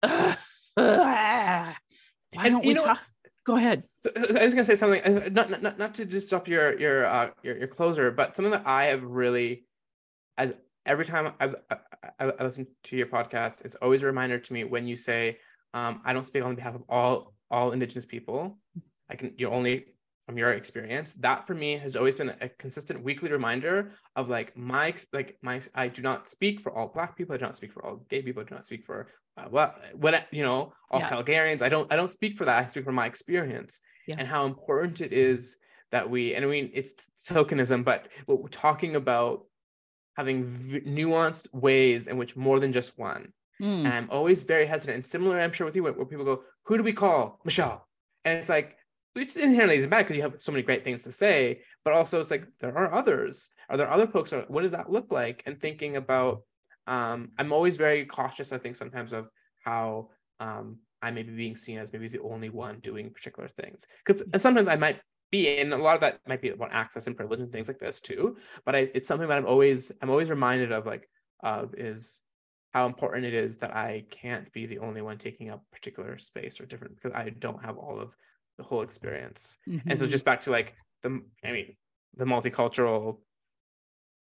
[0.04, 0.36] Ugh.
[0.76, 1.74] Why
[2.44, 3.00] don't we talk?
[3.44, 3.80] Go ahead.
[3.80, 5.02] So, I was gonna say something.
[5.02, 8.66] Uh, not not not to disrupt your your uh your, your closer, but something that
[8.66, 9.64] I have really,
[10.38, 10.54] as
[10.86, 14.62] every time I've, I, I listen to your podcast, it's always a reminder to me
[14.62, 15.38] when you say,
[15.74, 18.58] um, "I don't speak on behalf of all all Indigenous people."
[19.08, 19.86] I can you only
[20.30, 24.56] from your experience that for me has always been a consistent weekly reminder of like
[24.56, 27.72] my like my i do not speak for all black people i do not speak
[27.72, 31.00] for all gay people i do not speak for uh, what what you know all
[31.00, 31.10] yeah.
[31.10, 34.14] calgarians i don't i don't speak for that i speak for my experience yeah.
[34.18, 35.56] and how important it is
[35.90, 36.94] that we and i mean it's
[37.28, 39.46] tokenism but we're talking about
[40.16, 43.66] having v- nuanced ways in which more than just one mm.
[43.66, 46.44] and i'm always very hesitant and similar i'm sure with you where, where people go
[46.66, 47.88] who do we call michelle
[48.24, 48.76] and it's like
[49.14, 52.20] which inherently isn't bad because you have so many great things to say, but also
[52.20, 53.50] it's like there are others.
[53.68, 54.32] Are there other folks?
[54.48, 55.42] What does that look like?
[55.46, 56.42] And thinking about,
[56.86, 58.52] um, I'm always very cautious.
[58.52, 59.28] I think sometimes of
[59.64, 63.86] how um, I may be being seen as maybe the only one doing particular things
[64.04, 65.00] because sometimes I might
[65.30, 67.78] be, and a lot of that might be about access and privilege and things like
[67.78, 68.36] this too.
[68.64, 71.08] But I, it's something that I'm always, I'm always reminded of, like,
[71.42, 72.20] of is
[72.72, 76.60] how important it is that I can't be the only one taking up particular space
[76.60, 78.10] or different because I don't have all of
[78.60, 79.56] the whole experience.
[79.66, 79.88] Mm-hmm.
[79.88, 80.12] And so mm-hmm.
[80.12, 81.76] just back to like the, I mean,
[82.14, 83.18] the multicultural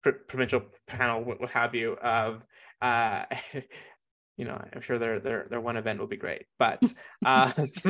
[0.02, 2.44] pr- provincial panel, what, what, have you, of,
[2.82, 3.26] uh,
[4.38, 6.82] you know, I'm sure their their their one event will be great, but
[7.26, 7.52] uh,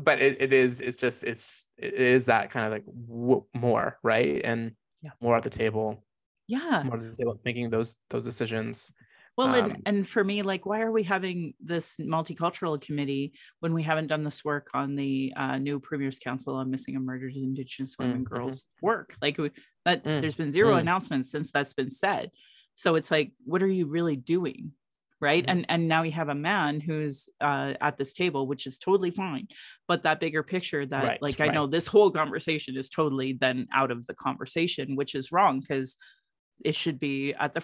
[0.00, 3.98] but it, it is it's just it's it is that kind of like w- more
[4.04, 4.70] right and
[5.02, 5.10] yeah.
[5.20, 6.04] more at the table,
[6.46, 8.92] yeah, more at the table making those those decisions
[9.38, 13.72] well, um, and, and for me, like, why are we having this multicultural committee when
[13.72, 17.36] we haven't done this work on the uh, new Premier's Council on Missing and Murdered
[17.36, 18.34] Indigenous Women, mm-hmm.
[18.34, 19.14] Girls work?
[19.22, 19.36] Like,
[19.84, 20.80] that mm, there's been zero mm.
[20.80, 22.32] announcements since that's been said.
[22.74, 24.72] So it's like, what are you really doing?
[25.20, 25.46] Right.
[25.46, 25.50] Mm.
[25.50, 29.12] And and now you have a man who's uh, at this table, which is totally
[29.12, 29.46] fine.
[29.86, 31.50] But that bigger picture that, right, like, right.
[31.50, 35.60] I know this whole conversation is totally then out of the conversation, which is wrong
[35.60, 35.96] because
[36.64, 37.60] it should be at the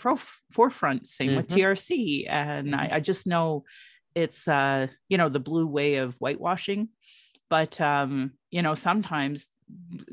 [0.51, 1.07] forefront.
[1.07, 1.37] Same mm-hmm.
[1.37, 2.27] with TRC.
[2.29, 2.81] And mm-hmm.
[2.81, 3.65] I, I, just know
[4.15, 6.89] it's, uh, you know, the blue way of whitewashing.
[7.51, 9.47] But, um, you know, sometimes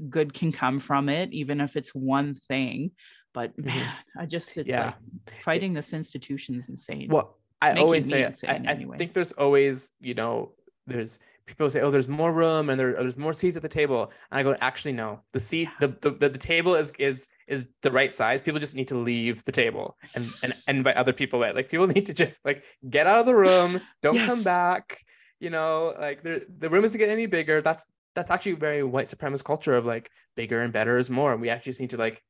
[0.10, 2.92] good can come from it, even if it's one thing.
[3.34, 3.68] But mm-hmm.
[3.68, 4.94] man, I just, it's yeah.
[5.28, 7.08] like fighting this institution is insane.
[7.10, 8.96] Well, I always say, I, anyway.
[8.96, 10.54] I think there's always, you know,
[10.88, 14.12] there's people say, "Oh, there's more room and there, there's more seats at the table."
[14.32, 15.22] And I go, "Actually, no.
[15.34, 18.42] The seat, the, the the table is is is the right size.
[18.42, 21.56] People just need to leave the table and and, and invite other people in.
[21.56, 24.28] Like people need to just like get out of the room, don't yes.
[24.28, 25.04] come back.
[25.40, 27.62] You know, like the the room isn't getting any bigger.
[27.62, 27.86] That's
[28.16, 31.34] that's actually very white supremacist culture of like bigger and better is more.
[31.34, 32.22] And we actually just need to like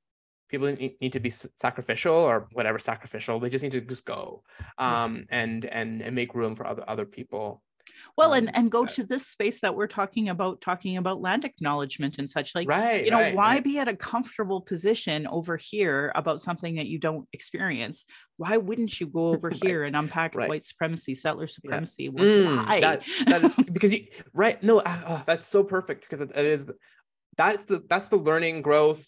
[0.50, 3.40] people need to be sacrificial or whatever sacrificial.
[3.40, 4.44] They just need to just go
[4.78, 7.64] um, and and and make room for other other people
[8.18, 11.45] well and um, and go to this space that we're talking about talking about land
[11.45, 13.64] acknowledgement and such like right you know right, why right.
[13.64, 18.06] be at a comfortable position over here about something that you don't experience
[18.38, 19.64] why wouldn't you go over right.
[19.64, 22.24] here and unpack white supremacy settler supremacy yeah.
[22.24, 26.22] mm, why that, that is because you right no uh, uh, that's so perfect because
[26.22, 26.70] it, it is
[27.38, 29.08] that's the that's the learning growth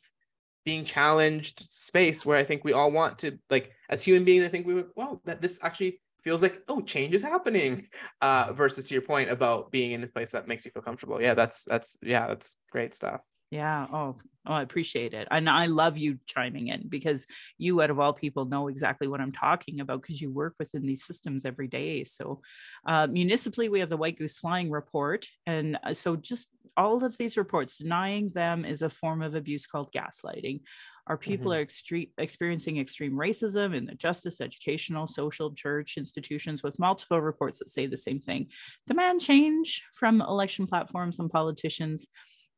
[0.65, 4.47] being challenged space where i think we all want to like as human beings i
[4.47, 7.87] think we would well that this actually feels like oh change is happening
[8.21, 11.21] uh versus to your point about being in a place that makes you feel comfortable
[11.21, 13.21] yeah that's that's yeah that's great stuff
[13.53, 13.85] yeah.
[13.93, 14.17] Oh,
[14.47, 15.27] oh, I appreciate it.
[15.29, 17.27] And I love you chiming in because
[17.59, 20.87] you, out of all people, know exactly what I'm talking about because you work within
[20.87, 22.03] these systems every day.
[22.03, 22.41] So,
[22.87, 25.27] uh, municipally, we have the White Goose Flying Report.
[25.45, 29.67] And uh, so, just all of these reports, denying them is a form of abuse
[29.67, 30.61] called gaslighting.
[31.07, 31.61] Our people mm-hmm.
[31.61, 37.59] are extre- experiencing extreme racism in the justice, educational, social, church institutions, with multiple reports
[37.59, 38.47] that say the same thing.
[38.87, 42.07] Demand change from election platforms and politicians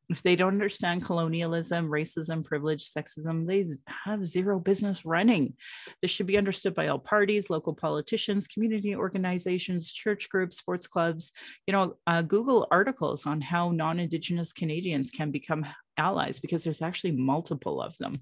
[0.08, 3.64] if they don't understand colonialism, racism, privilege, sexism, they
[4.04, 5.54] have zero business running.
[6.00, 11.32] This should be understood by all parties, local politicians, community organizations, church groups, sports clubs.
[11.66, 15.66] You know, uh, Google articles on how non Indigenous Canadians can become
[15.96, 18.20] allies because there's actually multiple of them.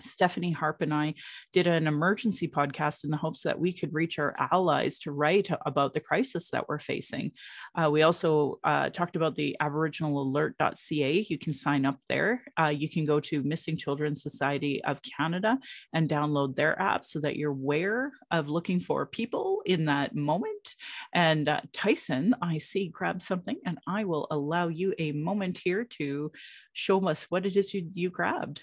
[0.00, 1.14] Stephanie Harpe and I
[1.52, 5.48] did an emergency podcast in the hopes that we could reach our allies to write
[5.66, 7.32] about the crisis that we're facing.
[7.74, 11.26] Uh, we also uh, talked about the aboriginalalert.ca.
[11.28, 12.42] You can sign up there.
[12.58, 15.58] Uh, you can go to Missing Children Society of Canada
[15.92, 20.74] and download their app so that you're aware of looking for people in that moment.
[21.12, 25.84] And uh, Tyson, I see, grabbed something, and I will allow you a moment here
[25.84, 26.32] to
[26.72, 28.62] show us what it is you, you grabbed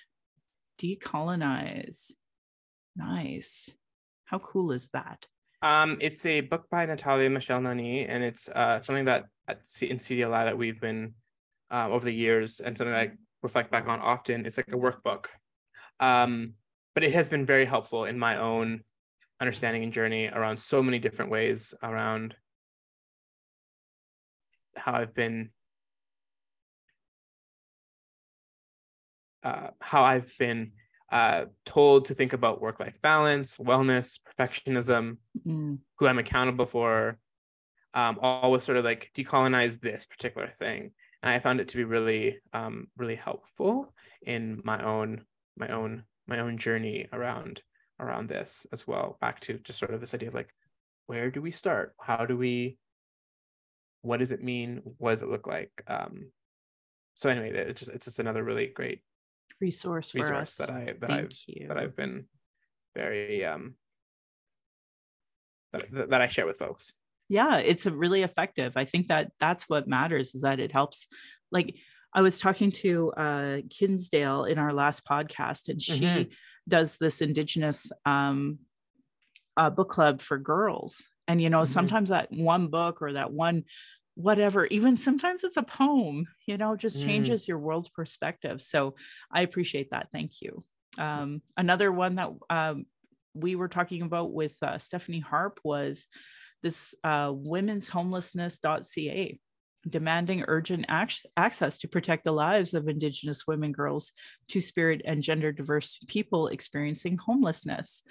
[0.81, 2.11] decolonize.
[2.95, 3.71] Nice.
[4.25, 5.25] How cool is that?
[5.61, 9.89] Um, it's a book by Natalia Michelle Nahanee, and it's uh, something that at C-
[9.89, 11.13] in CDLI that we've been
[11.71, 13.11] uh, over the years, and something that I
[13.43, 14.45] reflect back on often.
[14.45, 15.25] It's like a workbook,
[15.99, 16.53] um,
[16.95, 18.83] but it has been very helpful in my own
[19.41, 22.35] understanding and journey around so many different ways around
[24.75, 25.49] how I've been
[29.43, 30.71] uh, how I've been
[31.11, 35.77] uh, told to think about work life balance, wellness, perfectionism, mm.
[35.97, 37.17] who I'm accountable for,
[37.93, 40.91] um, always sort of like decolonize this particular thing.
[41.21, 43.93] And I found it to be really, um, really helpful
[44.25, 45.23] in my own,
[45.57, 47.61] my own, my own journey around
[47.99, 49.17] around this as well.
[49.19, 50.53] Back to just sort of this idea of like,
[51.07, 51.93] where do we start?
[51.99, 52.77] How do we?
[54.01, 54.81] What does it mean?
[54.97, 55.71] What does it look like?
[55.87, 56.31] Um,
[57.15, 59.01] so anyway, it's just it's just another really great
[59.61, 60.67] resource for resource us.
[60.67, 61.67] that I that Thank I've you.
[61.67, 62.25] that I've been
[62.95, 63.75] very um
[65.73, 66.93] that, that I share with folks.
[67.27, 68.73] Yeah, it's really effective.
[68.75, 71.07] I think that that's what matters is that it helps
[71.51, 71.75] like
[72.13, 76.29] I was talking to uh Kinsdale in our last podcast and she mm-hmm.
[76.67, 78.59] does this indigenous um
[79.57, 81.73] uh, book club for girls and you know mm-hmm.
[81.73, 83.65] sometimes that one book or that one
[84.15, 87.05] whatever even sometimes it's a poem you know just mm.
[87.05, 88.95] changes your world's perspective so
[89.31, 90.63] i appreciate that thank you.
[90.97, 92.85] Um, another one that um,
[93.33, 96.07] we were talking about with uh, stephanie harpe was
[96.61, 99.39] this uh, women's homelessness.ca
[99.87, 104.11] demanding urgent ac- access to protect the lives of indigenous women girls
[104.49, 108.03] two spirit and gender diverse people experiencing homelessness.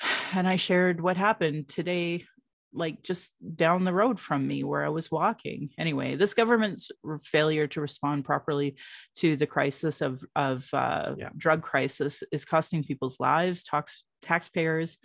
[0.32, 2.24] And i shared what happened today
[2.72, 5.70] like just down the road from me where I was walking.
[5.78, 6.90] Anyway, this government's
[7.24, 8.76] failure to respond properly
[9.16, 11.30] to the crisis of of uh, yeah.
[11.36, 14.98] drug crisis is costing people's lives, tax, taxpayers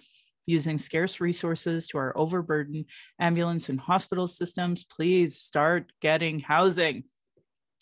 [0.45, 2.85] using scarce resources to our overburdened
[3.19, 4.83] ambulance and hospital systems.
[4.83, 7.03] Please start getting housing.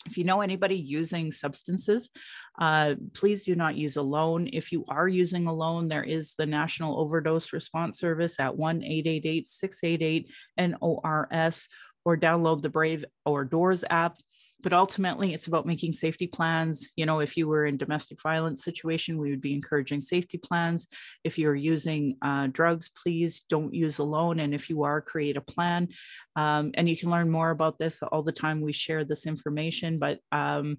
[0.06, 2.10] If you know anybody using substances,
[2.58, 4.48] uh, please do not use alone.
[4.52, 9.46] If you are using alone, there is the National Overdose Response Service at 1 888
[9.46, 11.68] 688 NORS
[12.04, 14.18] or download the Brave or DORS app
[14.64, 18.64] but ultimately it's about making safety plans you know if you were in domestic violence
[18.64, 20.88] situation we would be encouraging safety plans
[21.22, 25.40] if you're using uh, drugs please don't use alone and if you are create a
[25.40, 25.86] plan
[26.34, 29.98] um, and you can learn more about this all the time we share this information
[29.98, 30.78] but um,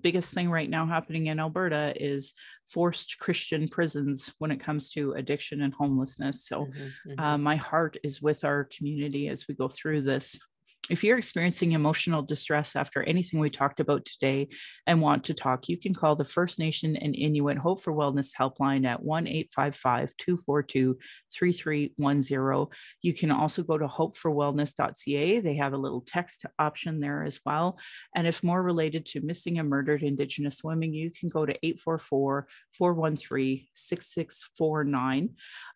[0.00, 2.32] biggest thing right now happening in Alberta is
[2.70, 6.46] forced Christian prisons when it comes to addiction and homelessness.
[6.46, 7.20] So, mm-hmm, mm-hmm.
[7.20, 10.38] Uh, my heart is with our community as we go through this.
[10.88, 14.48] If you're experiencing emotional distress after anything we talked about today
[14.86, 18.30] and want to talk, you can call the First Nation and Inuit Hope for Wellness
[18.38, 20.96] helpline at 1 855 242
[21.36, 22.66] 3310.
[23.02, 25.40] You can also go to hopeforwellness.ca.
[25.40, 27.80] They have a little text option there as well.
[28.14, 32.46] And if more related to missing and murdered Indigenous women, you can go to 844
[32.78, 35.30] 413 6649.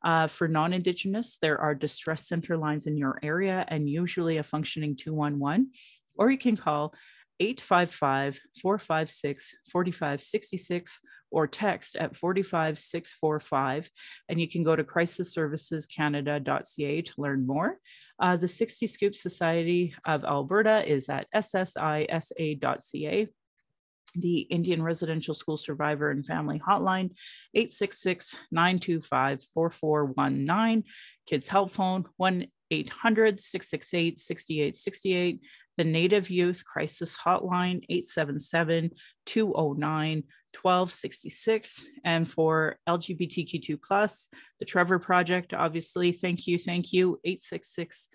[0.05, 4.45] Uh, for non Indigenous, there are distress center lines in your area and usually a
[4.45, 5.71] functioning 211,
[6.17, 6.95] or you can call
[7.41, 11.01] 855 456 4566
[11.31, 13.91] or text at 45645.
[14.29, 17.79] And you can go to crisisservicescanada.ca to learn more.
[18.21, 23.29] Uh, the 60 Scoop Society of Alberta is at ssisa.ca.
[24.17, 27.13] The Indian Residential School Survivor and Family Hotline,
[27.55, 30.83] 866 925 4419.
[31.27, 35.41] Kids Help Phone, 1 800 668 6868.
[35.77, 38.91] The Native Youth Crisis Hotline, 877
[39.27, 44.29] 209 1266 and for lgbtq2 plus
[44.59, 48.09] the trevor project obviously thank you thank you 866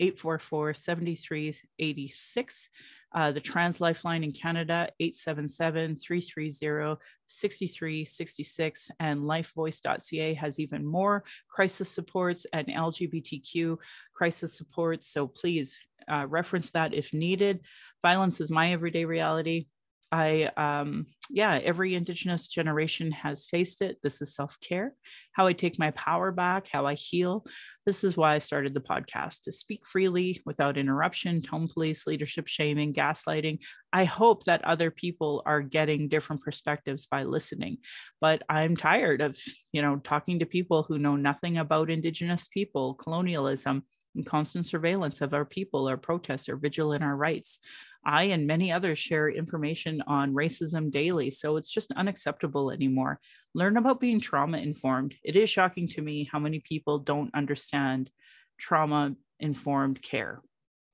[0.00, 2.68] 844 7386
[3.14, 11.88] uh, the Trans Lifeline in Canada, 877 330 6366, and lifevoice.ca has even more crisis
[11.88, 13.76] supports and LGBTQ
[14.14, 15.08] crisis supports.
[15.08, 15.78] So please
[16.08, 17.60] uh, reference that if needed.
[18.02, 19.66] Violence is my everyday reality.
[20.12, 23.96] I, um, yeah, every Indigenous generation has faced it.
[24.02, 24.92] This is self care,
[25.32, 27.46] how I take my power back, how I heal.
[27.86, 32.46] This is why I started the podcast to speak freely without interruption, tone police, leadership
[32.46, 33.60] shaming, gaslighting.
[33.90, 37.78] I hope that other people are getting different perspectives by listening.
[38.20, 39.38] But I'm tired of,
[39.72, 43.84] you know, talking to people who know nothing about Indigenous people, colonialism,
[44.14, 47.58] and constant surveillance of our people, our protests, our vigil in our rights.
[48.04, 53.20] I and many others share information on racism daily, so it's just unacceptable anymore.
[53.54, 55.14] Learn about being trauma informed.
[55.22, 58.10] It is shocking to me how many people don't understand
[58.58, 60.42] trauma informed care.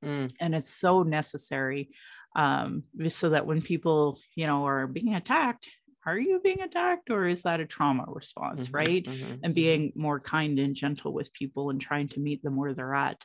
[0.05, 0.33] Mm.
[0.41, 1.91] And it's so necessary
[2.37, 5.67] um, so that when people, you know, are being attacked,
[6.07, 9.05] are you being attacked or is that a trauma response, mm-hmm, right?
[9.05, 9.53] Mm-hmm, and mm-hmm.
[9.53, 13.25] being more kind and gentle with people and trying to meet them where they're at.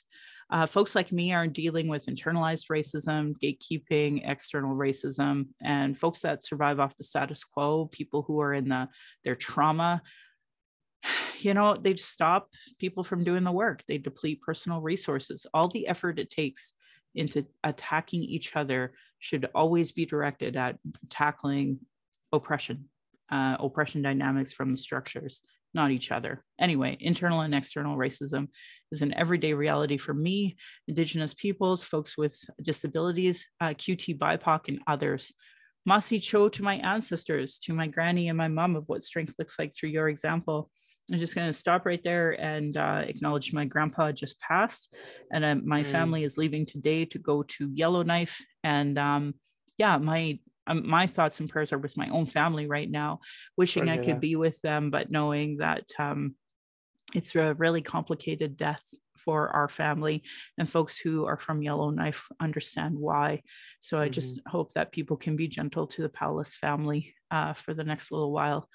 [0.54, 6.46] Uh, folks like me are dealing with internalized racism, gatekeeping, external racism, and folks that
[6.46, 8.88] survive off the status quo, people who are in the
[9.24, 10.02] their trauma.
[11.40, 12.48] You know, they stop
[12.80, 13.84] people from doing the work.
[13.86, 15.46] They deplete personal resources.
[15.54, 16.74] All the effort it takes
[17.16, 20.78] into attacking each other should always be directed at
[21.10, 21.80] tackling
[22.32, 22.86] oppression,
[23.30, 25.42] uh, oppression dynamics from the structures
[25.74, 26.44] not each other.
[26.60, 28.48] Anyway, internal and external racism
[28.92, 30.56] is an everyday reality for me,
[30.88, 35.34] Indigenous peoples, folks with disabilities, uh, QT BIPOC, and others.
[35.88, 39.60] Masi Cho to my ancestors, to my granny and my mom of what strength looks
[39.60, 40.70] like through your example.
[41.12, 44.96] I'm just going to stop right there and uh, acknowledge my grandpa just passed,
[45.32, 45.88] and uh, my mm.
[45.88, 48.40] family is leaving today to go to Yellowknife.
[48.64, 49.34] And um,
[49.78, 53.20] yeah, my um, my thoughts and prayers are with my own family right now,
[53.58, 56.36] wishing I could be with them, but knowing that um,
[57.14, 58.84] it's a really complicated death
[59.18, 60.24] for our family
[60.58, 63.42] and folks who are from Yellowknife understand why.
[63.80, 64.14] So I mm-hmm.
[64.14, 68.12] just hope that people can be gentle to the Powless family uh, for the next
[68.12, 68.70] little while.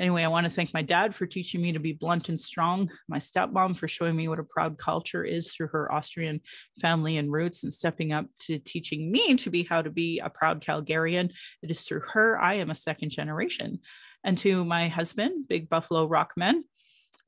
[0.00, 2.90] Anyway, I want to thank my dad for teaching me to be blunt and strong,
[3.08, 6.40] my stepmom for showing me what a proud culture is through her Austrian
[6.80, 10.28] family and roots, and stepping up to teaching me to be how to be a
[10.28, 11.30] proud Calgarian.
[11.62, 13.78] It is through her I am a second generation.
[14.24, 16.62] And to my husband, Big Buffalo Rockman,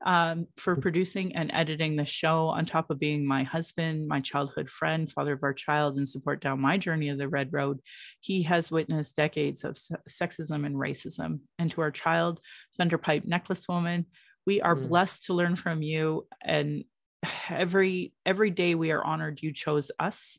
[0.05, 4.69] um, for producing and editing the show, on top of being my husband, my childhood
[4.69, 7.79] friend, father of our child, and support down my journey of the Red Road.
[8.19, 9.77] He has witnessed decades of
[10.09, 11.39] sexism and racism.
[11.57, 12.39] And to our child,
[12.79, 14.05] Thunderpipe Necklace Woman,
[14.45, 14.87] we are mm.
[14.87, 16.27] blessed to learn from you.
[16.43, 16.83] And
[17.49, 20.37] every every day we are honored you chose us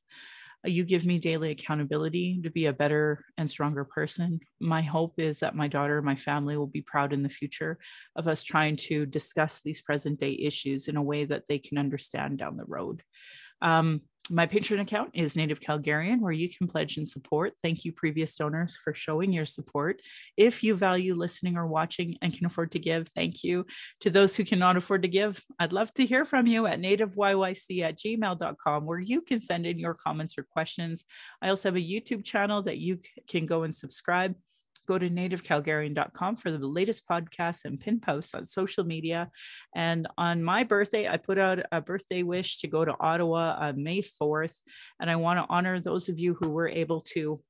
[0.65, 4.41] you give me daily accountability to be a better and stronger person.
[4.61, 7.79] My hope is that my daughter, my family will be proud in the future
[8.17, 11.79] of us trying to discuss these present day issues in a way that they can
[11.79, 13.03] understand down the road.
[13.63, 17.55] Um, my Patreon account is Native Calgarian, where you can pledge and support.
[17.63, 20.01] Thank you, previous donors, for showing your support.
[20.37, 23.67] If you value listening or watching and can afford to give, thank you.
[24.01, 27.83] To those who cannot afford to give, I'd love to hear from you at nativeyyc
[27.83, 31.05] at gmail.com, where you can send in your comments or questions.
[31.41, 34.35] I also have a YouTube channel that you can go and subscribe
[34.89, 39.31] go to nativecalgarian.com for the latest podcasts and pin posts on social media.
[39.77, 43.83] And on my birthday, I put out a birthday wish to go to Ottawa on
[43.83, 44.57] May 4th.
[44.99, 47.41] And I want to honor those of you who were able to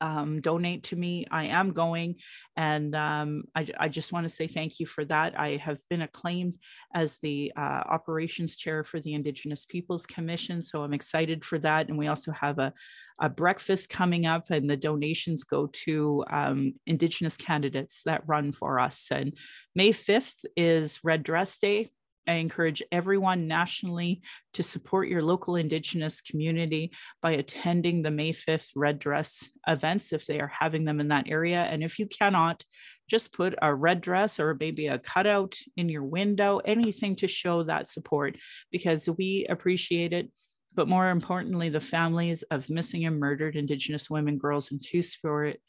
[0.00, 1.26] um, donate to me.
[1.30, 2.16] I am going,
[2.56, 5.38] and um, I, I, just want to say thank you for that.
[5.38, 6.54] I have been acclaimed
[6.94, 11.88] as the uh, operations chair for the Indigenous Peoples Commission, so I'm excited for that.
[11.88, 12.72] And we also have a,
[13.20, 18.78] a breakfast coming up, and the donations go to um, Indigenous candidates that run for
[18.78, 19.08] us.
[19.10, 19.34] And
[19.74, 21.90] May 5th is Red Dress Day
[22.28, 24.20] I encourage everyone nationally
[24.54, 26.92] to support your local Indigenous community
[27.22, 31.28] by attending the May 5th Red Dress events if they are having them in that
[31.28, 31.62] area.
[31.62, 32.64] And if you cannot,
[33.08, 37.62] just put a red dress or maybe a cutout in your window, anything to show
[37.62, 38.36] that support
[38.70, 40.30] because we appreciate it.
[40.74, 45.60] But more importantly, the families of missing and murdered Indigenous women, girls, and Two Spirit,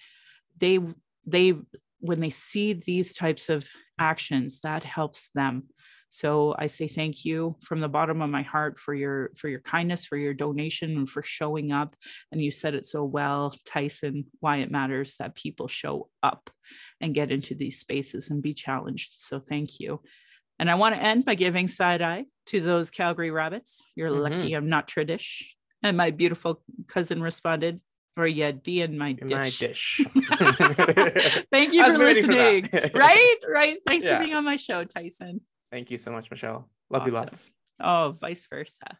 [0.57, 0.79] they
[1.25, 1.55] they
[2.01, 3.65] when they see these types of
[3.97, 5.63] actions, that helps them.
[6.09, 9.59] So I say thank you from the bottom of my heart for your for your
[9.59, 11.95] kindness, for your donation, and for showing up.
[12.31, 16.49] And you said it so well, Tyson, why it matters that people show up
[16.99, 19.13] and get into these spaces and be challenged.
[19.17, 20.01] So thank you.
[20.57, 23.81] And I want to end by giving side eye to those Calgary rabbits.
[23.95, 24.35] You're mm-hmm.
[24.35, 25.43] lucky I'm not tradish.
[25.81, 27.79] And my beautiful cousin responded,
[28.17, 29.29] or you'd be in my dish.
[29.29, 30.01] My dish.
[31.51, 32.67] Thank you for listening.
[32.67, 33.35] For right?
[33.47, 33.77] Right.
[33.87, 34.17] Thanks yeah.
[34.17, 35.41] for being on my show, Tyson.
[35.71, 36.67] Thank you so much, Michelle.
[36.89, 37.13] Love awesome.
[37.13, 37.51] you lots.
[37.79, 38.97] Oh, vice versa.